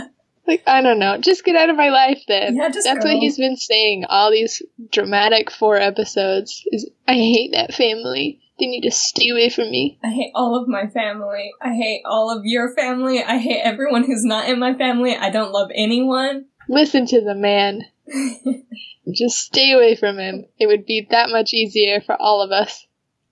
like, 0.46 0.62
I 0.66 0.82
don't 0.82 0.98
know. 0.98 1.18
Just 1.18 1.44
get 1.44 1.56
out 1.56 1.70
of 1.70 1.76
my 1.76 1.90
life 1.90 2.22
then. 2.26 2.56
Yeah, 2.56 2.68
just 2.68 2.84
That's 2.84 3.04
go. 3.04 3.12
what 3.12 3.20
he's 3.20 3.38
been 3.38 3.56
saying 3.56 4.04
all 4.08 4.30
these 4.30 4.62
dramatic 4.90 5.50
four 5.50 5.76
episodes 5.76 6.64
is 6.72 6.90
I 7.06 7.14
hate 7.14 7.52
that 7.52 7.74
family. 7.74 8.40
They 8.58 8.66
need 8.66 8.82
to 8.82 8.90
stay 8.90 9.30
away 9.30 9.50
from 9.50 9.70
me. 9.70 9.98
I 10.02 10.08
hate 10.10 10.32
all 10.34 10.56
of 10.56 10.68
my 10.68 10.88
family. 10.88 11.52
I 11.62 11.74
hate 11.74 12.02
all 12.04 12.36
of 12.36 12.44
your 12.44 12.74
family. 12.74 13.22
I 13.22 13.38
hate 13.38 13.60
everyone 13.62 14.04
who's 14.04 14.24
not 14.24 14.48
in 14.48 14.58
my 14.58 14.74
family. 14.74 15.16
I 15.16 15.30
don't 15.30 15.52
love 15.52 15.70
anyone. 15.74 16.46
Listen 16.68 17.06
to 17.06 17.20
the 17.20 17.34
man. 17.34 17.82
Just 19.12 19.38
stay 19.38 19.72
away 19.72 19.94
from 19.94 20.18
him. 20.18 20.44
It 20.58 20.66
would 20.66 20.86
be 20.86 21.06
that 21.10 21.30
much 21.30 21.52
easier 21.54 22.00
for 22.00 22.20
all 22.20 22.42
of 22.42 22.50
us. 22.50 22.86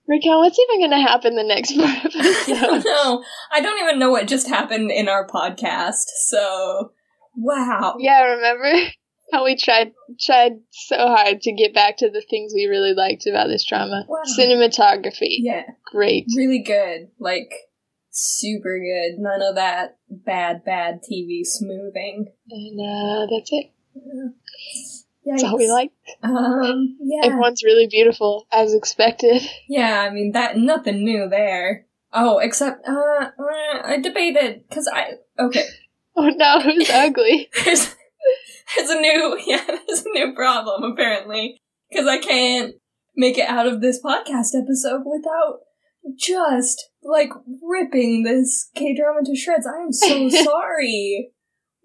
Raquel, 0.07 0.39
what's 0.39 0.57
even 0.57 0.79
going 0.79 0.91
to 0.91 1.07
happen 1.07 1.35
the 1.35 1.43
next 1.43 1.71
four 1.75 1.83
I 1.85 2.59
don't 2.61 2.85
know. 2.85 3.23
I 3.51 3.59
don't 3.59 3.79
even 3.81 3.99
know 3.99 4.09
what 4.09 4.27
just 4.27 4.47
happened 4.47 4.89
in 4.91 5.09
our 5.09 5.27
podcast. 5.27 6.05
So, 6.27 6.93
wow. 7.35 7.95
yeah, 7.99 8.21
remember 8.23 8.89
how 9.31 9.43
we 9.43 9.55
tried 9.55 9.93
tried 10.19 10.53
so 10.71 10.95
hard 10.97 11.41
to 11.41 11.51
get 11.53 11.73
back 11.73 11.97
to 11.97 12.09
the 12.09 12.21
things 12.29 12.53
we 12.55 12.65
really 12.65 12.93
liked 12.93 13.27
about 13.27 13.47
this 13.47 13.65
drama? 13.65 14.05
Wow. 14.07 14.21
Cinematography, 14.37 15.37
Yeah, 15.39 15.63
great. 15.85 16.25
really 16.35 16.59
good. 16.59 17.09
Like, 17.19 17.51
super 18.09 18.79
good. 18.79 19.19
None 19.19 19.41
of 19.41 19.55
that 19.55 19.97
bad, 20.09 20.63
bad 20.65 21.01
TV 21.03 21.41
smoothing. 21.43 22.27
And 22.49 22.79
uh, 22.79 23.27
that's 23.29 23.49
it. 23.51 23.71
Yeah, 25.23 25.33
That's 25.33 25.43
all 25.43 25.57
we 25.57 25.69
like. 25.69 25.91
Um, 26.23 26.97
yeah. 27.01 27.25
Everyone's 27.27 27.63
really 27.63 27.87
beautiful, 27.87 28.47
as 28.51 28.73
expected. 28.73 29.41
Yeah, 29.67 29.99
I 30.01 30.09
mean 30.09 30.31
that 30.31 30.57
nothing 30.57 31.03
new 31.03 31.27
there. 31.27 31.85
Oh, 32.13 32.37
except 32.39 32.87
uh, 32.87 32.91
uh 32.91 33.81
I 33.83 33.99
debated 34.01 34.63
because 34.69 34.87
I 34.87 35.13
okay. 35.37 35.65
Oh 36.19 36.29
no, 36.29 36.61
who's 36.61 36.89
ugly? 36.93 37.47
There's 38.75 38.89
a 38.89 38.99
new 38.99 39.39
yeah 39.45 39.65
there's 39.65 40.05
a 40.05 40.09
new 40.09 40.33
problem 40.33 40.91
apparently 40.91 41.61
because 41.89 42.07
I 42.07 42.17
can't 42.17 42.75
make 43.15 43.37
it 43.37 43.49
out 43.49 43.67
of 43.67 43.81
this 43.81 44.01
podcast 44.03 44.49
episode 44.55 45.03
without 45.05 45.59
just 46.17 46.89
like 47.01 47.29
ripping 47.61 48.23
this 48.23 48.69
K 48.75 48.95
drama 48.95 49.25
to 49.25 49.35
shreds. 49.35 49.67
I 49.67 49.81
am 49.81 49.91
so 49.91 50.29
sorry. 50.43 51.31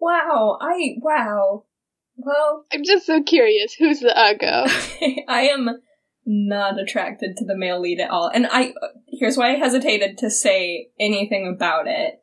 Wow, 0.00 0.58
I 0.60 0.94
wow. 0.98 1.64
Well, 2.16 2.66
I'm 2.72 2.84
just 2.84 3.06
so 3.06 3.22
curious. 3.22 3.74
Who's 3.74 4.00
the 4.00 4.14
uggo? 4.16 5.24
I 5.28 5.42
am 5.42 5.70
not 6.26 6.78
attracted 6.80 7.36
to 7.36 7.44
the 7.44 7.56
male 7.56 7.80
lead 7.80 8.00
at 8.00 8.10
all. 8.10 8.30
And 8.32 8.46
I 8.50 8.74
here's 9.08 9.36
why 9.36 9.52
I 9.54 9.58
hesitated 9.58 10.18
to 10.18 10.30
say 10.30 10.90
anything 10.98 11.52
about 11.52 11.86
it. 11.86 12.14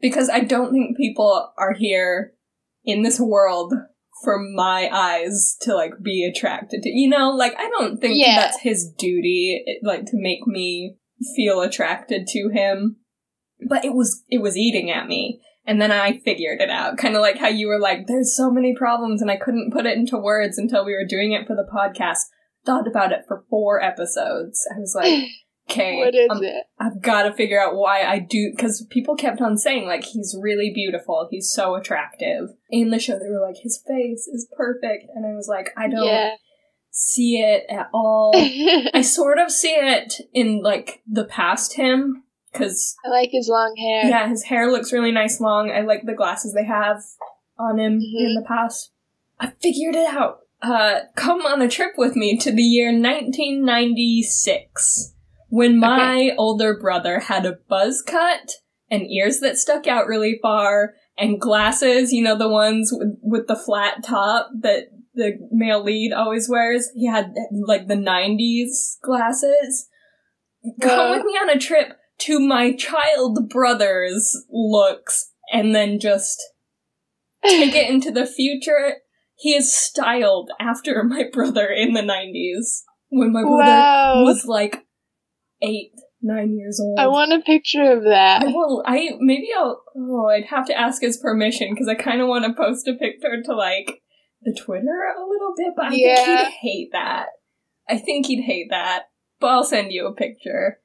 Because 0.00 0.30
I 0.30 0.40
don't 0.40 0.72
think 0.72 0.96
people 0.96 1.52
are 1.58 1.74
here 1.74 2.32
in 2.84 3.02
this 3.02 3.20
world 3.20 3.74
for 4.24 4.38
my 4.38 4.88
eyes 4.92 5.56
to 5.62 5.74
like 5.74 5.92
be 6.02 6.24
attracted 6.24 6.82
to. 6.82 6.90
You 6.90 7.08
know, 7.08 7.30
like 7.30 7.54
I 7.58 7.68
don't 7.70 7.98
think 8.00 8.14
Yeah. 8.16 8.36
that's 8.36 8.60
his 8.60 8.92
duty 8.98 9.64
like 9.82 10.04
to 10.06 10.12
make 10.14 10.46
me 10.46 10.96
feel 11.36 11.60
attracted 11.60 12.26
to 12.28 12.48
him. 12.52 12.96
But 13.68 13.84
it 13.84 13.94
was 13.94 14.24
it 14.28 14.40
was 14.42 14.56
eating 14.56 14.90
at 14.90 15.06
me. 15.06 15.40
And 15.66 15.80
then 15.80 15.92
I 15.92 16.18
figured 16.18 16.60
it 16.60 16.70
out. 16.70 16.96
Kind 16.96 17.14
of 17.14 17.20
like 17.20 17.38
how 17.38 17.48
you 17.48 17.68
were 17.68 17.78
like, 17.78 18.06
there's 18.06 18.34
so 18.36 18.50
many 18.50 18.74
problems 18.76 19.20
and 19.22 19.30
I 19.30 19.36
couldn't 19.36 19.72
put 19.72 19.86
it 19.86 19.96
into 19.96 20.16
words 20.18 20.58
until 20.58 20.84
we 20.84 20.92
were 20.94 21.04
doing 21.06 21.32
it 21.32 21.46
for 21.46 21.54
the 21.54 21.68
podcast. 21.72 22.18
Thought 22.66 22.88
about 22.88 23.12
it 23.12 23.20
for 23.28 23.44
four 23.48 23.80
episodes. 23.82 24.66
I 24.74 24.78
was 24.80 24.94
like, 24.96 25.22
okay, 25.70 25.96
what 25.98 26.14
is 26.14 26.28
um, 26.30 26.42
it? 26.42 26.64
I've 26.78 27.00
got 27.02 27.24
to 27.24 27.32
figure 27.32 27.60
out 27.60 27.76
why 27.76 28.02
I 28.02 28.18
do, 28.18 28.50
because 28.54 28.86
people 28.90 29.16
kept 29.16 29.40
on 29.40 29.56
saying, 29.58 29.86
like, 29.86 30.04
he's 30.04 30.36
really 30.40 30.70
beautiful, 30.74 31.28
he's 31.30 31.52
so 31.52 31.74
attractive. 31.74 32.50
In 32.70 32.90
the 32.90 32.98
show, 32.98 33.18
they 33.18 33.28
were 33.30 33.44
like, 33.46 33.56
his 33.62 33.82
face 33.86 34.26
is 34.26 34.48
perfect. 34.56 35.04
And 35.14 35.26
I 35.26 35.34
was 35.34 35.48
like, 35.48 35.70
I 35.76 35.88
don't 35.88 36.06
Yeah. 36.06 36.34
see 36.90 37.38
it 37.40 37.64
at 37.70 37.88
all. 37.92 38.32
I 38.94 39.02
sort 39.02 39.38
of 39.38 39.50
see 39.50 39.74
it 39.74 40.14
in, 40.32 40.62
like, 40.62 41.02
the 41.10 41.24
past 41.24 41.74
him, 41.74 42.24
because 42.52 42.96
I 43.04 43.08
like 43.10 43.30
his 43.32 43.48
long 43.48 43.74
hair. 43.76 44.06
yeah, 44.08 44.28
his 44.28 44.44
hair 44.44 44.70
looks 44.70 44.92
really 44.92 45.12
nice 45.12 45.40
long. 45.40 45.70
I 45.70 45.80
like 45.82 46.04
the 46.04 46.14
glasses 46.14 46.52
they 46.52 46.64
have 46.64 47.02
on 47.58 47.78
him 47.78 48.00
Mhm. 48.00 48.26
in 48.26 48.34
the 48.34 48.44
past. 48.46 48.90
I 49.38 49.52
figured 49.62 49.94
it 49.94 50.08
out. 50.12 50.40
Uh, 50.62 51.00
come 51.16 51.40
on 51.46 51.62
a 51.62 51.68
trip 51.68 51.92
with 51.96 52.14
me 52.16 52.36
to 52.36 52.52
the 52.52 52.62
year 52.62 52.92
1996 52.92 55.14
when 55.50 55.78
my 55.78 56.30
older 56.38 56.78
brother 56.78 57.20
had 57.20 57.44
a 57.44 57.58
buzz 57.68 58.02
cut 58.02 58.52
and 58.90 59.02
ears 59.10 59.40
that 59.40 59.58
stuck 59.58 59.86
out 59.86 60.06
really 60.06 60.38
far 60.40 60.94
and 61.18 61.40
glasses, 61.40 62.12
you 62.12 62.22
know, 62.22 62.38
the 62.38 62.48
ones 62.48 62.90
with, 62.92 63.18
with 63.20 63.46
the 63.46 63.56
flat 63.56 64.02
top 64.04 64.48
that 64.62 64.84
the 65.14 65.38
male 65.50 65.82
lead 65.82 66.12
always 66.12 66.48
wears. 66.48 66.88
He 66.94 67.06
had 67.06 67.34
like 67.66 67.88
the 67.88 67.94
90s 67.94 68.98
glasses. 69.02 69.88
Come 70.80 71.10
with 71.10 71.24
me 71.24 71.32
on 71.32 71.50
a 71.50 71.58
trip 71.58 71.96
to 72.20 72.38
my 72.38 72.74
child 72.74 73.48
brother's 73.48 74.44
looks 74.50 75.32
and 75.52 75.74
then 75.74 75.98
just 75.98 76.40
take 77.44 77.74
it 77.74 77.90
into 77.90 78.12
the 78.12 78.26
future. 78.26 78.98
He 79.34 79.54
is 79.54 79.74
styled 79.74 80.50
after 80.60 81.02
my 81.02 81.24
brother 81.32 81.66
in 81.66 81.94
the 81.94 82.02
90s 82.02 82.82
when 83.08 83.32
my 83.32 83.42
brother 83.42 83.56
wow. 83.56 84.22
was 84.22 84.44
like 84.46 84.84
eight, 85.62 85.92
nine 86.22 86.56
years 86.56 86.80
old. 86.80 86.98
I 86.98 87.06
want 87.08 87.32
a 87.32 87.40
picture 87.40 87.92
of 87.92 88.04
that. 88.04 88.42
I 88.42 88.46
will. 88.46 88.82
I 88.86 89.10
maybe 89.18 89.48
I'll. 89.56 89.82
Oh, 89.96 90.28
I'd 90.28 90.46
have 90.46 90.66
to 90.66 90.78
ask 90.78 91.02
his 91.02 91.16
permission 91.16 91.70
because 91.72 91.88
I 91.88 91.94
kind 91.94 92.20
of 92.20 92.28
want 92.28 92.44
to 92.44 92.52
post 92.52 92.86
a 92.88 92.94
picture 92.94 93.42
to 93.44 93.54
like 93.54 94.02
the 94.42 94.56
Twitter 94.58 95.02
a 95.16 95.20
little 95.20 95.54
bit, 95.56 95.74
but 95.76 95.86
I 95.86 95.94
Yeah. 95.94 96.24
think 96.24 96.38
he'd 96.48 96.54
hate 96.68 96.88
that. 96.92 97.26
I 97.88 97.98
think 97.98 98.26
he'd 98.26 98.42
hate 98.42 98.68
that. 98.70 99.04
But 99.40 99.48
I'll 99.48 99.64
send 99.64 99.92
you 99.92 100.06
a 100.06 100.14
picture. 100.14 100.80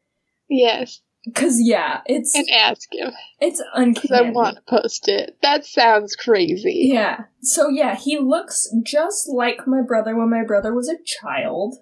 Yes. 0.50 1.02
Cause 1.34 1.58
yeah, 1.60 2.02
it's 2.06 2.36
And 2.36 2.48
ask 2.52 2.88
him. 2.94 3.12
it's 3.40 3.60
Because 3.76 4.12
I 4.12 4.30
want 4.30 4.58
to 4.58 4.62
post 4.70 5.08
it. 5.08 5.36
That 5.42 5.66
sounds 5.66 6.16
crazy. 6.16 6.90
Yeah. 6.94 7.22
So 7.42 7.68
yeah, 7.68 7.96
he 7.96 8.20
looks 8.20 8.70
just 8.86 9.28
like 9.28 9.66
my 9.68 9.82
brother 9.82 10.16
when 10.16 10.30
my 10.30 10.44
brother 10.46 10.72
was 10.74 10.88
a 10.88 10.98
child. 11.04 11.76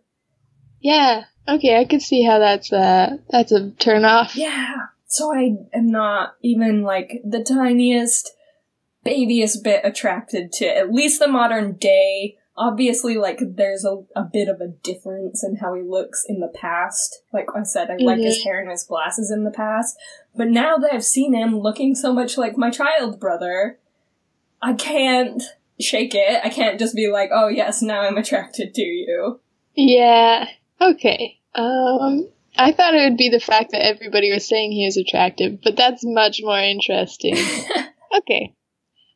Yeah. 0.83 1.23
Okay, 1.47 1.79
I 1.79 1.85
could 1.85 2.01
see 2.01 2.23
how 2.23 2.39
that's 2.39 2.71
a 2.71 3.19
that's 3.29 3.51
a 3.51 3.71
turn 3.71 4.05
off. 4.05 4.35
Yeah. 4.35 4.75
So 5.07 5.33
I 5.33 5.55
am 5.73 5.87
not 5.87 6.35
even 6.41 6.83
like 6.83 7.21
the 7.23 7.43
tiniest, 7.43 8.31
babyest 9.03 9.63
bit 9.63 9.81
attracted 9.83 10.51
to 10.53 10.65
at 10.65 10.93
least 10.93 11.19
the 11.19 11.27
modern 11.27 11.73
day. 11.73 12.37
Obviously, 12.55 13.17
like 13.17 13.39
there's 13.41 13.83
a, 13.83 14.03
a 14.15 14.23
bit 14.23 14.47
of 14.47 14.61
a 14.61 14.67
difference 14.67 15.43
in 15.43 15.57
how 15.57 15.73
he 15.73 15.81
looks 15.81 16.23
in 16.27 16.39
the 16.39 16.51
past. 16.53 17.21
Like 17.31 17.47
I 17.55 17.63
said, 17.63 17.89
I 17.89 17.97
like 17.97 18.19
his 18.19 18.37
mm-hmm. 18.37 18.49
hair 18.49 18.61
and 18.61 18.69
his 18.69 18.83
glasses 18.83 19.31
in 19.31 19.43
the 19.43 19.51
past. 19.51 19.97
But 20.35 20.49
now 20.49 20.77
that 20.77 20.93
I've 20.93 21.03
seen 21.03 21.33
him 21.33 21.59
looking 21.59 21.95
so 21.95 22.13
much 22.13 22.37
like 22.37 22.57
my 22.57 22.69
child 22.69 23.19
brother, 23.19 23.79
I 24.61 24.73
can't 24.73 25.41
shake 25.79 26.13
it. 26.13 26.41
I 26.43 26.49
can't 26.49 26.79
just 26.79 26.95
be 26.95 27.07
like, 27.07 27.29
oh 27.33 27.47
yes, 27.47 27.81
now 27.81 28.01
I'm 28.01 28.17
attracted 28.17 28.73
to 28.75 28.81
you. 28.81 29.39
Yeah. 29.75 30.47
Okay. 30.81 31.39
Um 31.55 32.29
I 32.55 32.71
thought 32.71 32.93
it 32.93 33.09
would 33.09 33.17
be 33.17 33.29
the 33.29 33.39
fact 33.39 33.71
that 33.71 33.85
everybody 33.85 34.31
was 34.31 34.47
saying 34.47 34.71
he 34.71 34.85
was 34.85 34.97
attractive, 34.97 35.59
but 35.63 35.75
that's 35.75 36.05
much 36.05 36.39
more 36.43 36.59
interesting. 36.59 37.35
okay. 38.17 38.53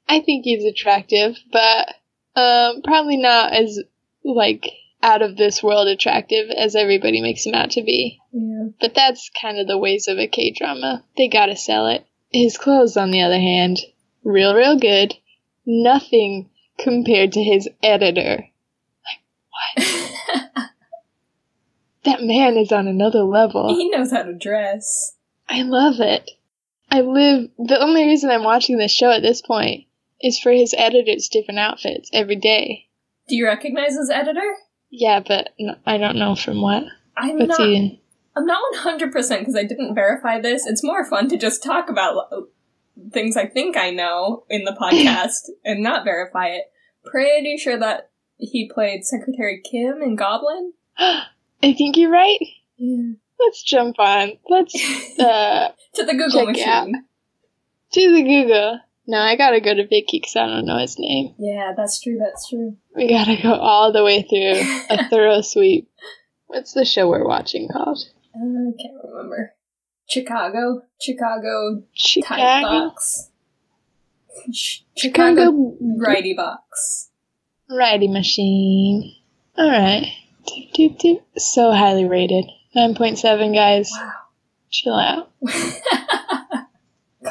I 0.10 0.22
think 0.22 0.46
he's 0.46 0.64
attractive, 0.64 1.38
but 1.52 1.94
um 2.36 2.82
probably 2.84 3.18
not 3.18 3.54
as 3.54 3.80
like 4.24 4.70
out 5.02 5.22
of 5.22 5.38
this 5.38 5.62
world 5.62 5.88
attractive 5.88 6.50
as 6.50 6.76
everybody 6.76 7.22
makes 7.22 7.46
him 7.46 7.54
out 7.54 7.72
to 7.72 7.84
be. 7.84 8.20
yeah. 8.32 8.70
But 8.80 8.96
that's 8.96 9.30
kind 9.40 9.60
of 9.60 9.68
the 9.68 9.78
ways 9.78 10.08
of 10.08 10.18
a 10.18 10.28
K 10.28 10.52
drama. 10.52 11.04
They 11.16 11.28
gotta 11.28 11.56
sell 11.56 11.88
it. 11.88 12.06
His 12.32 12.58
clothes, 12.58 12.98
on 12.98 13.12
the 13.12 13.22
other 13.22 13.40
hand, 13.40 13.78
real, 14.24 14.54
real 14.54 14.78
good. 14.78 15.16
Nothing 15.66 16.50
compared 16.78 17.34
to 17.34 17.44
his 17.44 17.70
editor. 17.82 18.48
That 22.08 22.24
man 22.24 22.56
is 22.56 22.72
on 22.72 22.88
another 22.88 23.24
level. 23.24 23.76
he 23.76 23.90
knows 23.90 24.12
how 24.12 24.24
to 24.24 24.34
dress. 24.34 25.18
I 25.50 25.64
love 25.64 26.00
it. 26.00 26.32
I 26.90 27.02
live. 27.02 27.50
The 27.58 27.82
only 27.82 28.06
reason 28.06 28.30
I'm 28.30 28.46
watching 28.46 28.78
this 28.78 28.94
show 28.94 29.12
at 29.12 29.22
this 29.22 29.42
point 29.42 29.88
is 30.22 30.40
for 30.40 30.50
his 30.50 30.74
editor's 30.78 31.28
different 31.28 31.60
outfits 31.60 32.10
every 32.14 32.38
day. 32.38 32.88
Do 33.28 33.36
you 33.36 33.46
recognize 33.46 33.98
his 33.98 34.10
editor? 34.10 34.56
Yeah, 34.90 35.20
but 35.20 35.50
I 35.86 35.98
don't 35.98 36.18
know 36.18 36.36
from 36.36 36.62
what. 36.62 36.86
I'm 37.18 37.40
What's 37.40 37.60
not. 37.60 37.68
he? 37.68 38.02
I'm 38.38 38.46
not 38.46 38.62
100 38.76 39.12
percent 39.12 39.42
because 39.42 39.58
I 39.58 39.64
didn't 39.64 39.94
verify 39.94 40.40
this. 40.40 40.66
It's 40.66 40.86
more 40.86 41.04
fun 41.04 41.28
to 41.28 41.38
just 41.38 41.62
talk 41.62 41.90
about 41.90 42.30
things 43.12 43.36
I 43.36 43.48
think 43.48 43.76
I 43.76 43.90
know 43.90 44.46
in 44.50 44.64
the 44.64 44.72
podcast 44.82 45.52
and 45.66 45.84
not 45.84 46.06
verify 46.06 46.52
it. 46.52 46.72
Pretty 47.04 47.58
sure 47.58 47.78
that 47.78 48.12
he 48.38 48.72
played 48.74 49.04
Secretary 49.04 49.62
Kim 49.70 50.02
in 50.02 50.16
Goblin. 50.16 50.72
I 51.64 51.74
think 51.74 51.98
you're 51.98 52.12
right. 52.12 52.40
Yeah. 52.78 53.14
Let's 53.40 53.64
jump 53.64 53.98
on. 54.00 54.34
Let's 54.50 54.74
uh 55.20 55.70
to 55.96 56.04
the 56.06 56.14
Google 56.14 56.50
it 56.50 56.68
out. 56.68 56.88
machine. 56.90 57.06
to 57.94 58.12
the 58.14 58.24
Google. 58.24 58.80
No, 59.10 59.20
I 59.20 59.36
gotta 59.38 59.62
go 59.62 59.74
to 59.74 59.84
Vicky 59.88 60.20
because 60.20 60.36
I 60.36 60.46
don't 60.48 60.66
know 60.66 60.78
his 60.80 60.98
name. 61.00 61.34
Yeah, 61.40 61.74
that's 61.78 62.02
true. 62.02 62.18
That's 62.20 62.50
true. 62.50 62.76
We 62.96 63.08
gotta 63.08 63.42
go 63.42 63.54
all 63.54 63.92
the 63.94 64.04
way 64.04 64.22
through 64.24 64.62
a 64.90 65.08
thorough 65.10 65.42
sweep. 65.42 65.90
What's 66.48 66.74
the 66.74 66.84
show 66.86 67.08
we're 67.10 67.28
watching 67.28 67.70
called? 67.72 68.00
Uh, 68.36 68.40
I 68.40 68.72
can't 68.82 68.96
remember. 69.04 69.54
Chicago, 70.10 70.82
Chicago 71.00 71.84
Chicago. 71.94 72.88
box. 72.90 73.30
Ch- 74.54 74.86
Chicago 74.96 75.42
Chicago 75.42 75.78
righty 75.98 76.34
box. 76.34 77.10
Righty 77.70 78.08
Machine. 78.08 79.14
Alright. 79.58 80.08
Doop, 80.48 80.74
doop, 80.74 81.00
doop. 81.02 81.22
So 81.38 81.72
highly 81.72 82.06
rated. 82.08 82.46
9.7, 82.76 83.54
guys. 83.54 83.90
Wow. 83.94 84.12
Chill 84.72 84.96
out. 84.96 85.32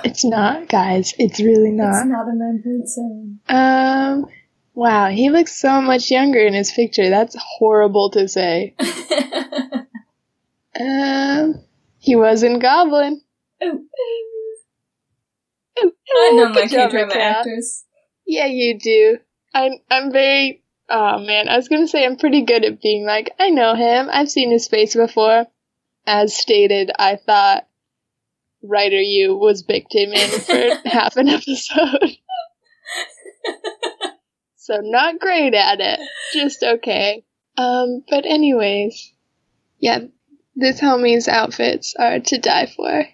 It's 0.05 0.25
not, 0.25 0.69
guys. 0.69 1.15
It's 1.19 1.41
really 1.41 1.71
not. 1.71 1.95
It's 2.03 2.07
not. 2.07 2.27
a 2.29 2.35
nine 2.35 2.63
point 2.63 2.87
seven. 2.89 3.41
Um, 3.49 4.27
wow. 4.75 5.09
He 5.09 5.31
looks 5.31 5.59
so 5.59 5.81
much 5.81 6.11
younger 6.11 6.39
in 6.41 6.53
his 6.53 6.71
picture. 6.71 7.09
That's 7.09 7.35
horrible 7.39 8.11
to 8.11 8.29
say. 8.29 8.75
Um, 10.79 11.65
he 11.99 12.17
was 12.17 12.43
in 12.43 12.59
Goblin. 12.59 13.23
Ooh. 13.65 13.87
Ooh, 15.83 15.93
I 16.15 16.31
know 16.35 16.49
my 16.51 16.55
good 16.55 16.71
job, 16.71 16.91
K 16.91 16.97
drama 16.99 17.07
Raquel. 17.15 17.23
actors. 17.23 17.85
Yeah, 18.27 18.45
you 18.45 18.79
do. 18.79 19.19
I'm 19.55 19.73
I'm 19.91 20.13
very 20.13 20.63
oh 20.89 21.19
man, 21.19 21.49
I 21.49 21.57
was 21.57 21.69
gonna 21.69 21.89
say 21.89 22.05
I'm 22.05 22.17
pretty 22.17 22.43
good 22.43 22.65
at 22.65 22.81
being 22.81 23.05
like, 23.05 23.31
I 23.39 23.51
know 23.51 23.75
him, 23.75 24.09
I've 24.11 24.31
seen 24.31 24.51
his 24.51 24.69
face 24.69 24.95
before. 24.95 25.47
As 26.07 26.37
stated, 26.37 26.91
I 26.97 27.17
thought 27.17 27.67
writer 28.63 29.01
you 29.01 29.37
was 29.37 29.63
Big 29.63 29.87
in 29.93 30.41
for 30.41 30.89
half 30.89 31.17
an 31.17 31.29
episode. 31.29 32.17
so 34.57 34.81
not 34.83 35.19
great 35.19 35.55
at 35.55 35.81
it. 35.81 36.01
Just 36.33 36.63
okay. 36.63 37.25
Um, 37.57 38.05
but 38.09 38.27
anyways. 38.27 39.13
Yeah, 39.79 40.01
this 40.55 40.81
homie's 40.81 41.29
outfits 41.29 41.95
are 41.99 42.19
to 42.19 42.39
die 42.39 42.67
for. 42.75 43.07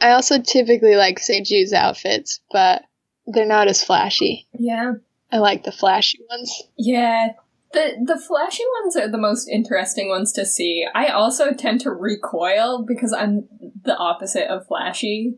I 0.00 0.10
also 0.12 0.40
typically 0.40 0.96
like 0.96 1.20
Seju's 1.20 1.72
outfits, 1.72 2.40
but 2.50 2.84
they're 3.26 3.46
not 3.46 3.68
as 3.68 3.82
flashy. 3.82 4.46
Yeah. 4.52 4.94
I 5.36 5.38
like 5.40 5.64
the 5.64 5.72
flashy 5.72 6.18
ones. 6.30 6.62
Yeah. 6.78 7.32
The 7.72 7.96
the 8.02 8.18
flashy 8.18 8.62
ones 8.82 8.96
are 8.96 9.08
the 9.08 9.18
most 9.18 9.48
interesting 9.48 10.08
ones 10.08 10.32
to 10.32 10.46
see. 10.46 10.86
I 10.94 11.08
also 11.08 11.52
tend 11.52 11.82
to 11.82 11.90
recoil 11.90 12.84
because 12.86 13.12
I'm 13.12 13.46
the 13.82 13.94
opposite 13.96 14.48
of 14.48 14.66
flashy. 14.66 15.36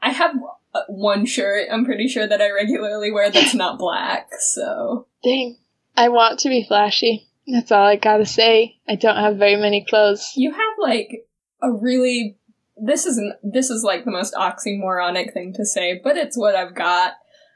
I 0.00 0.10
have 0.10 0.36
uh, 0.74 0.82
one 0.86 1.26
shirt 1.26 1.68
I'm 1.72 1.84
pretty 1.84 2.06
sure 2.06 2.26
that 2.26 2.40
I 2.40 2.52
regularly 2.52 3.10
wear 3.10 3.30
that's 3.30 3.54
not 3.54 3.78
black, 3.78 4.28
so 4.38 5.08
Dang. 5.24 5.58
I 5.96 6.08
want 6.08 6.38
to 6.40 6.48
be 6.48 6.64
flashy. 6.66 7.26
That's 7.48 7.72
all 7.72 7.84
I 7.84 7.96
gotta 7.96 8.26
say. 8.26 8.76
I 8.88 8.94
don't 8.94 9.16
have 9.16 9.38
very 9.38 9.56
many 9.56 9.84
clothes. 9.84 10.32
you 10.36 10.52
have 10.52 10.74
like 10.78 11.26
a 11.60 11.72
really 11.72 12.36
this 12.76 13.06
isn't 13.06 13.34
this 13.42 13.70
is 13.70 13.82
like 13.82 14.04
the 14.04 14.12
most 14.12 14.34
oxymoronic 14.34 15.32
thing 15.32 15.52
to 15.54 15.64
say, 15.64 16.00
but 16.02 16.16
it's 16.16 16.38
what 16.38 16.54
I've 16.54 16.76
got. 16.76 17.14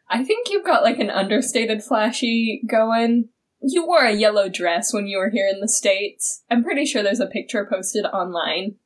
I 0.08 0.24
think 0.24 0.48
you've 0.50 0.64
got 0.64 0.82
like 0.82 0.98
an 0.98 1.10
understated 1.10 1.82
flashy 1.82 2.62
going. 2.68 3.28
You 3.60 3.86
wore 3.86 4.04
a 4.04 4.12
yellow 4.14 4.48
dress 4.48 4.92
when 4.92 5.06
you 5.06 5.18
were 5.18 5.30
here 5.30 5.48
in 5.48 5.60
the 5.60 5.68
States. 5.68 6.44
I'm 6.50 6.62
pretty 6.62 6.84
sure 6.84 7.02
there's 7.02 7.20
a 7.20 7.26
picture 7.26 7.66
posted 7.70 8.04
online 8.04 8.76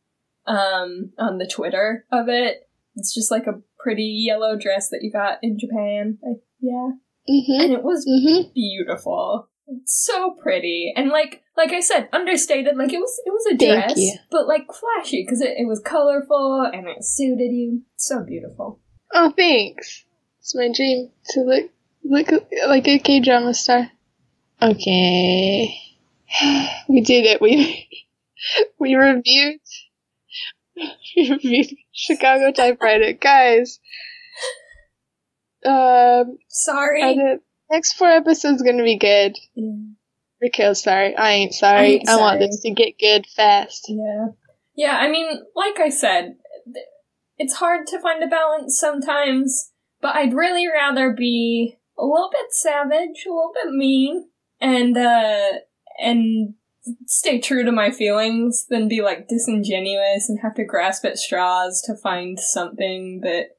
um 0.46 1.10
on 1.18 1.38
the 1.38 1.46
Twitter 1.46 2.06
of 2.10 2.28
it. 2.28 2.68
It's 2.96 3.14
just 3.14 3.30
like 3.30 3.46
a 3.46 3.60
pretty 3.78 4.22
yellow 4.26 4.56
dress 4.56 4.88
that 4.90 5.00
you 5.02 5.12
got 5.12 5.38
in 5.42 5.58
Japan. 5.58 6.18
I, 6.24 6.34
yeah. 6.60 6.90
Mm-hmm. 7.28 7.60
And 7.64 7.72
it 7.72 7.82
was 7.82 8.06
Mm-hmm. 8.08 8.52
beautiful. 8.54 9.48
It's 9.68 10.04
so 10.04 10.32
pretty. 10.42 10.92
And 10.96 11.10
like 11.10 11.42
like 11.56 11.72
I 11.72 11.80
said, 11.80 12.08
understated, 12.12 12.76
like 12.76 12.92
it 12.92 12.98
was 12.98 13.20
it 13.24 13.30
was 13.30 13.46
a 13.52 13.56
dress, 13.56 14.00
but 14.30 14.48
like 14.48 14.66
flashy 14.72 15.22
because 15.24 15.40
it, 15.42 15.54
it 15.58 15.66
was 15.68 15.80
colorful 15.84 16.68
and 16.72 16.88
it 16.88 17.04
suited 17.04 17.52
you. 17.52 17.82
So 17.96 18.24
beautiful. 18.24 18.80
Oh, 19.12 19.32
thanks. 19.36 20.04
It's 20.50 20.56
my 20.56 20.72
dream 20.74 21.10
to 21.28 21.42
look 21.42 21.70
look 22.02 22.44
like 22.66 22.88
a 22.88 22.98
K 22.98 23.20
drama 23.20 23.54
star. 23.54 23.88
Okay. 24.60 25.76
We 26.88 27.02
did 27.02 27.24
it. 27.24 27.40
We 27.40 27.88
we 28.80 28.96
reviewed 28.96 29.60
we 31.16 31.30
reviewed 31.30 31.68
Chicago 31.92 32.50
typewriter. 32.50 33.12
Guys. 33.12 33.78
Um 35.64 36.38
Sorry. 36.48 37.00
the 37.00 37.40
next 37.70 37.92
four 37.92 38.08
episodes 38.08 38.62
gonna 38.62 38.82
be 38.82 38.98
good? 38.98 39.38
Yeah. 39.54 39.70
Raquel's 40.42 40.82
sorry. 40.82 41.14
I 41.14 41.30
ain't 41.30 41.54
sorry. 41.54 41.78
I 41.78 41.84
ain't 41.84 42.08
I 42.08 42.16
want 42.16 42.40
sorry. 42.40 42.46
this 42.48 42.60
to 42.62 42.70
get 42.72 42.98
good 42.98 43.24
fast. 43.36 43.86
Yeah. 43.88 44.26
Yeah, 44.74 44.96
I 44.96 45.08
mean, 45.08 45.28
like 45.54 45.78
I 45.78 45.90
said, 45.90 46.38
it's 47.38 47.54
hard 47.54 47.86
to 47.86 48.00
find 48.00 48.22
a 48.24 48.26
balance 48.26 48.80
sometimes, 48.80 49.70
but 50.00 50.16
I'd 50.16 50.34
really 50.34 50.66
rather 50.68 51.12
be 51.12 51.78
a 51.98 52.04
little 52.04 52.30
bit 52.30 52.52
savage, 52.52 53.24
a 53.26 53.30
little 53.30 53.52
bit 53.52 53.72
mean, 53.72 54.28
and, 54.60 54.96
uh, 54.96 55.52
and 56.02 56.54
stay 57.06 57.38
true 57.38 57.62
to 57.64 57.72
my 57.72 57.90
feelings 57.90 58.66
than 58.70 58.88
be 58.88 59.02
like 59.02 59.28
disingenuous 59.28 60.28
and 60.28 60.40
have 60.40 60.54
to 60.54 60.64
grasp 60.64 61.04
at 61.04 61.18
straws 61.18 61.82
to 61.82 61.94
find 61.94 62.40
something 62.40 63.20
that 63.20 63.56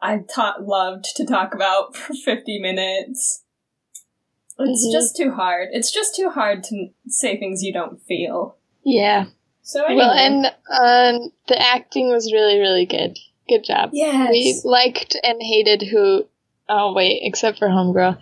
I 0.00 0.18
taught 0.18 0.64
loved 0.66 1.04
to 1.16 1.24
talk 1.26 1.54
about 1.54 1.96
for 1.96 2.14
50 2.14 2.58
minutes. 2.60 3.44
It's 4.58 4.86
Mhm. 4.88 4.92
just 4.92 5.16
too 5.16 5.30
hard. 5.32 5.68
It's 5.72 5.92
just 5.92 6.16
too 6.16 6.30
hard 6.30 6.64
to 6.64 6.88
say 7.06 7.38
things 7.38 7.62
you 7.62 7.72
don't 7.72 8.02
feel. 8.02 8.56
Yeah. 8.84 9.26
So 9.62 9.84
anyway. 9.84 9.98
Well, 9.98 10.10
and 10.12 10.46
um, 10.46 11.32
the 11.46 11.60
acting 11.60 12.10
was 12.10 12.32
really, 12.32 12.58
really 12.58 12.86
good. 12.86 13.16
Good 13.48 13.64
job. 13.64 13.90
yes. 13.92 14.30
We 14.30 14.60
liked 14.64 15.16
and 15.22 15.40
hated 15.40 15.82
who. 15.82 16.26
Oh 16.68 16.92
wait, 16.94 17.20
except 17.22 17.58
for 17.58 17.68
Homegirl. 17.68 18.20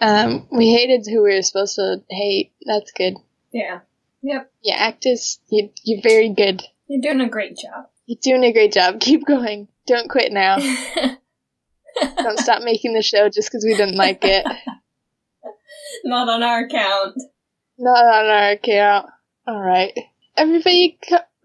Um, 0.00 0.46
we 0.52 0.70
hated 0.70 1.04
who 1.10 1.24
we 1.24 1.34
were 1.34 1.42
supposed 1.42 1.74
to 1.76 2.02
hate. 2.08 2.52
That's 2.64 2.92
good. 2.92 3.14
yeah. 3.52 3.80
Yep. 4.22 4.50
Yeah, 4.62 4.74
actors, 4.76 5.38
you 5.48 5.70
you're 5.84 6.02
very 6.02 6.28
good. 6.30 6.62
You're 6.88 7.00
doing 7.00 7.20
a 7.20 7.28
great 7.28 7.56
job. 7.56 7.86
You're 8.06 8.18
doing 8.20 8.42
a 8.44 8.52
great 8.52 8.72
job. 8.72 9.00
Keep 9.00 9.26
going. 9.26 9.68
Don't 9.86 10.08
quit 10.10 10.32
now. 10.32 10.58
Don't 12.00 12.38
stop 12.38 12.62
making 12.62 12.94
the 12.94 13.02
show 13.02 13.28
just 13.28 13.48
because 13.48 13.64
we 13.64 13.76
didn't 13.76 13.96
like 13.96 14.20
it. 14.22 14.44
Not 16.04 16.28
on 16.28 16.42
our 16.42 16.64
account. 16.64 17.14
Not 17.78 18.04
on 18.04 18.26
our 18.26 18.50
account. 18.50 19.06
All 19.46 19.60
right, 19.60 19.92
everybody, 20.36 20.98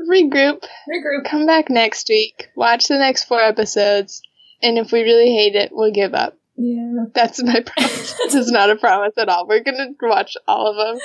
regroup. 0.10 0.64
Regroup. 0.90 1.26
Come 1.30 1.46
back 1.46 1.70
next 1.70 2.08
week. 2.10 2.48
Watch 2.56 2.88
the 2.88 2.98
next 2.98 3.26
four 3.26 3.40
episodes, 3.42 4.22
and 4.62 4.78
if 4.78 4.92
we 4.92 5.02
really 5.02 5.34
hate 5.36 5.56
it, 5.56 5.70
we'll 5.74 5.92
give 5.92 6.14
up. 6.14 6.38
Yeah. 6.56 7.06
That's 7.14 7.42
my 7.44 7.62
promise. 7.66 8.14
this 8.14 8.36
is 8.36 8.52
not 8.52 8.70
a 8.70 8.76
promise 8.76 9.14
at 9.18 9.30
all. 9.30 9.48
We're 9.48 9.64
gonna 9.64 9.88
watch 10.02 10.36
all 10.48 10.68
of 10.68 10.76
them. 10.76 11.02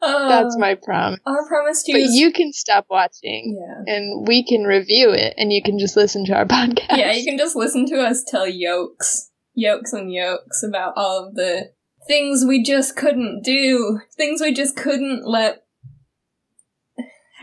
Uh, 0.00 0.28
That's 0.28 0.56
my 0.56 0.76
promise. 0.76 1.18
Our 1.26 1.48
promise 1.48 1.82
to 1.82 1.92
But 1.92 1.98
you. 2.02 2.04
is- 2.06 2.14
you 2.14 2.32
can 2.32 2.52
stop 2.52 2.86
watching, 2.88 3.58
Yeah. 3.60 3.94
and 3.96 4.28
we 4.28 4.44
can 4.46 4.62
review 4.62 5.10
it, 5.10 5.34
and 5.36 5.52
you 5.52 5.60
can 5.60 5.78
just 5.80 5.96
listen 5.96 6.24
to 6.26 6.34
our 6.36 6.44
podcast. 6.46 6.96
Yeah, 6.96 7.10
you 7.12 7.24
can 7.24 7.36
just 7.36 7.56
listen 7.56 7.84
to 7.86 8.00
us 8.00 8.22
tell 8.24 8.46
yokes, 8.46 9.30
yokes 9.54 9.92
and 9.92 10.12
yokes 10.12 10.62
about 10.62 10.92
all 10.96 11.26
of 11.26 11.34
the 11.34 11.72
things 12.06 12.44
we 12.46 12.62
just 12.62 12.94
couldn't 12.96 13.42
do, 13.42 13.98
things 14.16 14.40
we 14.40 14.52
just 14.52 14.76
couldn't 14.76 15.26
let 15.26 15.64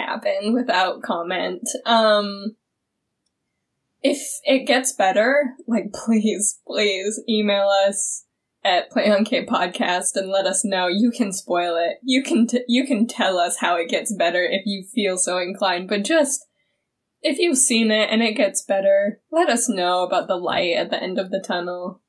happen 0.05 0.53
without 0.53 1.01
comment. 1.01 1.67
Um, 1.85 2.55
if 4.01 4.21
it 4.43 4.67
gets 4.67 4.93
better, 4.93 5.53
like 5.67 5.93
please, 6.05 6.59
please 6.67 7.21
email 7.27 7.67
us 7.87 8.25
at 8.63 8.89
Play 8.89 9.11
on 9.11 9.23
K 9.25 9.45
podcast 9.45 10.15
and 10.15 10.29
let 10.29 10.45
us 10.45 10.65
know. 10.65 10.87
You 10.87 11.11
can 11.11 11.31
spoil 11.31 11.75
it. 11.77 11.97
You 12.03 12.23
can 12.23 12.47
t- 12.47 12.65
you 12.67 12.85
can 12.85 13.07
tell 13.07 13.37
us 13.37 13.57
how 13.57 13.75
it 13.75 13.89
gets 13.89 14.13
better 14.13 14.43
if 14.43 14.63
you 14.65 14.83
feel 14.83 15.17
so 15.17 15.37
inclined. 15.37 15.87
But 15.87 16.03
just 16.03 16.45
if 17.21 17.37
you've 17.39 17.57
seen 17.57 17.91
it 17.91 18.09
and 18.11 18.21
it 18.21 18.33
gets 18.33 18.63
better, 18.63 19.21
let 19.31 19.49
us 19.49 19.69
know 19.69 20.03
about 20.03 20.27
the 20.27 20.35
light 20.35 20.75
at 20.75 20.89
the 20.89 21.01
end 21.01 21.19
of 21.19 21.29
the 21.29 21.39
tunnel. 21.39 22.01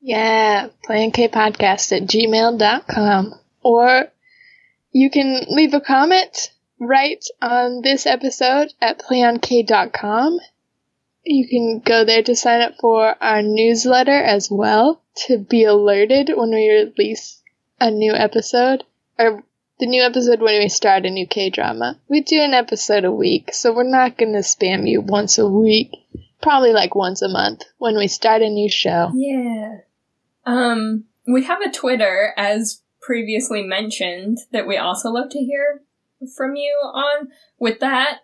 Yeah, 0.00 0.68
playonkpodcast 0.88 1.96
at 1.96 2.08
gmail.com. 2.08 3.34
Or 3.62 4.04
you 4.90 5.10
can 5.10 5.46
leave 5.48 5.74
a 5.74 5.80
comment 5.80 6.51
right 6.82 7.24
on 7.40 7.80
this 7.82 8.06
episode 8.06 8.72
at 8.80 8.98
playonk.com. 8.98 10.38
You 11.24 11.48
can 11.48 11.80
go 11.84 12.04
there 12.04 12.22
to 12.24 12.34
sign 12.34 12.60
up 12.60 12.74
for 12.80 13.14
our 13.22 13.42
newsletter 13.42 14.10
as 14.10 14.50
well 14.50 15.00
to 15.26 15.38
be 15.38 15.64
alerted 15.64 16.30
when 16.34 16.50
we 16.50 16.68
release 16.68 17.40
a 17.80 17.90
new 17.90 18.12
episode 18.12 18.84
or 19.18 19.42
the 19.78 19.86
new 19.86 20.02
episode 20.02 20.40
when 20.40 20.58
we 20.58 20.68
start 20.68 21.06
a 21.06 21.10
new 21.10 21.26
K 21.26 21.50
drama. 21.50 21.98
We 22.08 22.22
do 22.22 22.40
an 22.40 22.54
episode 22.54 23.04
a 23.04 23.12
week, 23.12 23.50
so 23.52 23.72
we're 23.72 23.84
not 23.84 24.18
going 24.18 24.32
to 24.32 24.40
spam 24.40 24.88
you 24.88 25.00
once 25.00 25.38
a 25.38 25.48
week. 25.48 25.90
Probably 26.40 26.72
like 26.72 26.96
once 26.96 27.22
a 27.22 27.28
month 27.28 27.62
when 27.78 27.96
we 27.96 28.08
start 28.08 28.42
a 28.42 28.48
new 28.48 28.68
show. 28.68 29.12
Yeah. 29.14 29.78
Um, 30.44 31.04
we 31.26 31.44
have 31.44 31.60
a 31.62 31.70
Twitter, 31.70 32.34
as 32.36 32.82
previously 33.00 33.62
mentioned, 33.62 34.38
that 34.50 34.66
we 34.66 34.76
also 34.76 35.10
love 35.10 35.30
to 35.30 35.38
hear 35.38 35.82
from 36.36 36.56
you 36.56 36.72
on. 36.94 37.28
With 37.58 37.80
that, 37.80 38.18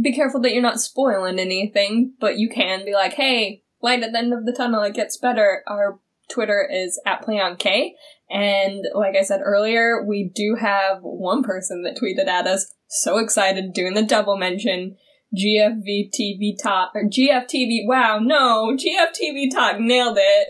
be 0.00 0.14
careful 0.14 0.40
that 0.42 0.52
you're 0.52 0.62
not 0.62 0.80
spoiling 0.80 1.38
anything, 1.38 2.14
but 2.20 2.38
you 2.38 2.48
can 2.48 2.84
be 2.84 2.92
like, 2.94 3.14
hey, 3.14 3.62
light 3.82 4.02
at 4.02 4.12
the 4.12 4.18
end 4.18 4.32
of 4.32 4.44
the 4.44 4.52
tunnel, 4.52 4.82
it 4.82 4.94
gets 4.94 5.16
better. 5.16 5.62
Our 5.68 6.00
Twitter 6.30 6.68
is 6.70 7.00
at 7.06 7.24
PlayOnK. 7.24 7.90
And 8.30 8.84
like 8.94 9.14
I 9.16 9.22
said 9.22 9.40
earlier, 9.44 10.04
we 10.04 10.30
do 10.34 10.56
have 10.58 10.98
one 11.02 11.42
person 11.42 11.82
that 11.82 11.96
tweeted 11.96 12.26
at 12.26 12.46
us, 12.46 12.72
so 12.88 13.18
excited, 13.18 13.72
doing 13.72 13.94
the 13.94 14.02
double 14.02 14.36
mention. 14.36 14.96
GFVTV 15.36 16.62
Talk, 16.62 16.92
or 16.94 17.04
GFTV, 17.04 17.86
wow, 17.86 18.18
no, 18.20 18.76
GFTV 18.76 19.50
Talk, 19.52 19.80
nailed 19.80 20.16
it. 20.20 20.48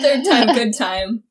Third 0.00 0.24
time, 0.24 0.46
good 0.54 0.74
time. 0.76 1.22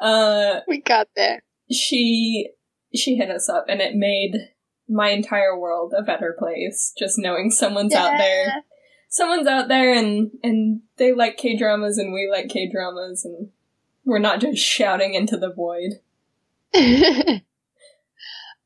Uh, 0.00 0.60
We 0.66 0.80
got 0.80 1.08
there. 1.16 1.42
she, 1.70 2.48
she 2.94 3.16
hit 3.16 3.30
us 3.30 3.48
up 3.48 3.66
and 3.68 3.80
it 3.80 3.94
made 3.94 4.50
my 4.88 5.10
entire 5.10 5.58
world 5.58 5.94
a 5.96 6.02
better 6.02 6.34
place, 6.38 6.92
just 6.98 7.18
knowing 7.18 7.50
someone's 7.50 7.94
out 7.94 8.16
there 8.18 8.64
someone's 9.08 9.46
out 9.46 9.68
there 9.68 9.94
and 9.94 10.30
and 10.42 10.82
they 10.96 11.12
like 11.12 11.36
K 11.36 11.56
dramas 11.56 11.98
and 11.98 12.12
we 12.12 12.28
like 12.30 12.48
K 12.48 12.70
dramas 12.70 13.24
and 13.24 13.50
we're 14.04 14.18
not 14.18 14.40
just 14.40 14.62
shouting 14.62 15.14
into 15.14 15.36
the 15.36 15.52
void. 15.52 16.00
and 16.74 17.42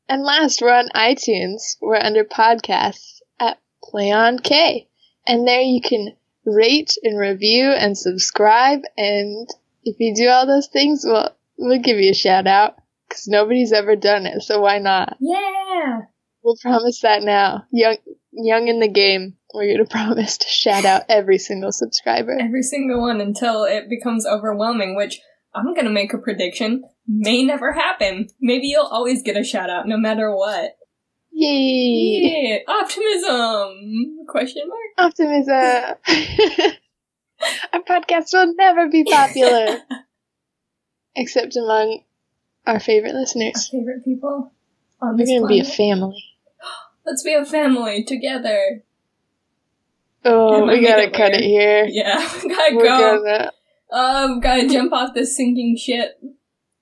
last, 0.09 0.61
we're 0.61 0.73
on 0.73 0.89
iTunes. 0.95 1.77
We're 1.81 1.97
under 1.97 2.25
podcasts 2.25 3.21
at 3.41 3.59
Play 3.83 4.13
on 4.13 4.39
K. 4.39 4.89
And 5.27 5.47
there 5.47 5.61
you 5.61 5.81
can 5.81 6.15
rate 6.45 6.97
and 7.03 7.19
review 7.19 7.71
and 7.71 7.97
subscribe. 7.97 8.83
And 8.97 9.49
if 9.85 9.97
you 9.99 10.15
do 10.15 10.29
all 10.29 10.47
those 10.47 10.69
things, 10.69 11.03
we'll 11.05 11.31
we'll 11.57 11.81
give 11.81 11.99
you 11.99 12.11
a 12.11 12.15
shout 12.15 12.47
out. 12.47 12.77
Because 13.13 13.29
nobody's 13.29 13.73
ever 13.73 13.95
done 13.95 14.25
it, 14.25 14.41
so 14.43 14.63
why 14.63 14.79
not? 14.79 15.19
Yeah. 15.21 16.01
We'll 16.43 16.57
promise 16.57 17.03
that 17.03 17.23
now. 17.23 17.67
Young, 17.71 17.99
young 18.33 18.69
in 18.69 18.81
the 18.81 18.89
game, 18.89 19.35
we're 19.53 19.71
gonna 19.71 19.85
promise 19.91 20.39
to 20.39 20.49
shout 20.49 20.87
out 20.87 21.03
every 21.11 21.37
single 21.37 21.73
subscriber. 21.73 22.39
Every 22.41 22.63
single 22.63 23.03
one 23.03 23.21
until 23.21 23.65
it 23.65 23.91
becomes 23.91 24.25
overwhelming, 24.25 24.97
which 24.97 25.21
I'm 25.55 25.75
gonna 25.75 25.91
make 25.91 26.15
a 26.15 26.19
prediction 26.19 26.85
may 27.07 27.43
never 27.43 27.73
happen. 27.73 28.29
Maybe 28.41 28.69
you'll 28.69 28.87
always 28.87 29.23
get 29.23 29.37
a 29.37 29.45
shout 29.45 29.69
out 29.69 29.87
no 29.87 29.99
matter 29.99 30.35
what. 30.35 30.71
Yay! 31.33 32.63
Yeah. 32.67 32.73
Optimism. 32.73 34.25
Question 34.27 34.63
mark. 34.69 35.13
Optimism. 35.13 35.53
Our 37.75 37.83
podcast 37.83 38.33
will 38.33 38.55
never 38.55 38.89
be 38.89 39.05
popular. 39.05 39.81
Except 41.15 41.55
among 41.57 42.05
our 42.67 42.81
favorite 42.81 43.15
listeners. 43.15 43.71
Our 43.73 43.79
favorite 43.81 44.05
people 44.05 44.53
on 45.01 45.13
We're 45.13 45.17
this 45.19 45.31
gonna 45.31 45.47
be 45.47 45.61
a 45.61 45.65
family. 45.65 46.25
Let's 47.07 47.23
be 47.23 47.35
a 47.35 47.45
family 47.45 48.05
together. 48.05 48.83
Oh, 50.25 50.67
we 50.67 50.81
gotta 50.87 51.05
it 51.05 51.13
cut 51.13 51.33
weird. 51.33 51.35
it 51.35 51.45
here. 51.45 51.85
Yeah, 51.89 52.15
gotta 52.49 52.77
We're 52.77 52.85
go. 52.85 53.23
gonna 53.25 53.51
Um, 53.91 54.41
gotta 54.41 54.69
jump 54.69 54.93
off 54.93 55.15
this 55.15 55.37
sinking 55.37 55.77
ship. 55.77 56.21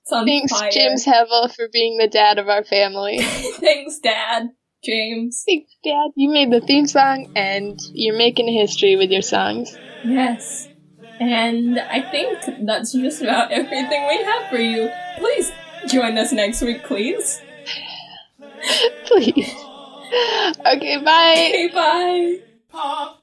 It's 0.02 0.12
on 0.12 0.26
thanks 0.26 0.52
fire. 0.52 0.70
James 0.70 1.06
Hevel 1.06 1.54
for 1.54 1.68
being 1.72 1.96
the 1.98 2.08
dad 2.08 2.38
of 2.38 2.48
our 2.48 2.64
family. 2.64 3.18
Thanks, 3.22 3.98
Dad. 3.98 4.50
James. 4.82 5.44
thanks, 5.46 5.76
Dad. 5.84 6.10
You 6.16 6.30
made 6.30 6.50
the 6.50 6.60
theme 6.62 6.86
song, 6.86 7.30
and 7.36 7.78
you're 7.92 8.16
making 8.16 8.48
history 8.52 8.96
with 8.96 9.10
your 9.10 9.20
songs. 9.22 9.76
Yes. 10.04 10.68
And 11.20 11.78
I 11.78 12.00
think 12.10 12.38
that's 12.66 12.92
just 12.92 13.20
about 13.20 13.52
everything 13.52 14.06
we 14.08 14.22
have 14.24 14.48
for 14.50 14.56
you. 14.56 14.90
Please 15.18 15.52
join 15.88 16.18
us 16.18 16.32
next 16.32 16.62
week, 16.62 16.84
please. 16.84 17.40
Please. 19.06 19.54
Okay, 20.66 20.98
bye. 20.98 21.32
Okay, 21.48 21.68
bye. 21.72 22.38
Pop 22.70 23.18